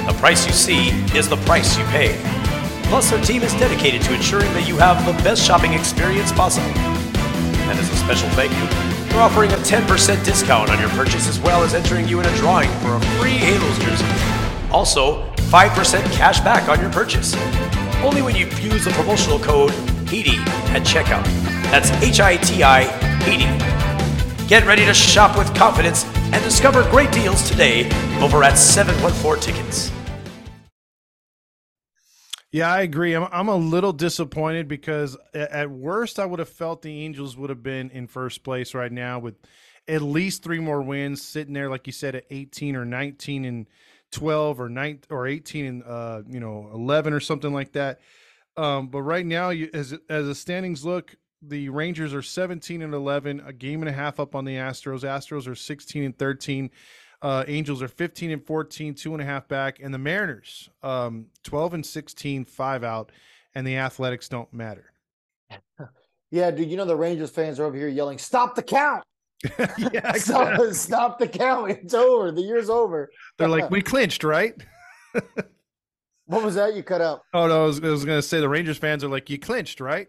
The 0.07 0.17
price 0.17 0.47
you 0.47 0.53
see 0.53 0.91
is 1.13 1.27
the 1.27 1.35
price 1.43 1.77
you 1.77 1.83
pay. 1.85 2.17
Plus, 2.83 3.11
their 3.11 3.21
team 3.21 3.41
is 3.43 3.51
dedicated 3.55 4.01
to 4.03 4.13
ensuring 4.13 4.51
that 4.53 4.65
you 4.65 4.77
have 4.77 5.05
the 5.05 5.11
best 5.23 5.45
shopping 5.45 5.73
experience 5.73 6.31
possible. 6.31 6.71
And 7.67 7.77
as 7.77 7.91
a 7.91 7.97
special 7.97 8.29
thank 8.29 8.53
you, 8.53 8.63
we're 9.13 9.21
offering 9.21 9.51
a 9.51 9.57
10% 9.57 10.23
discount 10.23 10.69
on 10.69 10.79
your 10.79 10.87
purchase 10.91 11.27
as 11.27 11.37
well 11.41 11.63
as 11.63 11.73
entering 11.73 12.07
you 12.07 12.21
in 12.21 12.25
a 12.25 12.35
drawing 12.37 12.69
for 12.79 12.95
a 12.95 13.01
free 13.19 13.35
Halos 13.35 13.77
jersey. 13.79 14.05
Also, 14.71 15.29
5% 15.51 16.01
cash 16.13 16.39
back 16.39 16.69
on 16.69 16.79
your 16.79 16.91
purchase. 16.91 17.35
Only 18.01 18.21
when 18.21 18.37
you 18.37 18.45
use 18.61 18.85
the 18.85 18.91
promotional 18.91 19.39
code 19.39 19.71
HEATY 20.07 20.37
at 20.71 20.83
checkout. 20.83 21.25
That's 21.71 21.91
H 22.01 22.21
I 22.21 22.37
T 22.37 22.63
I 22.63 22.83
HEATY. 23.25 24.47
Get 24.47 24.65
ready 24.65 24.85
to 24.85 24.93
shop 24.93 25.37
with 25.37 25.53
confidence 25.55 26.05
and 26.31 26.43
discover 26.43 26.83
great 26.89 27.11
deals 27.11 27.49
today 27.49 27.89
over 28.21 28.43
at 28.43 28.57
714 28.57 29.41
Tickets. 29.41 29.91
Yeah, 32.51 32.71
I 32.71 32.81
agree. 32.81 33.13
I'm 33.13 33.27
I'm 33.31 33.47
a 33.47 33.55
little 33.55 33.93
disappointed 33.93 34.67
because 34.67 35.15
at 35.33 35.69
worst 35.69 36.17
I 36.17 36.25
would 36.25 36.39
have 36.39 36.49
felt 36.49 36.81
the 36.81 37.03
Angels 37.03 37.37
would 37.37 37.51
have 37.51 37.61
been 37.61 37.91
in 37.91 38.07
first 38.07 38.43
place 38.43 38.73
right 38.73 38.91
now 38.91 39.19
with 39.19 39.35
at 39.87 40.01
least 40.01 40.43
three 40.43 40.59
more 40.59 40.81
wins, 40.81 41.21
sitting 41.21 41.53
there 41.53 41.69
like 41.69 41.85
you 41.85 41.93
said 41.93 42.15
at 42.15 42.25
18 42.29 42.75
or 42.75 42.85
19 42.85 43.45
and 43.45 43.67
12 44.11 44.61
or 44.61 44.69
9 44.69 44.99
or 45.11 45.27
18 45.27 45.65
and 45.65 45.83
uh, 45.83 46.21
you 46.27 46.39
know 46.39 46.69
11 46.73 47.13
or 47.13 47.19
something 47.19 47.53
like 47.53 47.73
that. 47.73 47.99
Um, 48.57 48.87
but 48.87 49.03
right 49.03 49.25
now, 49.25 49.51
you, 49.51 49.69
as 49.73 49.93
as 50.09 50.25
the 50.25 50.35
standings 50.35 50.83
look, 50.83 51.15
the 51.41 51.69
Rangers 51.69 52.13
are 52.13 52.21
17 52.21 52.81
and 52.81 52.93
11, 52.93 53.41
a 53.45 53.53
game 53.53 53.81
and 53.81 53.89
a 53.89 53.93
half 53.93 54.19
up 54.19 54.35
on 54.35 54.45
the 54.45 54.55
Astros. 54.55 55.01
Astros 55.01 55.47
are 55.47 55.55
16 55.55 56.03
and 56.03 56.17
13. 56.17 56.69
Uh, 57.21 57.43
Angels 57.47 57.81
are 57.81 57.87
15 57.87 58.31
and 58.31 58.45
14, 58.45 58.93
two 58.93 59.13
and 59.13 59.21
a 59.21 59.25
half 59.25 59.47
back, 59.47 59.79
and 59.81 59.93
the 59.93 59.97
Mariners, 59.97 60.69
um, 60.83 61.27
12 61.43 61.73
and 61.75 61.85
16, 61.85 62.45
five 62.45 62.83
out, 62.83 63.11
and 63.53 63.67
the 63.67 63.77
Athletics 63.77 64.29
don't 64.29 64.51
matter. 64.53 64.93
Yeah, 66.31 66.51
dude, 66.51 66.69
you 66.69 66.77
know 66.77 66.85
the 66.85 66.95
Rangers 66.95 67.31
fans 67.31 67.59
are 67.59 67.65
over 67.65 67.75
here 67.75 67.87
yelling, 67.87 68.19
"Stop 68.19 68.53
the 68.53 68.61
count! 68.61 69.03
yeah, 69.59 70.11
Stop, 70.13 70.49
exactly. 70.49 70.73
stop 70.73 71.17
the 71.17 71.27
count! 71.27 71.71
It's 71.71 71.95
over. 71.95 72.31
The 72.31 72.43
year's 72.43 72.69
over." 72.69 73.09
They're 73.39 73.47
like, 73.47 73.71
we 73.71 73.81
clinched, 73.81 74.23
right? 74.23 74.53
What 76.27 76.43
was 76.43 76.53
that? 76.53 76.75
You 76.75 76.83
cut 76.83 77.01
out. 77.01 77.21
Oh 77.33 77.47
no, 77.47 77.63
I 77.63 77.65
was, 77.65 77.83
I 77.83 77.87
was 77.89 78.05
going 78.05 78.19
to 78.19 78.21
say 78.21 78.39
the 78.39 78.47
Rangers 78.47 78.77
fans 78.77 79.03
are 79.03 79.07
like, 79.09 79.31
you 79.31 79.39
clinched, 79.39 79.79
right? 79.79 80.07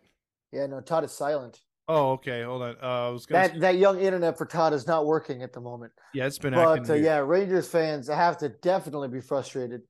Yeah, 0.53 0.67
no, 0.67 0.81
Todd 0.81 1.05
is 1.05 1.13
silent. 1.13 1.61
Oh, 1.89 2.13
okay, 2.13 2.45
hold 2.45 2.63
on. 2.63 2.77
Uh, 2.81 2.87
I 2.87 3.09
was 3.09 3.27
to. 3.27 3.33
That 3.33 3.61
that 3.61 3.77
young 3.77 4.01
internet 4.01 4.39
for 4.39 4.47
Todd 4.47 4.73
is 4.73 4.87
not 4.87 5.07
working 5.07 5.43
at 5.43 5.53
the 5.53 5.61
moment. 5.61 5.93
Yeah, 6.15 6.27
it's 6.27 6.39
been. 6.39 6.55
acting 6.55 6.85
But 6.85 6.91
uh, 6.91 6.95
yeah, 6.95 7.19
Rangers 7.19 7.69
fans 7.69 8.09
have 8.09 8.39
to 8.39 8.49
definitely 8.49 9.09
be 9.09 9.21
frustrated 9.21 9.83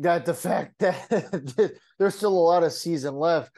that 0.00 0.26
the 0.26 0.34
fact 0.34 0.78
that 0.80 1.78
there's 1.98 2.14
still 2.14 2.32
a 2.32 2.46
lot 2.46 2.62
of 2.62 2.72
season 2.72 3.14
left. 3.14 3.52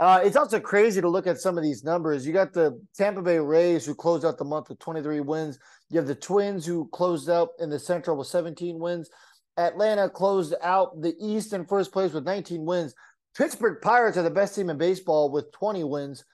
Uh, 0.00 0.20
it's 0.22 0.36
also 0.36 0.60
crazy 0.60 1.00
to 1.00 1.08
look 1.08 1.26
at 1.26 1.40
some 1.40 1.58
of 1.58 1.64
these 1.64 1.82
numbers. 1.82 2.24
You 2.24 2.32
got 2.32 2.52
the 2.52 2.80
Tampa 2.96 3.20
Bay 3.20 3.40
Rays 3.40 3.84
who 3.84 3.96
closed 3.96 4.24
out 4.24 4.38
the 4.38 4.44
month 4.44 4.68
with 4.68 4.78
23 4.78 5.20
wins. 5.20 5.58
You 5.90 5.98
have 5.98 6.06
the 6.06 6.14
Twins 6.14 6.64
who 6.64 6.88
closed 6.92 7.28
out 7.28 7.48
in 7.58 7.68
the 7.68 7.80
Central 7.80 8.16
with 8.16 8.28
17 8.28 8.78
wins. 8.78 9.10
Atlanta 9.56 10.08
closed 10.08 10.54
out 10.62 11.00
the 11.00 11.14
East 11.20 11.52
in 11.52 11.66
first 11.66 11.90
place 11.90 12.12
with 12.12 12.24
19 12.24 12.64
wins. 12.64 12.94
Pittsburgh 13.38 13.80
Pirates 13.80 14.16
are 14.18 14.22
the 14.22 14.30
best 14.30 14.56
team 14.56 14.68
in 14.68 14.76
baseball 14.76 15.30
with 15.30 15.52
20 15.52 15.84
wins. 15.84 16.24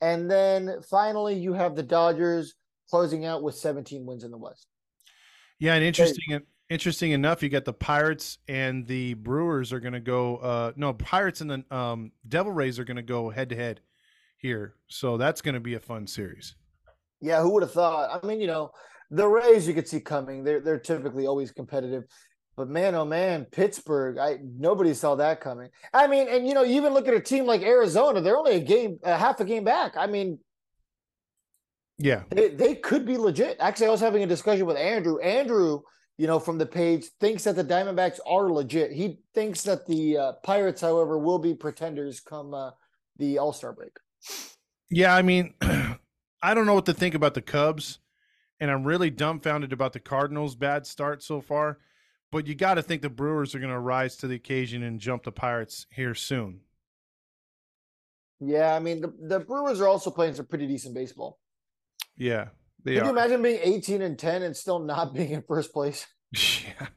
And 0.00 0.30
then 0.30 0.80
finally, 0.88 1.34
you 1.34 1.52
have 1.52 1.74
the 1.74 1.82
Dodgers 1.82 2.54
closing 2.88 3.26
out 3.26 3.42
with 3.42 3.56
17 3.56 4.06
wins 4.06 4.22
in 4.22 4.30
the 4.30 4.38
West. 4.38 4.68
Yeah, 5.58 5.74
and 5.74 5.84
interesting. 5.84 6.40
Interesting 6.70 7.10
enough, 7.10 7.42
you 7.42 7.50
got 7.50 7.66
the 7.66 7.74
Pirates 7.74 8.38
and 8.48 8.86
the 8.86 9.14
Brewers 9.14 9.70
are 9.72 9.80
going 9.80 9.92
to 9.92 10.00
go. 10.00 10.36
Uh, 10.36 10.72
no, 10.76 10.94
Pirates 10.94 11.42
and 11.42 11.50
the 11.50 11.76
um, 11.76 12.10
Devil 12.26 12.52
Rays 12.52 12.78
are 12.78 12.84
going 12.84 12.96
to 12.96 13.02
go 13.02 13.28
head 13.28 13.50
to 13.50 13.56
head 13.56 13.80
here, 14.38 14.74
so 14.88 15.18
that's 15.18 15.42
going 15.42 15.54
to 15.54 15.60
be 15.60 15.74
a 15.74 15.80
fun 15.80 16.06
series. 16.06 16.56
Yeah, 17.20 17.42
who 17.42 17.50
would 17.50 17.62
have 17.62 17.72
thought? 17.72 18.18
I 18.22 18.26
mean, 18.26 18.40
you 18.40 18.46
know, 18.46 18.70
the 19.10 19.28
Rays 19.28 19.68
you 19.68 19.74
could 19.74 19.86
see 19.86 20.00
coming. 20.00 20.42
They're 20.42 20.60
they're 20.60 20.78
typically 20.78 21.26
always 21.26 21.50
competitive. 21.50 22.04
But 22.56 22.68
man, 22.68 22.94
oh 22.94 23.04
man, 23.04 23.46
Pittsburgh, 23.46 24.18
I 24.18 24.38
nobody 24.42 24.94
saw 24.94 25.16
that 25.16 25.40
coming. 25.40 25.70
I 25.92 26.06
mean, 26.06 26.28
and 26.28 26.46
you 26.46 26.54
know, 26.54 26.62
you 26.62 26.76
even 26.76 26.94
look 26.94 27.08
at 27.08 27.14
a 27.14 27.20
team 27.20 27.46
like 27.46 27.62
Arizona, 27.62 28.20
they're 28.20 28.36
only 28.36 28.56
a 28.56 28.60
game, 28.60 28.98
a 29.02 29.16
half 29.16 29.40
a 29.40 29.44
game 29.44 29.64
back. 29.64 29.96
I 29.96 30.06
mean, 30.06 30.38
Yeah, 31.98 32.22
they, 32.30 32.50
they 32.50 32.76
could 32.76 33.06
be 33.06 33.16
legit. 33.16 33.56
Actually, 33.58 33.88
I 33.88 33.90
was 33.90 34.00
having 34.00 34.22
a 34.22 34.26
discussion 34.26 34.66
with 34.66 34.76
Andrew. 34.76 35.18
Andrew, 35.18 35.80
you 36.16 36.28
know, 36.28 36.38
from 36.38 36.58
the 36.58 36.66
page, 36.66 37.06
thinks 37.20 37.42
that 37.44 37.56
the 37.56 37.64
Diamondbacks 37.64 38.20
are 38.24 38.48
legit. 38.52 38.92
He 38.92 39.18
thinks 39.34 39.62
that 39.62 39.86
the 39.86 40.16
uh, 40.16 40.32
Pirates, 40.44 40.80
however, 40.80 41.18
will 41.18 41.40
be 41.40 41.54
pretenders 41.54 42.20
come 42.20 42.54
uh, 42.54 42.70
the 43.16 43.38
All 43.38 43.52
Star 43.52 43.72
break. 43.72 43.96
yeah. 44.90 45.12
I 45.12 45.22
mean, 45.22 45.54
I 45.60 46.54
don't 46.54 46.66
know 46.66 46.74
what 46.74 46.86
to 46.86 46.94
think 46.94 47.16
about 47.16 47.34
the 47.34 47.42
Cubs, 47.42 47.98
and 48.60 48.70
I'm 48.70 48.84
really 48.84 49.10
dumbfounded 49.10 49.72
about 49.72 49.92
the 49.92 49.98
Cardinals' 49.98 50.54
bad 50.54 50.86
start 50.86 51.20
so 51.20 51.40
far. 51.40 51.78
But 52.34 52.48
you 52.48 52.56
got 52.56 52.74
to 52.74 52.82
think 52.82 53.00
the 53.00 53.08
Brewers 53.08 53.54
are 53.54 53.60
going 53.60 53.70
to 53.70 53.78
rise 53.78 54.16
to 54.16 54.26
the 54.26 54.34
occasion 54.34 54.82
and 54.82 54.98
jump 54.98 55.22
the 55.22 55.30
Pirates 55.30 55.86
here 55.92 56.16
soon. 56.16 56.62
Yeah, 58.40 58.74
I 58.74 58.80
mean, 58.80 59.02
the, 59.02 59.14
the 59.20 59.38
Brewers 59.38 59.80
are 59.80 59.86
also 59.86 60.10
playing 60.10 60.34
some 60.34 60.46
pretty 60.46 60.66
decent 60.66 60.96
baseball. 60.96 61.38
Yeah, 62.16 62.48
they 62.82 62.96
Could 62.96 63.04
you 63.04 63.10
imagine 63.10 63.40
being 63.40 63.60
18 63.62 64.02
and 64.02 64.18
10 64.18 64.42
and 64.42 64.56
still 64.56 64.80
not 64.80 65.14
being 65.14 65.30
in 65.30 65.42
first 65.42 65.72
place? 65.72 66.08
Yeah. 66.32 66.88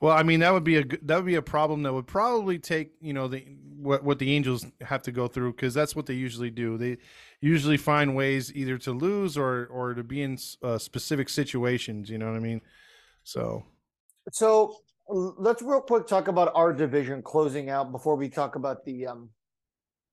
Well, 0.00 0.16
I 0.16 0.22
mean 0.22 0.38
that 0.38 0.52
would 0.52 0.62
be 0.62 0.76
a 0.76 0.84
that 1.02 1.16
would 1.16 1.26
be 1.26 1.34
a 1.34 1.42
problem 1.42 1.82
that 1.82 1.92
would 1.92 2.06
probably 2.06 2.60
take 2.60 2.92
you 3.00 3.12
know 3.12 3.26
the 3.26 3.44
what 3.76 4.04
what 4.04 4.20
the 4.20 4.32
Angels 4.32 4.64
have 4.80 5.02
to 5.02 5.10
go 5.10 5.26
through 5.26 5.54
because 5.54 5.74
that's 5.74 5.96
what 5.96 6.06
they 6.06 6.14
usually 6.14 6.50
do. 6.50 6.78
They 6.78 6.98
usually 7.40 7.76
find 7.76 8.14
ways 8.14 8.54
either 8.54 8.78
to 8.78 8.92
lose 8.92 9.36
or 9.36 9.66
or 9.66 9.94
to 9.94 10.04
be 10.04 10.22
in 10.22 10.38
uh, 10.62 10.78
specific 10.78 11.28
situations. 11.28 12.08
You 12.08 12.18
know 12.18 12.26
what 12.26 12.36
I 12.36 12.40
mean? 12.40 12.60
So 13.24 13.64
So 14.32 14.76
let's 15.08 15.62
real 15.62 15.80
quick 15.80 16.06
talk 16.06 16.28
about 16.28 16.52
our 16.54 16.72
division 16.72 17.22
closing 17.22 17.70
out 17.70 17.92
before 17.92 18.16
we 18.16 18.28
talk 18.28 18.56
about 18.56 18.84
the 18.84 19.06
um, 19.06 19.30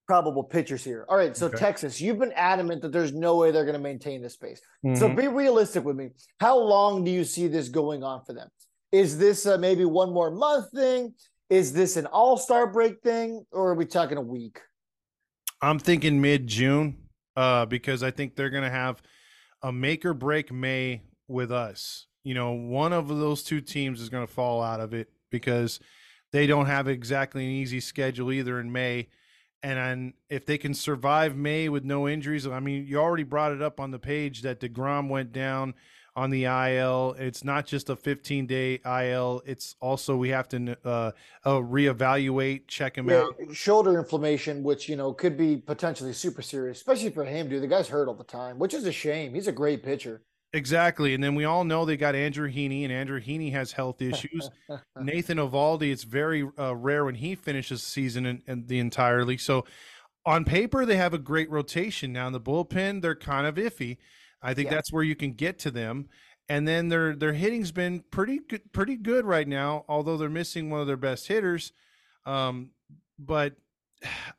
probable 0.07 0.43
pitchers 0.43 0.84
here. 0.84 1.05
All 1.07 1.16
right, 1.18 1.36
so 1.36 1.45
Okay. 1.47 1.57
Texas, 1.57 2.01
you've 2.01 2.20
been 2.20 2.34
adamant 2.34 2.82
that 2.82 2.91
there's 2.91 3.14
no 3.14 3.38
way 3.38 3.51
they're 3.51 3.64
going 3.64 3.74
to 3.74 3.80
maintain 3.82 4.22
this 4.22 4.36
pace. 4.36 4.62
So 4.95 5.07
Mhm. 5.09 5.16
be 5.16 5.28
realistic 5.30 5.86
with 5.86 5.95
me. 5.95 6.09
How 6.39 6.57
long 6.57 7.03
do 7.05 7.12
you 7.12 7.24
see 7.24 7.47
this 7.47 7.70
going 7.70 8.03
on 8.03 8.26
for 8.26 8.34
them? 8.34 8.49
Is 8.91 9.18
this 9.18 9.45
uh, 9.45 9.57
maybe 9.57 9.86
one 9.86 10.12
more 10.12 10.30
month 10.32 10.72
thing? 10.72 11.14
Is 11.49 11.72
this 11.72 11.95
an 11.95 12.05
All 12.07 12.38
Star 12.38 12.68
break 12.68 13.01
thing, 13.01 13.45
or 13.51 13.70
are 13.72 13.76
we 13.76 13.86
talking 13.86 14.18
a 14.18 14.22
week? 14.22 14.59
I'm 15.62 15.80
thinking 15.80 16.20
mid 16.20 16.47
June, 16.47 16.97
uh, 17.38 17.66
because 17.68 18.03
I 18.03 18.12
think 18.12 18.36
they're 18.36 18.49
gonna 18.49 18.70
have 18.70 19.01
a 19.62 19.72
make 19.72 20.03
or 20.05 20.14
break 20.14 20.51
May 20.51 21.03
with 21.28 21.51
us. 21.51 22.07
You 22.24 22.34
know, 22.34 22.51
one 22.51 22.93
of 22.93 23.07
those 23.07 23.43
two 23.43 23.61
teams 23.61 24.01
is 24.01 24.09
gonna 24.09 24.28
fall 24.28 24.61
out 24.61 24.80
of 24.80 24.93
it 24.93 25.09
because 25.30 25.80
they 26.32 26.47
don't 26.47 26.67
have 26.67 26.88
exactly 26.88 27.45
an 27.45 27.51
easy 27.51 27.80
schedule 27.80 28.32
either 28.32 28.59
in 28.59 28.72
May. 28.72 29.07
And 29.63 30.13
if 30.30 30.45
they 30.45 30.57
can 30.57 30.74
survive 30.74 31.36
May 31.36 31.69
with 31.69 31.84
no 31.84 32.07
injuries, 32.07 32.47
I 32.47 32.59
mean, 32.59 32.86
you 32.88 32.97
already 32.97 33.24
brought 33.24 33.51
it 33.51 33.61
up 33.61 33.80
on 33.80 33.91
the 33.91 33.99
page 33.99 34.41
that 34.41 34.59
DeGrom 34.59 35.07
went 35.07 35.32
down 35.32 35.76
on 36.15 36.30
the 36.32 36.45
IL. 36.45 37.15
It's 37.19 37.43
not 37.43 37.65
just 37.67 37.89
a 37.89 37.95
15 37.95 38.47
day 38.47 38.80
IL. 38.86 39.41
It's 39.45 39.76
also 39.80 40.17
we 40.17 40.30
have 40.30 40.49
to 40.49 40.76
uh, 40.84 41.11
uh, 41.45 41.51
reevaluate, 41.59 42.67
check 42.67 42.97
him 42.97 43.09
Yeah, 43.09 43.22
out. 43.22 43.36
shoulder 43.53 43.97
inflammation, 43.99 44.63
which 44.63 44.89
you 44.89 44.95
know 44.95 45.13
could 45.13 45.38
be 45.38 45.57
potentially 45.57 46.13
super 46.13 46.41
serious, 46.41 46.78
especially 46.78 47.11
for 47.11 47.24
him, 47.26 47.49
dude. 47.49 47.61
The 47.61 47.67
guy's 47.67 47.88
hurt 47.88 48.07
all 48.07 48.15
the 48.15 48.24
time, 48.24 48.57
which 48.59 48.74
is 48.74 48.86
a 48.86 48.91
shame. 48.91 49.34
He's 49.34 49.47
a 49.47 49.51
great 49.51 49.84
pitcher. 49.84 50.24
Exactly. 50.54 51.14
And 51.14 51.24
then 51.24 51.36
we 51.36 51.45
all 51.45 51.64
know 51.64 51.86
they 51.86 51.95
got 51.95 52.14
Andrew 52.14 52.52
Heaney, 52.52 52.84
and 52.84 52.91
Andrew 52.91 53.22
Heaney 53.22 53.52
has 53.54 53.72
health 53.72 54.02
issues. 54.02 54.49
Nathan 54.99 55.38
Eovaldi, 55.38 55.91
it's 55.91 56.04
very 56.04 56.47
uh, 56.60 56.76
rare 56.76 57.06
when 57.06 57.16
he 57.16 57.36
finishes 57.36 57.82
the 57.82 57.88
season 57.88 58.26
and, 58.26 58.41
and 58.47 58.68
the 58.68 58.82
league. 59.26 59.39
So 59.39 59.66
on 60.26 60.43
paper, 60.43 60.86
they 60.86 60.97
have 60.97 61.14
a 61.14 61.18
great 61.18 61.49
rotation. 61.49 62.12
Now 62.12 62.28
in 62.28 62.34
the 62.34 62.41
bullpen, 62.41 63.02
they're 63.02 63.16
kind 63.16 63.47
of 63.47 63.56
iffy. 63.56 63.97
I 64.41 64.54
think 64.54 64.70
Yeah. 64.70 64.76
that's 64.76 64.91
where 64.91 65.04
you 65.04 65.16
can 65.16 65.34
get 65.34 65.58
to 65.60 65.72
them. 65.72 66.10
And 66.49 66.68
then 66.68 66.89
their 66.89 67.16
their 67.16 67.34
hitting's 67.34 67.72
been 67.72 68.04
pretty 68.12 68.39
good, 68.39 68.74
pretty 68.74 68.97
good 68.97 69.24
right 69.26 69.47
now, 69.47 69.86
although 69.88 70.18
they're 70.18 70.30
missing 70.30 70.70
one 70.70 70.82
of 70.82 70.88
their 70.88 70.97
best 70.97 71.28
hitters. 71.28 71.72
Um, 72.26 72.72
but 73.18 73.56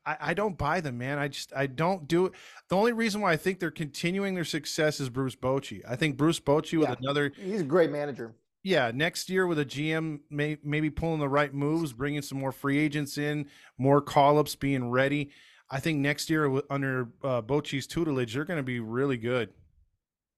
I, 0.05 0.17
I 0.21 0.35
don't 0.35 0.59
buy 0.59 0.81
them, 0.81 0.99
man. 0.99 1.19
I 1.19 1.29
just 1.29 1.53
I 1.55 1.67
don't 1.67 2.09
do 2.09 2.27
it. 2.27 2.33
The 2.69 2.77
only 2.77 2.93
reason 2.93 3.21
why 3.21 3.33
I 3.33 3.37
think 3.37 3.61
they're 3.61 3.71
continuing 3.71 4.35
their 4.35 4.45
success 4.45 4.99
is 5.01 5.09
Bruce 5.09 5.37
Bochy. 5.37 5.83
I 5.89 5.97
think 5.97 6.17
Bruce 6.17 6.41
Bochy 6.41 6.79
with 6.79 6.89
Yeah. 6.89 6.97
another 7.01 7.33
He's 7.37 7.61
a 7.61 7.65
great 7.65 7.91
manager. 7.91 8.35
yeah, 8.65 8.91
next 8.95 9.29
year 9.31 9.47
with 9.47 9.59
a 9.59 9.65
GM 9.65 10.21
may, 10.31 10.59
maybe 10.65 10.91
pulling 10.91 11.21
the 11.21 11.29
right 11.29 11.53
moves, 11.55 11.93
bringing 11.93 12.23
some 12.23 12.39
more 12.39 12.53
free 12.53 12.79
agents 12.79 13.19
in, 13.19 13.47
more 13.79 14.01
call 14.01 14.39
ups, 14.39 14.55
being 14.57 14.91
ready. 14.91 15.31
I 15.71 15.81
think 15.81 16.01
next 16.01 16.29
year 16.29 16.61
under 16.69 17.09
uh, 17.25 17.41
Bochy's 17.43 17.87
tutelage, 17.87 18.35
they're 18.35 18.45
going 18.45 18.59
to 18.59 18.63
be 18.63 18.81
really 18.81 19.17
good. 19.17 19.51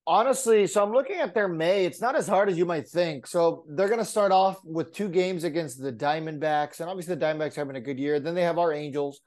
Honestly, 0.06 0.66
so 0.66 0.82
I'm 0.82 0.92
looking 0.92 1.16
at 1.16 1.32
their 1.32 1.48
May. 1.48 1.86
It's 1.86 2.00
not 2.00 2.14
as 2.14 2.28
hard 2.28 2.50
as 2.50 2.58
you 2.58 2.66
might 2.66 2.86
think. 2.86 3.26
So 3.26 3.64
they're 3.68 3.88
going 3.88 4.00
to 4.00 4.04
start 4.04 4.32
off 4.32 4.58
with 4.62 4.92
two 4.92 5.08
games 5.08 5.44
against 5.44 5.80
the 5.80 5.92
Diamondbacks, 5.92 6.80
and 6.80 6.90
obviously 6.90 7.14
the 7.14 7.24
Diamondbacks 7.24 7.54
having 7.54 7.76
a 7.76 7.80
good 7.80 7.98
year. 7.98 8.20
Then 8.20 8.34
they 8.34 8.42
have 8.42 8.58
our 8.58 8.72
Angels. 8.72 9.20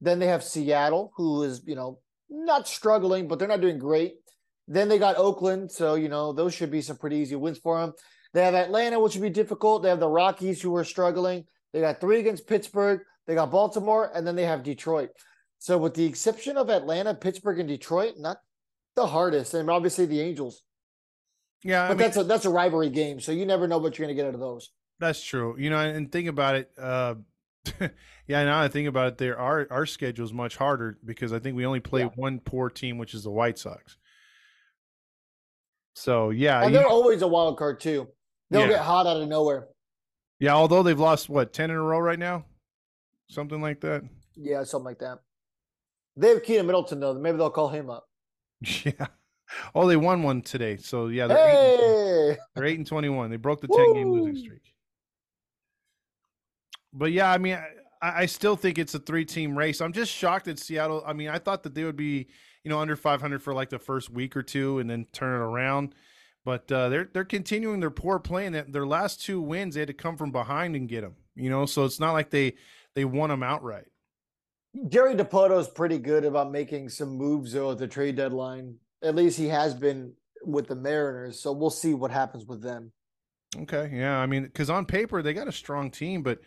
Then 0.00 0.18
they 0.18 0.26
have 0.26 0.42
Seattle, 0.42 1.12
who 1.16 1.44
is 1.44 1.62
you 1.66 1.76
know 1.76 2.00
not 2.28 2.66
struggling, 2.66 3.28
but 3.28 3.38
they're 3.38 3.46
not 3.46 3.60
doing 3.60 3.78
great. 3.78 4.14
Then 4.66 4.88
they 4.88 4.98
got 4.98 5.16
Oakland, 5.16 5.70
so 5.70 5.94
you 5.94 6.08
know 6.08 6.32
those 6.32 6.52
should 6.52 6.70
be 6.70 6.80
some 6.80 6.96
pretty 6.96 7.16
easy 7.16 7.36
wins 7.36 7.58
for 7.58 7.78
them. 7.80 7.92
They 8.32 8.42
have 8.44 8.54
Atlanta, 8.54 8.98
which 8.98 9.14
would 9.14 9.22
be 9.22 9.30
difficult. 9.30 9.82
They 9.82 9.88
have 9.88 10.00
the 10.00 10.08
Rockies, 10.08 10.60
who 10.60 10.74
are 10.74 10.84
struggling. 10.84 11.44
They 11.72 11.80
got 11.80 12.00
three 12.00 12.18
against 12.18 12.48
Pittsburgh. 12.48 13.00
They 13.28 13.36
got 13.36 13.52
Baltimore, 13.52 14.10
and 14.14 14.26
then 14.26 14.34
they 14.34 14.44
have 14.44 14.64
Detroit. 14.64 15.10
So, 15.58 15.78
with 15.78 15.94
the 15.94 16.04
exception 16.04 16.56
of 16.56 16.70
Atlanta, 16.70 17.14
Pittsburgh, 17.14 17.60
and 17.60 17.68
Detroit, 17.68 18.14
not 18.18 18.38
the 18.96 19.06
hardest, 19.06 19.54
and 19.54 19.68
obviously 19.70 20.06
the 20.06 20.20
Angels. 20.20 20.62
Yeah, 21.62 21.84
I 21.84 21.88
But 21.88 21.96
mean, 21.96 21.98
that's 22.06 22.16
a 22.18 22.24
that's 22.24 22.44
a 22.44 22.50
rivalry 22.50 22.90
game, 22.90 23.20
so 23.20 23.32
you 23.32 23.46
never 23.46 23.66
know 23.66 23.78
what 23.78 23.98
you're 23.98 24.06
going 24.06 24.16
to 24.16 24.20
get 24.22 24.28
out 24.28 24.34
of 24.34 24.40
those. 24.40 24.70
that's 25.00 25.22
true. 25.22 25.56
You 25.58 25.70
know, 25.70 25.78
and 25.78 26.10
think 26.12 26.28
about 26.28 26.56
it. 26.56 26.70
Uh, 26.78 27.14
yeah, 28.26 28.44
now 28.44 28.60
I 28.60 28.68
think 28.68 28.86
about 28.88 29.08
it, 29.08 29.18
there 29.18 29.38
our 29.38 29.66
our 29.70 29.86
schedule 29.86 30.24
is 30.26 30.32
much 30.32 30.56
harder 30.56 30.98
because 31.04 31.32
I 31.32 31.38
think 31.38 31.56
we 31.56 31.64
only 31.64 31.80
play 31.80 32.02
Yeah. 32.02 32.10
one 32.16 32.38
poor 32.40 32.68
team, 32.68 32.98
which 32.98 33.14
is 33.14 33.24
the 33.24 33.30
White 33.30 33.58
Sox. 33.58 33.96
So 35.94 36.30
yeah, 36.30 36.62
And 36.62 36.72
you- 36.72 36.78
they're 36.78 36.88
always 36.88 37.22
a 37.22 37.28
wild 37.28 37.56
card 37.58 37.80
too. 37.80 38.08
They'll 38.50 38.62
Yeah. 38.62 38.68
get 38.68 38.80
hot 38.80 39.06
out 39.06 39.20
of 39.20 39.28
nowhere. 39.28 39.68
yeah. 40.38 40.54
Although 40.54 40.82
they've 40.82 40.98
lost 41.00 41.28
what 41.28 41.52
ten 41.52 41.70
in 41.70 41.76
a 41.76 41.82
row 41.82 41.98
right 41.98 42.18
now, 42.18 42.44
something 43.28 43.60
like 43.62 43.80
that. 43.80 44.02
Yeah, 44.34 44.64
something 44.64 44.84
like 44.84 44.98
that. 44.98 45.20
They 46.16 46.28
have 46.28 46.42
Keynan 46.42 46.66
Middleton 46.66 47.00
though. 47.00 47.14
Maybe 47.14 47.38
they'll 47.38 47.50
call 47.50 47.68
him 47.68 47.88
up. 47.90 48.06
Yeah. 48.84 49.06
Oh, 49.74 49.86
they 49.86 49.96
won 49.96 50.22
one 50.22 50.42
today. 50.42 50.78
So 50.78 51.08
yeah, 51.08 51.26
they're, 51.26 51.38
eight, 51.38 52.28
and, 52.30 52.38
they're 52.54 52.64
eight 52.64 52.78
and 52.78 52.86
twenty-one. 52.86 53.30
They 53.30 53.36
broke 53.36 53.60
the 53.60 53.68
ten-game 53.68 54.10
losing 54.10 54.36
streak. 54.36 54.74
But 56.92 57.12
yeah, 57.12 57.30
I 57.30 57.38
mean, 57.38 57.58
I, 58.02 58.22
I 58.22 58.26
still 58.26 58.56
think 58.56 58.78
it's 58.78 58.94
a 58.94 58.98
three-team 58.98 59.56
race. 59.56 59.80
I'm 59.80 59.92
just 59.92 60.10
shocked 60.12 60.48
at 60.48 60.58
Seattle. 60.58 61.04
I 61.06 61.12
mean, 61.12 61.28
I 61.28 61.38
thought 61.38 61.62
that 61.64 61.74
they 61.74 61.84
would 61.84 61.96
be, 61.96 62.28
you 62.64 62.70
know, 62.70 62.80
under 62.80 62.96
500 62.96 63.42
for 63.42 63.52
like 63.52 63.68
the 63.68 63.78
first 63.78 64.10
week 64.10 64.36
or 64.36 64.42
two, 64.42 64.78
and 64.78 64.88
then 64.88 65.06
turn 65.12 65.34
it 65.34 65.44
around. 65.44 65.94
But 66.44 66.70
uh, 66.72 66.88
they're 66.88 67.08
they're 67.12 67.24
continuing 67.24 67.80
their 67.80 67.90
poor 67.90 68.18
play, 68.18 68.46
and 68.46 68.54
that 68.54 68.72
their 68.72 68.86
last 68.86 69.22
two 69.22 69.40
wins 69.40 69.74
they 69.74 69.82
had 69.82 69.88
to 69.88 69.94
come 69.94 70.16
from 70.16 70.32
behind 70.32 70.76
and 70.76 70.88
get 70.88 71.02
them. 71.02 71.16
You 71.34 71.50
know, 71.50 71.66
so 71.66 71.84
it's 71.84 72.00
not 72.00 72.12
like 72.12 72.30
they 72.30 72.54
they 72.94 73.04
won 73.04 73.30
them 73.30 73.42
outright. 73.42 73.86
Jerry 74.88 75.14
Dipoto 75.14 75.58
is 75.60 75.68
pretty 75.68 75.98
good 75.98 76.24
about 76.24 76.50
making 76.50 76.88
some 76.88 77.10
moves 77.10 77.52
though 77.52 77.72
at 77.72 77.78
the 77.78 77.86
trade 77.86 78.16
deadline. 78.16 78.76
At 79.02 79.14
least 79.14 79.38
he 79.38 79.48
has 79.48 79.74
been 79.74 80.14
with 80.42 80.66
the 80.66 80.74
Mariners, 80.74 81.40
so 81.40 81.52
we'll 81.52 81.70
see 81.70 81.94
what 81.94 82.10
happens 82.10 82.44
with 82.46 82.62
them. 82.62 82.92
Okay, 83.56 83.90
yeah, 83.92 84.18
I 84.18 84.26
mean, 84.26 84.44
because 84.44 84.70
on 84.70 84.84
paper 84.84 85.22
they 85.22 85.32
got 85.32 85.48
a 85.48 85.52
strong 85.52 85.90
team, 85.90 86.22
but 86.22 86.40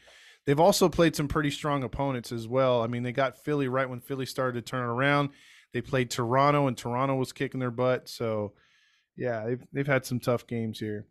they've 0.46 0.60
also 0.60 0.90
played 0.90 1.16
some 1.16 1.28
pretty 1.28 1.52
strong 1.52 1.84
opponents 1.84 2.32
as 2.32 2.48
well. 2.48 2.82
I 2.82 2.88
mean, 2.88 3.04
they 3.04 3.14
got 3.14 3.44
Philly 3.44 3.68
right 3.68 3.90
when 3.90 4.02
Philly 4.02 4.26
started 4.26 4.66
to 4.66 4.70
turn 4.70 4.84
around. 4.84 5.30
They 5.74 5.82
played 5.82 6.10
Toronto, 6.10 6.68
and 6.68 6.78
Toronto 6.78 7.16
was 7.16 7.32
kicking 7.32 7.60
their 7.60 7.72
butt. 7.72 8.10
So, 8.10 8.54
yeah, 9.16 9.46
they've 9.46 9.64
they've 9.72 9.88
had 9.88 10.06
some 10.06 10.20
tough 10.20 10.48
games 10.48 10.80
here. 10.80 11.06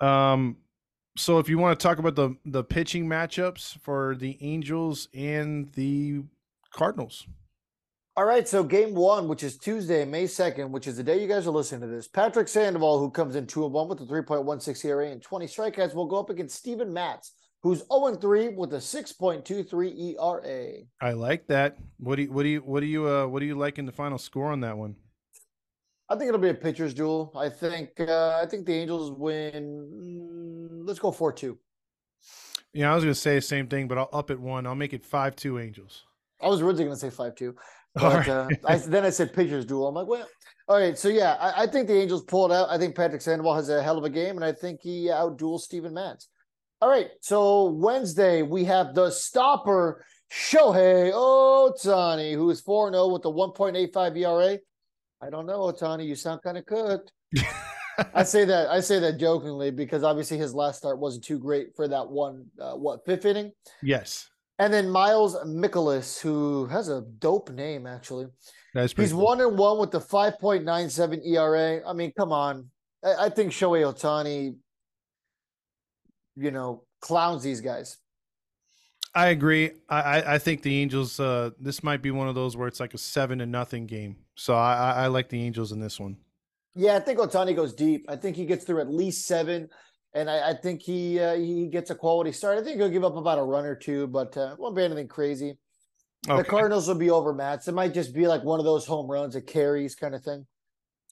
Um, 0.00 0.56
so 1.16 1.38
if 1.38 1.48
you 1.48 1.58
want 1.58 1.78
to 1.78 1.82
talk 1.82 1.98
about 1.98 2.14
the 2.14 2.36
the 2.44 2.64
pitching 2.64 3.06
matchups 3.06 3.78
for 3.80 4.16
the 4.16 4.38
Angels 4.40 5.08
and 5.14 5.70
the 5.72 6.22
Cardinals, 6.72 7.26
All 8.16 8.24
right, 8.24 8.46
so 8.46 8.62
game 8.62 8.94
one, 8.94 9.28
which 9.28 9.42
is 9.42 9.56
Tuesday, 9.56 10.04
May 10.04 10.24
2nd, 10.24 10.70
which 10.70 10.86
is 10.86 10.96
the 10.96 11.02
day 11.02 11.20
you 11.20 11.28
guys 11.28 11.46
are 11.46 11.50
listening 11.50 11.82
to 11.82 11.86
this. 11.86 12.08
Patrick 12.08 12.48
Sandoval, 12.48 12.98
who 12.98 13.10
comes 13.10 13.36
in 13.36 13.46
2 13.46 13.64
and 13.64 13.72
1 13.72 13.88
with 13.88 14.00
a 14.00 14.04
3.16 14.04 14.84
ERA 14.84 15.10
and 15.10 15.22
20 15.22 15.46
strikeouts, 15.46 15.94
will 15.94 16.06
go 16.06 16.18
up 16.18 16.30
against 16.30 16.56
Steven 16.56 16.92
Matz, 16.92 17.32
who's 17.62 17.84
0 17.92 18.16
3 18.16 18.48
with 18.50 18.74
a 18.74 18.78
6.23 18.78 20.16
ERA. 20.18 20.82
I 21.00 21.12
like 21.12 21.46
that. 21.46 21.78
What 21.98 22.16
do 22.16 22.22
you 22.22 22.32
what 22.32 22.42
do 22.42 22.48
you 22.48 22.60
what 22.60 22.80
do 22.80 22.86
you 22.86 23.08
uh 23.08 23.26
what 23.26 23.40
do 23.40 23.46
you 23.46 23.54
like 23.54 23.78
in 23.78 23.86
the 23.86 23.92
final 23.92 24.18
score 24.18 24.50
on 24.52 24.60
that 24.60 24.76
one? 24.76 24.96
I 26.12 26.16
think 26.16 26.28
it'll 26.28 26.40
be 26.40 26.50
a 26.50 26.54
pitcher's 26.54 26.92
duel. 26.92 27.32
I 27.34 27.48
think 27.48 27.98
uh, 27.98 28.38
I 28.42 28.46
think 28.46 28.66
the 28.66 28.74
Angels 28.74 29.10
win. 29.12 30.78
mm, 30.82 30.86
let's 30.86 30.98
go 30.98 31.10
4 31.10 31.32
2. 31.32 31.58
Yeah, 32.74 32.92
I 32.92 32.94
was 32.94 33.04
gonna 33.04 33.14
say 33.14 33.36
the 33.36 33.40
same 33.40 33.66
thing, 33.66 33.88
but 33.88 33.98
I'll 33.98 34.10
up 34.12 34.30
it 34.30 34.38
one. 34.38 34.66
I'll 34.66 34.74
make 34.74 34.92
it 34.92 35.04
five 35.04 35.36
two 35.36 35.58
Angels. 35.58 36.04
I 36.42 36.48
was 36.48 36.60
originally 36.60 36.84
going 36.84 36.96
to 36.96 37.00
say 37.00 37.10
5 37.10 37.34
2. 37.34 37.56
But 37.94 38.26
right. 38.26 38.28
uh, 38.28 38.48
I, 38.66 38.76
then 38.78 39.04
I 39.04 39.10
said 39.10 39.34
pitcher's 39.34 39.66
duel. 39.66 39.86
I'm 39.86 39.94
like, 39.94 40.06
well, 40.06 40.26
all 40.66 40.78
right. 40.78 40.96
So, 40.96 41.08
yeah, 41.08 41.36
I, 41.38 41.64
I 41.64 41.66
think 41.66 41.88
the 41.88 42.00
Angels 42.00 42.24
pull 42.24 42.50
it 42.50 42.54
out. 42.54 42.70
I 42.70 42.78
think 42.78 42.96
Patrick 42.96 43.20
Sandoval 43.20 43.54
has 43.54 43.68
a 43.68 43.82
hell 43.82 43.98
of 43.98 44.04
a 44.04 44.08
game, 44.08 44.36
and 44.36 44.44
I 44.44 44.52
think 44.52 44.80
he 44.80 45.08
outduels 45.08 45.60
Steven 45.60 45.92
Matz. 45.92 46.28
All 46.80 46.88
right. 46.88 47.08
So, 47.20 47.68
Wednesday, 47.68 48.40
we 48.40 48.64
have 48.64 48.94
the 48.94 49.10
stopper, 49.10 50.06
Shohei 50.32 51.12
Ohtani, 51.12 52.32
who 52.32 52.48
is 52.48 52.62
4 52.62 52.92
0 52.92 53.08
with 53.08 53.26
a 53.26 53.28
1.85 53.28 54.16
ERA. 54.16 54.58
I 55.22 55.30
don't 55.30 55.46
know, 55.46 55.60
Ohtani. 55.60 56.06
You 56.06 56.14
sound 56.16 56.42
kind 56.42 56.58
of 56.58 56.66
cooked. 56.66 57.12
I 58.14 58.22
say 58.24 58.44
that 58.46 58.68
I 58.70 58.80
say 58.80 58.98
that 59.00 59.18
jokingly 59.18 59.70
because 59.70 60.02
obviously 60.02 60.38
his 60.38 60.54
last 60.54 60.78
start 60.78 60.98
wasn't 60.98 61.24
too 61.24 61.38
great 61.38 61.76
for 61.76 61.86
that 61.88 62.08
one 62.08 62.46
uh, 62.60 62.72
what 62.74 63.04
fifth 63.04 63.26
inning. 63.26 63.52
yes, 63.82 64.28
And 64.58 64.72
then 64.72 64.88
Miles 64.88 65.36
Mikolas, 65.44 66.20
who 66.20 66.66
has 66.66 66.88
a 66.88 67.02
dope 67.18 67.50
name 67.50 67.86
actually. 67.86 68.26
that's 68.74 68.94
He's 68.94 69.12
cool. 69.12 69.22
one 69.24 69.40
and 69.42 69.56
one 69.58 69.78
with 69.78 69.90
the 69.90 70.00
5.97 70.00 71.26
ERA. 71.26 71.86
I 71.86 71.92
mean, 71.92 72.12
come 72.18 72.32
on. 72.32 72.70
I, 73.04 73.26
I 73.26 73.28
think 73.28 73.52
Shohei 73.52 73.82
Ohtani, 73.84 74.56
you 76.36 76.50
know, 76.50 76.84
clowns 77.00 77.42
these 77.42 77.60
guys. 77.60 77.98
I 79.14 79.28
agree. 79.28 79.72
I, 79.90 80.00
I 80.00 80.34
I 80.34 80.38
think 80.38 80.62
the 80.62 80.80
Angels. 80.80 81.20
Uh, 81.20 81.50
this 81.60 81.82
might 81.82 82.00
be 82.00 82.10
one 82.10 82.28
of 82.28 82.34
those 82.34 82.56
where 82.56 82.66
it's 82.68 82.80
like 82.80 82.94
a 82.94 82.98
seven 82.98 83.40
to 83.40 83.46
nothing 83.46 83.86
game. 83.86 84.16
So 84.34 84.54
I 84.54 84.92
I, 84.92 85.06
like 85.08 85.28
the 85.28 85.42
Angels 85.42 85.72
in 85.72 85.80
this 85.80 86.00
one. 86.00 86.16
Yeah, 86.74 86.96
I 86.96 87.00
think 87.00 87.18
Ohtani 87.18 87.54
goes 87.54 87.74
deep. 87.74 88.06
I 88.08 88.16
think 88.16 88.36
he 88.36 88.46
gets 88.46 88.64
through 88.64 88.80
at 88.80 88.88
least 88.88 89.26
seven, 89.26 89.68
and 90.14 90.30
I, 90.30 90.50
I 90.50 90.54
think 90.54 90.80
he 90.80 91.20
uh, 91.20 91.34
he 91.34 91.68
gets 91.68 91.90
a 91.90 91.94
quality 91.94 92.32
start. 92.32 92.58
I 92.58 92.62
think 92.62 92.78
he'll 92.78 92.88
give 92.88 93.04
up 93.04 93.16
about 93.16 93.38
a 93.38 93.42
run 93.42 93.66
or 93.66 93.74
two, 93.74 94.06
but 94.06 94.36
uh, 94.36 94.56
won't 94.58 94.74
be 94.74 94.84
anything 94.84 95.08
crazy. 95.08 95.58
The 96.26 96.44
Cardinals 96.44 96.86
will 96.86 96.94
be 96.94 97.10
over 97.10 97.34
Mats. 97.34 97.66
It 97.66 97.74
might 97.74 97.92
just 97.92 98.14
be 98.14 98.28
like 98.28 98.44
one 98.44 98.60
of 98.60 98.64
those 98.64 98.86
home 98.86 99.10
runs, 99.10 99.34
a 99.34 99.40
carries 99.40 99.96
kind 99.96 100.14
of 100.14 100.22
thing. 100.22 100.46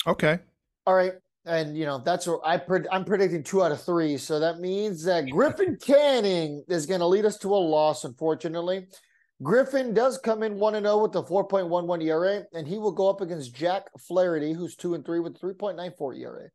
Okay. 0.07 0.39
All 0.87 0.95
right. 0.95 1.15
And 1.47 1.77
you 1.77 1.85
know, 1.85 1.99
that's 1.99 2.27
what 2.27 2.41
I 2.45 2.59
pred- 2.59 2.87
I'm 2.93 3.05
predicting 3.05 3.43
two 3.43 3.63
out 3.63 3.73
of 3.73 3.83
three. 3.83 4.17
So 4.19 4.39
that 4.39 4.61
means 4.61 5.03
that 5.05 5.29
Griffin 5.31 5.77
Canning 5.81 6.65
is 6.69 6.87
going 6.87 7.01
to 7.01 7.07
lead 7.07 7.25
us 7.25 7.39
to 7.39 7.53
a 7.53 7.57
loss, 7.57 8.05
unfortunately. 8.05 8.87
Griffin 9.43 9.95
does 9.95 10.19
come 10.19 10.43
in 10.43 10.59
1 10.59 10.75
0 10.75 10.99
with 10.99 11.13
the 11.13 11.23
4.11 11.23 12.05
ERA, 12.05 12.45
and 12.53 12.69
he 12.69 12.79
will 12.79 12.93
go 12.93 13.09
up 13.09 13.21
against 13.21 13.55
Jack 13.55 13.89
Flaherty, 13.99 14.53
who's 14.53 14.77
2 14.77 14.95
and 14.95 15.05
3 15.05 15.21
with 15.21 15.41
3.94 15.41 16.19
ERA. 16.19 16.49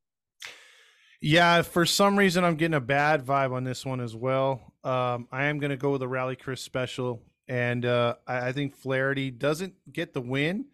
Yeah, 1.21 1.63
for 1.63 1.85
some 1.85 2.17
reason 2.17 2.43
I'm 2.43 2.55
getting 2.55 2.75
a 2.75 2.81
bad 2.81 3.25
vibe 3.25 3.51
on 3.51 3.63
this 3.63 3.85
one 3.85 3.99
as 3.99 4.15
well. 4.15 4.73
Um, 4.83 5.27
I 5.31 5.45
am 5.45 5.57
going 5.57 5.71
to 5.71 5.77
go 5.77 5.91
with 5.91 6.03
a 6.03 6.07
Rally 6.07 6.35
Chris 6.35 6.61
special, 6.61 7.23
and 7.47 7.85
uh, 7.85 8.15
I, 8.27 8.49
I 8.49 8.51
think 8.51 8.75
Flaherty 8.75 9.31
doesn't 9.31 9.73
get 9.91 10.13
the 10.13 10.21
win, 10.21 10.65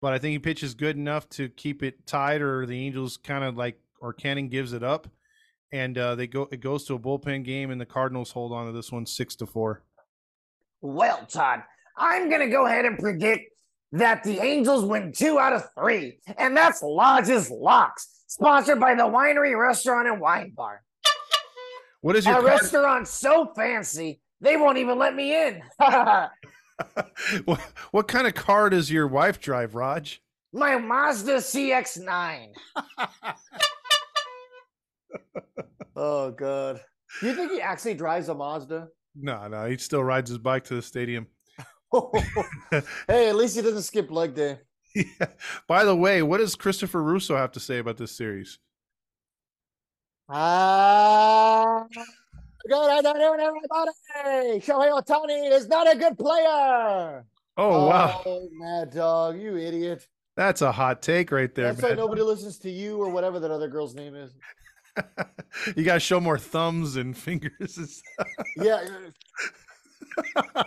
but 0.00 0.14
I 0.14 0.18
think 0.18 0.32
he 0.32 0.38
pitches 0.38 0.72
good 0.72 0.96
enough 0.96 1.28
to 1.30 1.50
keep 1.50 1.82
it 1.82 2.06
tied, 2.06 2.40
or 2.40 2.64
the 2.64 2.86
Angels 2.86 3.18
kind 3.18 3.44
of 3.44 3.58
like 3.58 3.78
or 4.00 4.14
Cannon 4.14 4.48
gives 4.48 4.72
it 4.72 4.82
up, 4.82 5.08
and 5.72 5.98
uh, 5.98 6.14
they 6.14 6.26
go 6.26 6.48
it 6.50 6.60
goes 6.60 6.86
to 6.86 6.94
a 6.94 6.98
bullpen 6.98 7.44
game, 7.44 7.70
and 7.70 7.78
the 7.78 7.84
Cardinals 7.84 8.30
hold 8.30 8.52
on 8.52 8.66
to 8.66 8.72
this 8.72 8.90
one 8.90 9.04
six 9.04 9.36
to 9.36 9.46
four. 9.46 9.82
Well, 10.80 11.26
Todd, 11.26 11.62
I'm 11.96 12.28
going 12.28 12.40
to 12.40 12.48
go 12.48 12.66
ahead 12.66 12.84
and 12.84 12.98
predict 12.98 13.44
that 13.92 14.22
the 14.22 14.38
Angels 14.40 14.84
win 14.84 15.12
two 15.12 15.38
out 15.38 15.52
of 15.52 15.64
three, 15.78 16.18
and 16.38 16.56
that's 16.56 16.82
Lodge's 16.82 17.50
Locks, 17.50 18.08
sponsored 18.28 18.78
by 18.80 18.94
the 18.94 19.02
Winery 19.02 19.58
Restaurant 19.60 20.08
and 20.08 20.20
Wine 20.20 20.52
Bar. 20.56 20.82
What 22.00 22.16
is 22.16 22.24
your 22.24 22.34
A 22.38 22.40
card- 22.40 22.46
restaurant 22.62 23.08
so 23.08 23.52
fancy, 23.54 24.20
they 24.40 24.56
won't 24.56 24.78
even 24.78 24.98
let 24.98 25.14
me 25.14 25.34
in. 25.48 25.62
what, 27.44 27.60
what 27.90 28.08
kind 28.08 28.26
of 28.26 28.34
car 28.34 28.70
does 28.70 28.90
your 28.90 29.06
wife 29.06 29.38
drive, 29.40 29.74
Raj? 29.74 30.22
My 30.52 30.76
Mazda 30.78 31.36
CX9. 31.36 32.48
Oh, 35.96 36.30
God. 36.30 36.80
Do 37.20 37.26
you 37.26 37.34
think 37.34 37.52
he 37.52 37.60
actually 37.60 37.94
drives 37.94 38.28
a 38.28 38.34
Mazda? 38.34 38.88
No, 39.14 39.48
no, 39.48 39.66
he 39.66 39.76
still 39.78 40.02
rides 40.04 40.30
his 40.30 40.38
bike 40.38 40.64
to 40.64 40.74
the 40.74 40.82
stadium. 40.82 41.26
hey, 43.08 43.28
at 43.28 43.36
least 43.36 43.56
he 43.56 43.62
doesn't 43.62 43.82
skip 43.82 44.10
leg 44.10 44.34
day. 44.34 44.58
Yeah. 44.94 45.26
By 45.68 45.84
the 45.84 45.94
way, 45.94 46.20
what 46.22 46.38
does 46.38 46.56
Christopher 46.56 47.00
Russo 47.00 47.36
have 47.36 47.52
to 47.52 47.60
say 47.60 47.78
about 47.78 47.96
this 47.96 48.10
series? 48.16 48.58
Ah, 50.28 51.86
good 52.68 52.90
afternoon, 52.90 53.40
everybody. 53.40 54.60
Shohei 54.60 54.90
Ohtani 55.00 55.50
is 55.52 55.68
not 55.68 55.92
a 55.92 55.96
good 55.98 56.18
player. 56.18 57.24
Oh, 57.56 57.86
wow, 57.86 58.22
Oh, 58.26 58.48
Mad 58.52 58.90
Dog, 58.92 59.40
you 59.40 59.56
idiot. 59.56 60.06
that's 60.36 60.62
a 60.62 60.72
hot 60.72 61.02
take 61.02 61.30
right 61.30 61.54
there. 61.54 61.72
That's 61.72 61.82
why 61.82 61.94
nobody 61.94 62.22
listens 62.22 62.58
to 62.60 62.70
you 62.70 62.96
or 62.98 63.10
whatever 63.10 63.38
that 63.40 63.50
other 63.50 63.68
girl's 63.68 63.94
name 63.94 64.14
is. 64.14 64.32
you 65.76 65.84
got 65.84 65.94
to 65.94 66.00
show 66.00 66.20
more 66.20 66.38
thumbs 66.38 66.96
and 66.96 67.16
fingers. 67.16 68.02
Yeah. 68.56 68.84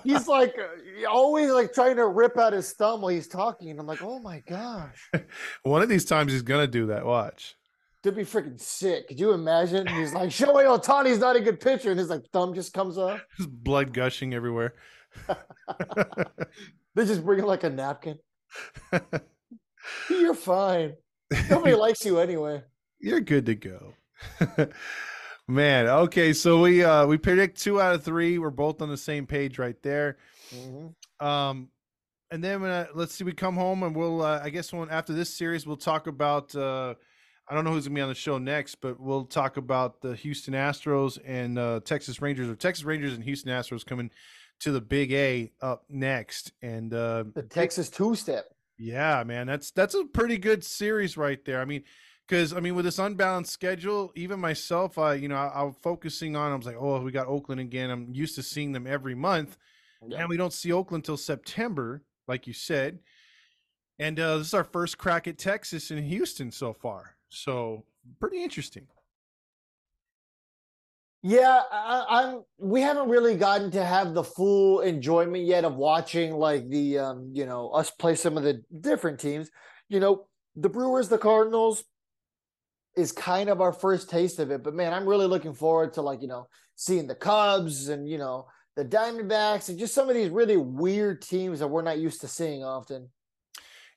he's 0.03 0.27
like 0.27 0.55
uh, 0.57 1.09
always 1.09 1.51
like 1.51 1.73
trying 1.73 1.97
to 1.97 2.07
rip 2.07 2.38
out 2.38 2.53
his 2.53 2.71
thumb 2.73 3.01
while 3.01 3.09
he's 3.09 3.27
talking. 3.27 3.71
And 3.71 3.79
I'm 3.79 3.88
like, 3.88 4.01
oh 4.01 4.19
my 4.19 4.41
gosh. 4.47 5.11
One 5.63 5.81
of 5.81 5.89
these 5.89 6.05
times 6.05 6.31
he's 6.31 6.41
gonna 6.41 6.67
do 6.67 6.88
that. 6.88 7.05
Watch. 7.05 7.55
To 8.03 8.11
be 8.11 8.23
freaking 8.23 8.59
sick. 8.59 9.07
Could 9.07 9.19
you 9.19 9.31
imagine? 9.31 9.88
He's 9.88 10.13
like, 10.13 10.29
Shohei 10.29 10.65
Ohtani's 10.65 11.19
not 11.19 11.36
a 11.36 11.39
good 11.39 11.59
pitcher. 11.59 11.91
And 11.91 11.99
his 11.99 12.09
like 12.09 12.25
thumb 12.34 12.53
just 12.53 12.73
comes 12.73 12.97
off. 12.97 13.21
There's 13.38 13.47
blood 13.47 13.93
gushing 13.93 14.34
everywhere. 14.34 14.73
They 16.95 17.05
just 17.05 17.23
bring 17.25 17.39
him 17.39 17.45
like 17.45 17.63
a 17.63 17.69
napkin. 17.69 18.19
You're 20.09 20.36
fine. 20.36 20.93
Nobody 21.49 21.75
likes 21.75 22.05
you 22.05 22.19
anyway. 22.19 22.61
You're 22.99 23.21
good 23.21 23.45
to 23.47 23.55
go. 23.55 23.93
Man, 25.47 25.88
okay, 25.88 26.32
so 26.32 26.61
we 26.61 26.84
uh 26.84 27.05
we 27.05 27.18
predict 27.18 27.59
two 27.61 27.82
out 27.82 27.93
of 27.95 28.03
three. 28.03 28.39
We're 28.39 28.49
both 28.49 28.82
on 28.82 28.89
the 28.89 28.95
same 28.97 29.28
page 29.28 29.59
right 29.59 29.76
there. 29.84 30.18
Mhm. 30.55 30.93
Um, 31.20 31.70
and 32.32 32.41
then 32.43 32.64
uh, 32.64 32.88
let's 32.95 33.14
see, 33.14 33.26
we 33.26 33.34
come 33.34 33.55
home 33.55 33.84
and 33.84 33.93
we'll, 33.95 34.22
uh, 34.22 34.39
I 34.41 34.49
guess, 34.49 34.72
when 34.72 34.89
after 34.89 35.11
this 35.14 35.34
series, 35.34 35.68
we'll 35.68 35.76
talk 35.78 36.07
about. 36.07 36.55
Uh, 36.55 36.95
I 37.49 37.53
don't 37.53 37.66
know 37.66 37.72
who's 37.72 37.86
gonna 37.86 37.95
be 37.95 38.01
on 38.01 38.07
the 38.07 38.16
show 38.16 38.38
next, 38.38 38.76
but 38.76 39.01
we'll 39.01 39.26
talk 39.26 39.57
about 39.57 39.99
the 39.99 40.16
Houston 40.16 40.53
Astros 40.53 41.20
and 41.26 41.59
uh, 41.59 41.82
Texas 41.84 42.22
Rangers, 42.22 42.49
or 42.49 42.55
Texas 42.55 42.86
Rangers 42.86 43.14
and 43.14 43.22
Houston 43.24 43.51
Astros 43.51 43.86
coming 43.86 44.11
to 44.61 44.72
the 44.72 44.80
Big 44.80 45.11
A 45.11 45.51
up 45.61 45.84
next. 45.89 46.53
And 46.61 46.93
uh, 46.93 47.26
The 47.36 47.43
Texas 47.43 47.89
two 47.89 48.16
step. 48.16 48.45
yeah, 48.78 49.24
man, 49.26 49.45
that's 49.47 49.72
that's 49.72 49.93
a 49.93 50.05
pretty 50.05 50.38
good 50.38 50.64
series 50.64 51.18
right 51.18 51.43
there. 51.43 51.59
I 51.59 51.66
mean, 51.66 51.84
because 52.28 52.53
I 52.53 52.59
mean, 52.59 52.76
with 52.76 52.86
this 52.86 52.99
unbalanced 52.99 53.51
schedule, 53.51 54.11
even 54.15 54.39
myself, 54.39 54.97
I 54.97 55.15
you 55.15 55.28
know, 55.28 55.36
I, 55.36 55.63
I'm 55.63 55.74
focusing 55.74 56.36
on. 56.36 56.51
I 56.51 56.55
was 56.55 56.65
like, 56.65 56.78
oh, 56.80 57.01
we 57.01 57.11
got 57.11 57.28
Oakland 57.28 57.61
again. 57.61 57.89
I'm 57.89 58.13
used 58.13 58.36
to 58.36 58.43
seeing 58.43 58.71
them 58.71 58.88
every 58.88 59.15
month 59.15 59.57
and 60.11 60.30
we 60.30 60.38
don't 60.38 60.53
see 60.53 60.71
Oakland 60.71 61.03
until 61.03 61.17
September, 61.17 62.03
like 62.28 62.47
you 62.47 62.53
said. 62.53 62.99
And 63.99 64.19
uh, 64.19 64.38
this 64.39 64.47
is 64.47 64.53
our 64.53 64.63
first 64.63 64.97
crack 64.97 65.28
at 65.28 65.38
Texas 65.38 65.91
and 65.91 66.03
Houston 66.03 66.51
so 66.51 66.74
far. 66.74 67.15
So 67.30 67.86
pretty 68.19 68.43
interesting. 68.43 68.88
Yeah, 71.21 71.61
I, 71.71 72.05
I'm. 72.09 72.43
We 72.57 72.82
haven't 72.82 73.07
really 73.07 73.38
gotten 73.38 73.71
to 73.71 73.86
have 73.86 74.13
the 74.13 74.26
full 74.26 74.82
enjoyment 74.82 75.45
yet 75.45 75.63
of 75.63 75.76
watching 75.76 76.34
like 76.34 76.67
the 76.67 76.99
um, 76.99 77.30
you 77.32 77.45
know, 77.45 77.69
us 77.69 77.89
play 77.91 78.15
some 78.15 78.36
of 78.36 78.43
the 78.43 78.61
different 78.82 79.21
teams. 79.21 79.49
You 79.88 80.01
know, 80.01 80.28
the 80.57 80.67
Brewers, 80.67 81.07
the 81.07 81.17
Cardinals 81.17 81.86
is 82.95 83.11
kind 83.11 83.49
of 83.49 83.61
our 83.61 83.73
first 83.73 84.09
taste 84.09 84.39
of 84.39 84.51
it. 84.51 84.63
But 84.63 84.73
man, 84.73 84.93
I'm 84.93 85.07
really 85.07 85.27
looking 85.27 85.53
forward 85.53 85.93
to 85.93 86.01
like, 86.01 86.21
you 86.21 86.27
know, 86.27 86.47
seeing 86.75 87.07
the 87.07 87.15
Cubs 87.15 87.89
and 87.89 88.07
you 88.07 88.17
know, 88.17 88.47
the 88.75 88.85
Diamondbacks 88.85 89.69
and 89.69 89.77
just 89.77 89.93
some 89.93 90.09
of 90.09 90.15
these 90.15 90.29
really 90.29 90.57
weird 90.57 91.21
teams 91.21 91.59
that 91.59 91.67
we're 91.67 91.81
not 91.81 91.99
used 91.99 92.21
to 92.21 92.27
seeing 92.27 92.63
often. 92.63 93.09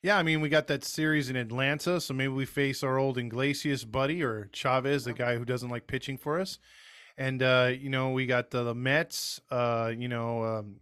Yeah, 0.03 0.19
I 0.19 0.23
mean, 0.23 0.41
we 0.41 0.49
got 0.49 0.69
that 0.69 0.85
series 0.85 1.31
in 1.31 1.37
Atlanta, 1.37 2.01
so 2.01 2.15
maybe 2.15 2.33
we 2.33 2.45
face 2.45 2.83
our 2.83 2.99
old 2.99 3.19
Iglesias 3.19 3.85
buddy 3.85 4.23
or 4.23 4.49
Chavez, 4.53 5.05
the 5.05 5.13
guy 5.13 5.37
who 5.37 5.45
doesn't 5.45 5.71
like 5.71 5.87
pitching 5.87 6.19
for 6.19 6.39
us. 6.39 6.59
And 7.19 7.43
uh, 7.43 7.73
you 7.79 7.89
know, 7.89 8.11
we 8.11 8.27
got 8.27 8.51
the, 8.51 8.63
the 8.63 8.75
Mets. 8.75 9.41
Uh, 9.51 9.93
you 9.97 10.09
know, 10.09 10.45
um, 10.45 10.77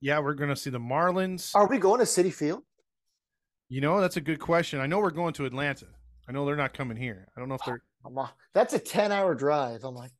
yeah, 0.00 0.18
we're 0.18 0.34
gonna 0.34 0.56
see 0.56 0.70
the 0.70 0.80
Marlins. 0.80 1.54
Are 1.54 1.68
we 1.68 1.78
going 1.78 2.00
to 2.00 2.06
Citi 2.06 2.32
Field? 2.32 2.62
You 3.68 3.80
know, 3.80 4.00
that's 4.00 4.16
a 4.16 4.20
good 4.20 4.40
question. 4.40 4.80
I 4.80 4.86
know 4.86 4.98
we're 4.98 5.10
going 5.10 5.32
to 5.34 5.44
Atlanta. 5.46 5.86
I 6.30 6.32
know 6.32 6.46
they're 6.46 6.54
not 6.54 6.74
coming 6.74 6.96
here. 6.96 7.26
I 7.36 7.40
don't 7.40 7.48
know 7.48 7.56
if 7.56 7.64
they're. 7.66 7.82
That's 8.54 8.72
a 8.72 8.78
10 8.78 9.10
hour 9.10 9.34
drive. 9.34 9.82
I'm 9.82 9.96
like, 9.96 10.12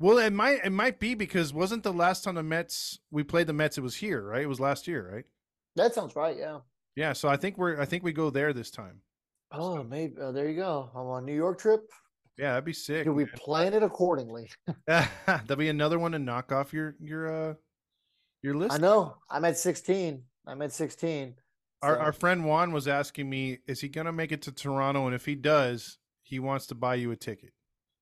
Well, 0.00 0.18
it 0.18 0.32
might 0.32 0.64
it 0.64 0.72
might 0.72 0.98
be 0.98 1.14
because 1.14 1.54
wasn't 1.54 1.84
the 1.84 1.92
last 1.92 2.24
time 2.24 2.34
the 2.34 2.42
Mets 2.42 2.98
we 3.12 3.22
played 3.22 3.46
the 3.46 3.52
Mets 3.52 3.78
it 3.78 3.82
was 3.82 3.94
here, 3.94 4.22
right? 4.22 4.42
It 4.42 4.48
was 4.48 4.58
last 4.58 4.88
year, 4.88 5.08
right? 5.14 5.24
that 5.76 5.94
sounds 5.94 6.16
right. 6.16 6.36
Yeah. 6.36 6.58
Yeah, 6.96 7.12
so 7.12 7.28
I 7.28 7.36
think 7.36 7.58
we're 7.58 7.80
I 7.80 7.84
think 7.84 8.02
we 8.02 8.12
go 8.12 8.30
there 8.30 8.52
this 8.52 8.72
time. 8.72 9.02
Oh, 9.52 9.84
maybe. 9.84 10.16
Uh, 10.20 10.32
there 10.32 10.48
you 10.48 10.56
go. 10.56 10.90
I'm 10.94 11.06
on 11.06 11.22
a 11.22 11.26
New 11.26 11.34
York 11.34 11.60
trip. 11.60 11.88
Yeah, 12.36 12.50
that'd 12.50 12.64
be 12.64 12.72
sick. 12.72 13.04
Do 13.04 13.12
we 13.12 13.26
plan 13.26 13.72
it 13.72 13.84
accordingly? 13.84 14.50
That'll 14.86 15.56
be 15.56 15.68
another 15.68 16.00
one 16.00 16.10
to 16.12 16.18
knock 16.18 16.50
off 16.50 16.72
your 16.72 16.96
your 16.98 17.50
uh 17.50 17.54
your 18.42 18.56
list. 18.56 18.74
I 18.74 18.78
know. 18.78 19.16
I'm 19.30 19.44
at 19.44 19.56
16. 19.56 20.24
I'm 20.48 20.62
at 20.62 20.72
16. 20.72 21.36
Our 21.82 21.94
so- 21.94 22.00
our 22.00 22.12
friend 22.12 22.44
Juan 22.44 22.72
was 22.72 22.88
asking 22.88 23.28
me, 23.28 23.58
is 23.66 23.80
he 23.80 23.88
gonna 23.88 24.12
make 24.12 24.32
it 24.32 24.42
to 24.42 24.52
Toronto? 24.52 25.06
And 25.06 25.14
if 25.14 25.24
he 25.24 25.34
does, 25.34 25.98
he 26.22 26.38
wants 26.38 26.66
to 26.66 26.74
buy 26.74 26.96
you 26.96 27.10
a 27.10 27.16
ticket. 27.16 27.52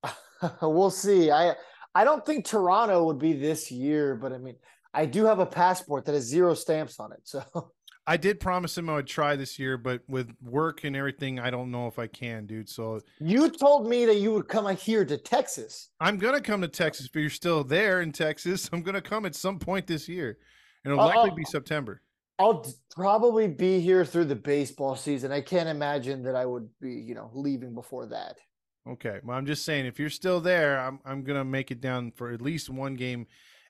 we'll 0.62 0.90
see. 0.90 1.30
I 1.30 1.54
I 1.94 2.04
don't 2.04 2.24
think 2.24 2.44
Toronto 2.44 3.04
would 3.04 3.18
be 3.18 3.32
this 3.32 3.70
year, 3.70 4.14
but 4.14 4.32
I 4.32 4.38
mean, 4.38 4.56
I 4.94 5.06
do 5.06 5.24
have 5.24 5.38
a 5.38 5.46
passport 5.46 6.04
that 6.06 6.14
has 6.14 6.24
zero 6.24 6.54
stamps 6.54 7.00
on 7.00 7.12
it. 7.12 7.20
So 7.24 7.42
I 8.06 8.16
did 8.16 8.40
promise 8.40 8.78
him 8.78 8.88
I 8.88 8.94
would 8.94 9.06
try 9.06 9.36
this 9.36 9.58
year, 9.58 9.76
but 9.76 10.00
with 10.08 10.30
work 10.40 10.84
and 10.84 10.96
everything, 10.96 11.38
I 11.38 11.50
don't 11.50 11.70
know 11.70 11.88
if 11.88 11.98
I 11.98 12.06
can, 12.06 12.46
dude. 12.46 12.68
So 12.68 13.00
you 13.20 13.50
told 13.50 13.86
me 13.86 14.06
that 14.06 14.16
you 14.16 14.32
would 14.32 14.48
come 14.48 14.74
here 14.76 15.04
to 15.04 15.18
Texas. 15.18 15.90
I'm 16.00 16.16
gonna 16.16 16.40
come 16.40 16.62
to 16.62 16.68
Texas, 16.68 17.08
but 17.12 17.20
you're 17.20 17.30
still 17.30 17.64
there 17.64 18.00
in 18.00 18.12
Texas. 18.12 18.70
I'm 18.72 18.82
gonna 18.82 19.02
come 19.02 19.26
at 19.26 19.34
some 19.34 19.58
point 19.58 19.86
this 19.86 20.08
year, 20.08 20.38
and 20.84 20.92
it'll 20.92 21.04
Uh, 21.04 21.08
likely 21.14 21.30
uh, 21.32 21.34
be 21.34 21.44
September. 21.44 22.00
I'll 22.38 22.64
probably 22.94 23.48
be 23.48 23.80
here 23.80 24.04
through 24.04 24.26
the 24.26 24.36
baseball 24.36 24.94
season. 24.96 25.32
I 25.32 25.40
can't 25.40 25.68
imagine 25.68 26.22
that 26.22 26.36
I 26.36 26.46
would 26.46 26.68
be, 26.80 26.92
you 26.92 27.14
know, 27.14 27.30
leaving 27.34 27.74
before 27.74 28.06
that. 28.06 28.36
Okay, 28.88 29.18
well, 29.24 29.36
I'm 29.36 29.46
just 29.46 29.64
saying 29.64 29.86
if 29.86 29.98
you're 29.98 30.08
still 30.08 30.40
there, 30.40 30.78
I'm 30.80 31.00
I'm 31.04 31.22
gonna 31.24 31.44
make 31.44 31.70
it 31.70 31.80
down 31.80 32.12
for 32.12 32.30
at 32.32 32.40
least 32.40 32.70
one 32.70 32.94
game 32.94 33.26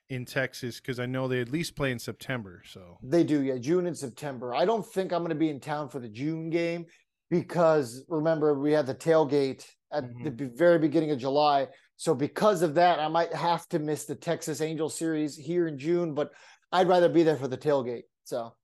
in 0.09 0.25
Texas 0.25 0.79
because 0.79 0.99
I 0.99 1.05
know 1.05 1.27
they 1.27 1.41
at 1.41 1.51
least 1.51 1.75
play 1.75 1.91
in 1.91 1.99
September. 1.99 2.63
So 2.67 2.97
They 3.03 3.23
do, 3.23 3.41
yeah, 3.43 3.57
June 3.57 3.85
and 3.85 3.97
September. 3.97 4.55
I 4.55 4.65
don't 4.65 4.85
think 4.85 5.11
I'm 5.13 5.19
going 5.21 5.29
to 5.29 5.35
be 5.35 5.49
in 5.51 5.59
town 5.59 5.87
for 5.87 5.99
the 5.99 6.09
June 6.09 6.49
game 6.49 6.87
because 7.29 8.03
remember 8.09 8.59
we 8.59 8.71
had 8.71 8.87
the 8.87 8.95
tailgate 8.95 9.67
at 9.93 10.07
the 10.23 10.31
Mhm. 10.31 10.37
be- 10.37 10.45
very 10.45 10.79
beginning 10.79 11.11
of 11.11 11.19
July. 11.19 11.67
So 11.95 12.15
because 12.15 12.63
of 12.63 12.73
that, 12.73 12.99
I 12.99 13.07
might 13.07 13.31
have 13.33 13.67
to 13.69 13.77
miss 13.77 14.05
the 14.05 14.15
Texas 14.15 14.61
Angel 14.61 14.89
series 14.89 15.35
here 15.35 15.67
in 15.67 15.77
June, 15.77 16.15
but 16.15 16.31
I'd 16.71 16.87
rather 16.87 17.09
be 17.09 17.21
there 17.21 17.37
for 17.37 17.47
the 17.47 17.57
tailgate. 17.57 18.05
So 18.23 18.55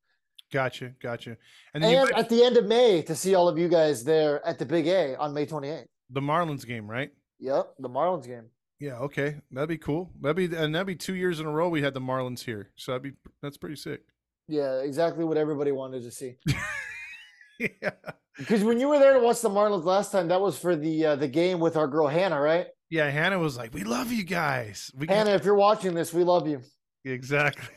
Gotcha, 0.54 0.94
gotcha. 1.02 1.38
And 1.74 1.84
and 1.84 2.10
might- 2.10 2.18
at 2.18 2.30
the 2.30 2.44
end 2.44 2.58
of 2.58 2.66
May 2.66 3.02
to 3.04 3.16
see 3.16 3.36
all 3.36 3.48
of 3.50 3.58
you 3.58 3.68
guys 3.68 4.04
there 4.04 4.46
at 4.46 4.60
the 4.60 4.66
Big 4.66 4.88
A 4.88 5.16
on 5.18 5.34
May 5.34 5.46
28th. 5.46 5.88
the 6.10 6.22
Marlins 6.22 6.66
game, 6.66 6.90
right? 6.90 7.12
Yep, 7.40 7.74
the 7.80 7.90
Marlins 7.90 8.26
game. 8.28 8.46
Yeah, 8.80 8.98
okay, 9.00 9.38
that'd 9.52 9.70
be 9.70 9.78
cool. 9.78 10.12
That'd 10.22 10.36
be 10.50 10.56
and 10.56 10.74
that'd 10.76 10.86
be 10.88 10.96
two 10.96 11.16
years 11.16 11.40
in 11.40 11.46
a 11.46 11.52
row 11.52 11.70
we 11.70 11.82
had 11.82 11.94
the 11.94 12.02
Marlins 12.02 12.44
here, 12.44 12.72
so 12.76 12.92
that'd 12.92 13.04
be 13.04 13.14
that's 13.42 13.58
pretty 13.58 13.76
sick. 13.78 14.02
Yeah, 14.48 14.80
exactly 14.82 15.24
what 15.26 15.38
everybody 15.38 15.72
wanted 15.72 16.04
to 16.04 16.12
see. 16.12 16.36
yeah, 17.60 17.92
Because 18.38 18.64
when 18.64 18.80
you 18.80 18.90
were 18.90 19.00
there 19.00 19.14
to 19.14 19.20
watch 19.20 19.42
the 19.42 19.50
Marlins 19.50 19.86
last 19.86 20.12
time, 20.12 20.28
that 20.28 20.40
was 20.42 20.58
for 20.60 20.76
the 20.76 21.06
uh, 21.06 21.16
the 21.16 21.28
game 21.28 21.60
with 21.60 21.76
our 21.78 21.88
girl 21.88 22.08
Hannah, 22.08 22.40
right? 22.40 22.68
yeah. 22.92 23.10
Hannah 23.10 23.40
was 23.40 23.58
like, 23.58 23.74
"We 23.74 23.84
love 23.84 24.12
you 24.12 24.24
guys." 24.24 24.92
We 24.96 25.08
can-" 25.08 25.16
Hannah, 25.16 25.32
if 25.32 25.44
you're 25.46 25.56
watching 25.56 25.94
this, 25.96 26.14
we 26.14 26.24
love 26.24 26.48
you. 26.48 26.62
exactly. 27.04 27.74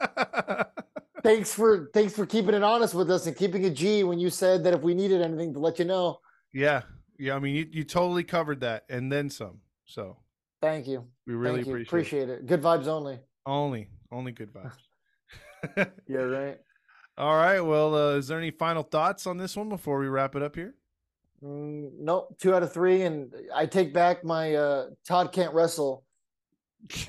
Thanks 1.22 1.52
for 1.52 1.90
thanks 1.92 2.14
for 2.14 2.26
keeping 2.26 2.54
it 2.54 2.62
honest 2.62 2.94
with 2.94 3.10
us 3.10 3.26
and 3.26 3.36
keeping 3.36 3.64
a 3.66 3.70
G 3.70 4.04
when 4.04 4.18
you 4.18 4.30
said 4.30 4.64
that 4.64 4.74
if 4.74 4.80
we 4.80 4.94
needed 4.94 5.20
anything 5.22 5.52
to 5.54 5.58
let 5.58 5.78
you 5.78 5.84
know. 5.84 6.20
yeah, 6.52 6.82
yeah. 7.18 7.36
I 7.36 7.38
mean, 7.38 7.54
you 7.54 7.66
you 7.70 7.84
totally 7.84 8.24
covered 8.24 8.60
that 8.60 8.84
and 8.88 9.10
then 9.10 9.28
some. 9.30 9.60
So 9.86 10.18
Thank 10.62 10.86
you. 10.86 11.06
we 11.26 11.34
really 11.34 11.62
you. 11.62 11.76
appreciate, 11.76 12.28
it. 12.28 12.40
It. 12.40 12.46
Good 12.46 12.62
vibes 12.62 12.86
only. 12.86 13.18
Only, 13.46 13.88
only 14.12 14.32
good 14.32 14.52
vibes. 14.52 14.72
Yeah, 16.08 16.20
right. 16.20 16.58
All 17.18 17.36
right. 17.36 17.60
Well, 17.60 17.94
uh, 17.94 18.16
is 18.16 18.28
there 18.28 18.38
any 18.38 18.50
final 18.50 18.82
thoughts 18.82 19.26
on 19.26 19.36
this 19.36 19.56
one 19.56 19.68
before 19.68 19.98
we 19.98 20.06
wrap 20.06 20.34
it 20.36 20.42
up 20.42 20.54
here? 20.56 20.74
Mm, 21.42 21.90
nope, 21.98 22.34
two 22.38 22.54
out 22.54 22.62
of 22.62 22.72
three, 22.72 23.02
and 23.02 23.32
I 23.54 23.66
take 23.66 23.92
back 23.92 24.24
my 24.24 24.54
uh, 24.54 24.86
Todd 25.06 25.32
can't 25.32 25.54
wrestle. 25.54 26.04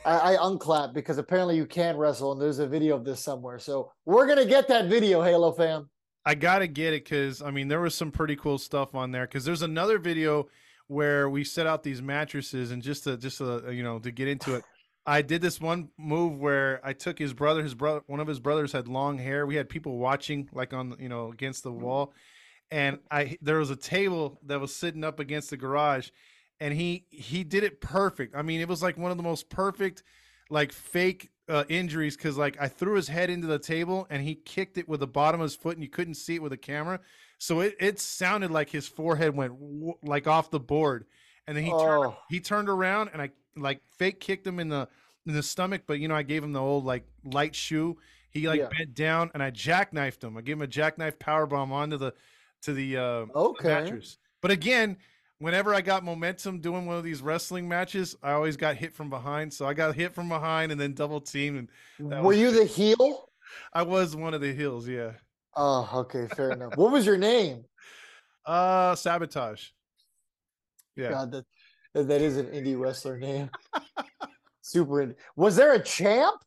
I, 0.06 0.34
I 0.34 0.38
unclap 0.38 0.94
because 0.94 1.18
apparently 1.18 1.56
you 1.56 1.66
can 1.66 1.98
wrestle, 1.98 2.32
and 2.32 2.42
there's 2.42 2.60
a 2.60 2.68
video 2.68 2.96
of 2.96 3.06
this 3.06 3.20
somewhere. 3.20 3.60
So 3.60 3.92
we're 4.06 4.28
gonna 4.28 4.46
get 4.46 4.68
that 4.68 4.86
video, 4.86 5.22
Halo 5.22 5.52
fam. 5.52 5.90
I 6.26 6.36
gotta 6.36 6.68
get 6.68 6.94
it 6.94 7.04
because 7.04 7.42
I 7.42 7.52
mean 7.52 7.68
there 7.68 7.82
was 7.82 7.96
some 7.96 8.12
pretty 8.12 8.36
cool 8.36 8.58
stuff 8.58 8.96
on 8.96 9.12
there. 9.12 9.26
Because 9.26 9.46
there's 9.46 9.62
another 9.62 9.98
video 9.98 10.48
where 10.88 11.30
we 11.30 11.44
set 11.44 11.68
out 11.68 11.84
these 11.84 12.02
mattresses, 12.02 12.72
and 12.72 12.84
just 12.84 13.06
to 13.06 13.18
just 13.18 13.38
to, 13.40 13.72
you 13.72 13.84
know 13.84 14.00
to 14.00 14.12
get 14.12 14.28
into 14.28 14.56
it, 14.56 14.64
I 15.06 15.22
did 15.22 15.42
this 15.42 15.60
one 15.60 15.90
move 15.98 16.38
where 16.38 16.80
I 16.84 16.94
took 16.94 17.18
his 17.18 17.34
brother. 17.34 17.64
His 17.64 17.74
brother, 17.74 18.02
one 18.08 18.20
of 18.20 18.28
his 18.28 18.40
brothers 18.40 18.72
had 18.72 18.88
long 18.88 19.18
hair. 19.18 19.46
We 19.46 19.56
had 19.56 19.70
people 19.70 19.98
watching, 19.98 20.50
like 20.54 20.74
on 20.74 20.96
you 21.00 21.10
know 21.10 21.32
against 21.32 21.64
the 21.64 21.72
mm-hmm. 21.72 21.82
wall, 21.82 22.14
and 22.70 23.00
I 23.10 23.38
there 23.42 23.58
was 23.58 23.72
a 23.72 23.76
table 23.76 24.40
that 24.46 24.60
was 24.60 24.76
sitting 24.76 25.04
up 25.04 25.20
against 25.20 25.50
the 25.50 25.58
garage, 25.58 26.10
and 26.62 26.74
he 26.74 27.06
he 27.10 27.44
did 27.44 27.64
it 27.66 27.82
perfect. 27.82 28.36
I 28.36 28.42
mean, 28.44 28.62
it 28.62 28.70
was 28.70 28.82
like 28.82 28.98
one 28.98 29.12
of 29.12 29.18
the 29.18 29.24
most 29.24 29.50
perfect, 29.50 30.04
like 30.50 30.72
fake 30.72 31.30
uh, 31.50 31.66
injuries 31.68 32.16
because 32.16 32.38
like 32.38 32.56
I 32.62 32.70
threw 32.70 32.96
his 32.96 33.10
head 33.10 33.30
into 33.30 33.48
the 33.48 33.60
table 33.60 34.08
and 34.10 34.22
he 34.24 34.36
kicked 34.36 34.78
it 34.78 34.88
with 34.88 35.02
the 35.02 35.08
bottom 35.08 35.42
of 35.42 35.46
his 35.46 35.56
foot 35.56 35.76
and 35.76 35.84
you 35.84 35.90
couldn't 35.90 36.14
see 36.16 36.36
it 36.36 36.42
with 36.42 36.54
a 36.54 36.58
camera, 36.58 37.02
so 37.40 37.60
it 37.60 37.76
it 37.80 38.00
sounded 38.00 38.52
like 38.52 38.70
his 38.70 38.88
forehead 38.88 39.36
went 39.36 39.54
w- 39.60 39.96
like 40.04 40.28
off 40.28 40.50
the 40.52 40.60
board, 40.62 41.06
and 41.48 41.58
then 41.58 41.66
he 41.66 41.72
turned 41.72 42.06
Oh. 42.06 42.18
he 42.30 42.40
turned 42.40 42.70
around 42.70 43.10
and 43.12 43.22
I 43.22 43.32
like 43.58 43.82
fake 43.98 44.20
kicked 44.22 44.48
him 44.48 44.60
in 44.60 44.70
the 44.70 44.88
in 45.26 45.34
the 45.34 45.44
stomach, 45.44 45.84
but 45.88 46.00
you 46.00 46.08
know 46.08 46.16
I 46.16 46.24
gave 46.24 46.44
him 46.44 46.54
the 46.54 46.62
old 46.62 46.86
like 46.86 47.06
light 47.26 47.56
shoe. 47.56 47.98
He 48.30 48.48
like 48.48 48.60
Yeah. 48.62 48.70
bent 48.78 48.94
down 48.96 49.32
and 49.34 49.44
I 49.44 49.52
jackknifed 49.52 50.24
him. 50.24 50.38
I 50.38 50.42
gave 50.42 50.56
him 50.56 50.62
a 50.62 50.68
jackknife 50.68 51.20
power 51.20 51.46
bomb 51.48 51.74
onto 51.74 51.98
the 51.98 52.14
to 52.62 52.74
the 52.74 52.98
uh, 52.98 53.26
Okay. 53.36 53.68
mattress. 53.68 54.18
But 54.42 54.52
again, 54.52 54.98
whenever 55.42 55.74
I 55.74 55.82
got 55.82 56.06
momentum 56.06 56.60
doing 56.60 56.86
one 56.86 56.98
of 56.98 57.04
these 57.04 57.22
wrestling 57.22 57.68
matches, 57.68 58.16
I 58.22 58.34
always 58.34 58.56
got 58.56 58.76
hit 58.76 58.94
from 58.94 59.10
behind. 59.10 59.52
So 59.52 59.66
I 59.66 59.74
got 59.74 59.96
hit 59.96 60.14
from 60.14 60.30
behind 60.30 60.72
and 60.72 60.80
then 60.80 60.94
double 60.94 61.20
teamed, 61.20 61.68
and 62.00 62.12
Were 62.12 62.30
was- 62.30 62.38
you 62.38 62.52
the 62.52 62.66
heel? 62.66 63.28
I 63.74 63.82
was 63.82 64.16
one 64.16 64.34
of 64.34 64.40
the 64.40 64.54
heels. 64.54 64.88
Yeah. 64.88 65.12
Oh, 65.58 65.90
okay, 65.94 66.28
fair 66.36 66.52
enough. 66.52 66.78
What 66.78 66.92
was 66.92 67.06
your 67.06 67.18
name? 67.18 67.66
Uh, 68.44 68.96
sabotage. 68.96 69.68
Yeah. 70.96 71.12
God, 71.12 71.32
that 71.32 71.46
that 71.94 72.22
is 72.22 72.38
an 72.38 72.48
indie 72.48 72.76
wrestler 72.76 73.20
name. 73.20 73.52
Super 74.64 74.94
indie. 74.94 75.16
Was 75.36 75.56
there 75.56 75.74
a 75.74 75.80
champ? 75.80 76.42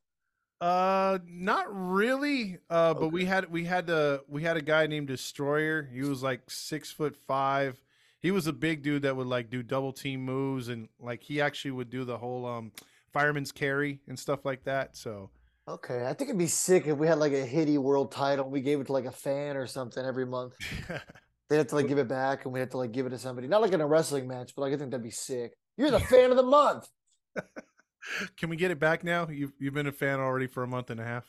Uh, 0.61 1.21
not 1.25 1.67
really. 1.71 2.59
Uh, 2.69 2.95
but 2.95 3.11
we 3.11 3.25
had 3.25 3.49
we 3.49 3.65
had 3.65 3.89
a 3.91 4.23
we 4.27 4.43
had 4.43 4.57
a 4.57 4.61
guy 4.61 4.89
named 4.89 5.07
Destroyer. 5.07 5.89
He 5.93 6.01
was 6.01 6.21
like 6.21 6.41
six 6.49 6.91
foot 6.91 7.15
five. 7.29 7.81
He 8.25 8.31
was 8.31 8.47
a 8.47 8.53
big 8.53 8.83
dude 8.83 9.03
that 9.03 9.15
would 9.15 9.27
like 9.27 9.51
do 9.51 9.63
double 9.63 9.93
team 9.93 10.25
moves 10.25 10.69
and 10.69 10.89
like 10.99 11.23
he 11.23 11.41
actually 11.41 11.73
would 11.73 11.91
do 11.91 12.05
the 12.05 12.17
whole 12.17 12.47
um 12.47 12.73
fireman's 13.13 13.53
carry 13.53 14.01
and 14.09 14.19
stuff 14.19 14.45
like 14.45 14.65
that. 14.65 14.97
So 14.97 15.31
Okay, 15.69 16.07
I 16.07 16.15
think 16.15 16.31
it'd 16.31 16.39
be 16.39 16.47
sick 16.47 16.87
if 16.87 16.99
we 16.99 17.07
had 17.07 17.19
like 17.19 17.33
a 17.33 17.45
hitty 17.45 17.79
world 17.79 18.11
title 18.11 18.51
we 18.51 18.63
gave 18.63 18.81
it 18.81 18.87
to 18.87 18.93
like 18.93 19.05
a 19.05 19.13
fan 19.13 19.57
or 19.57 19.67
something 19.67 20.05
every 20.05 20.27
month. 20.27 20.55
They 21.51 21.59
have 21.59 21.67
to 21.69 21.75
like 21.75 21.89
give 21.89 21.99
it 21.99 22.09
back 22.09 22.47
and 22.47 22.55
we 22.55 22.61
have 22.61 22.71
to 22.71 22.79
like 22.79 22.93
give 22.93 23.05
it 23.05 23.11
to 23.11 23.19
somebody. 23.19 23.47
Not 23.47 23.61
like 23.61 23.73
in 23.73 23.83
a 23.83 23.87
wrestling 23.87 24.27
match, 24.27 24.55
but 24.57 24.63
like 24.63 24.73
I 24.73 24.79
think 24.79 24.91
that'd 24.91 25.05
be 25.05 25.11
sick. 25.11 25.53
You're 25.77 25.91
the 25.91 26.01
fan 26.01 26.31
of 26.31 26.39
the 26.39 26.43
month. 26.43 26.89
can 28.37 28.49
we 28.49 28.57
get 28.57 28.71
it 28.71 28.79
back 28.79 29.05
now? 29.05 29.29
You've 29.29 29.53
you've 29.59 29.75
been 29.75 29.87
a 29.87 29.93
fan 29.93 30.21
already 30.21 30.47
for 30.47 30.63
a 30.63 30.67
month 30.67 30.91
and 30.91 31.01
a 31.01 31.05
half. 31.05 31.25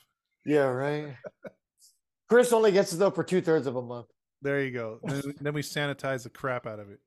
Yeah, 0.45 0.67
right. 0.67 1.15
Chris 2.29 2.53
only 2.53 2.71
gets 2.71 2.93
it 2.93 2.97
though 2.97 3.11
for 3.11 3.23
two 3.23 3.41
thirds 3.41 3.67
of 3.67 3.75
a 3.75 3.81
month. 3.81 4.07
There 4.45 4.63
you 4.63 4.69
go. 4.69 4.99
Oh. 5.03 5.07
then, 5.09 5.33
then 5.41 5.53
we 5.55 5.63
sanitize 5.63 6.21
the 6.21 6.29
crap 6.29 6.67
out 6.67 6.77
of 6.77 6.91
it. 6.91 6.99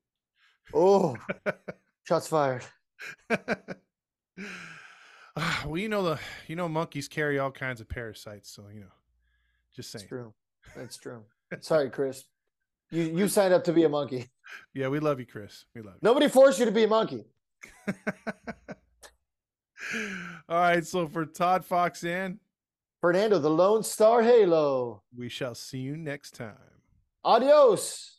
Oh, 0.75 1.17
shots 2.05 2.27
fired. 2.29 2.65
Well, 5.65 5.77
you 5.77 5.89
know 5.89 6.03
the 6.03 6.19
you 6.49 6.57
know 6.57 6.69
monkeys 6.69 7.07
carry 7.07 7.39
all 7.39 7.53
kinds 7.53 7.81
of 7.81 7.89
parasites, 7.89 8.51
so 8.51 8.65
you 8.75 8.81
know, 8.81 8.87
just 9.73 9.93
saying. 9.93 10.01
That's 10.01 10.09
true. 10.09 10.35
That's 10.75 10.97
true. 10.97 11.23
Sorry, 11.61 11.91
Chris. 11.91 12.25
You 12.91 13.05
you 13.05 13.29
signed 13.29 13.55
up 13.55 13.63
to 13.65 13.73
be 13.73 13.85
a 13.85 13.89
monkey. 13.89 14.31
Yeah, 14.75 14.89
we 14.89 14.99
love 14.99 15.21
you, 15.21 15.27
Chris. 15.27 15.65
We 15.77 15.83
love 15.83 15.95
you. 15.95 16.01
Nobody 16.03 16.27
forced 16.27 16.59
you 16.59 16.65
to 16.65 16.73
be 16.73 16.83
a 16.85 16.89
monkey. 16.89 17.25
all 17.87 17.95
right, 20.49 20.85
so 20.85 21.07
for 21.07 21.25
Todd 21.25 21.65
Fox 21.65 22.03
and 22.03 22.41
Fernando, 23.01 23.39
the 23.39 23.49
Lone 23.49 23.85
Star 23.85 24.23
Halo. 24.23 25.05
we 25.17 25.29
shall 25.29 25.55
see 25.55 25.79
you 25.79 25.97
next 25.97 26.35
time. 26.35 26.78
Adios. 27.25 28.18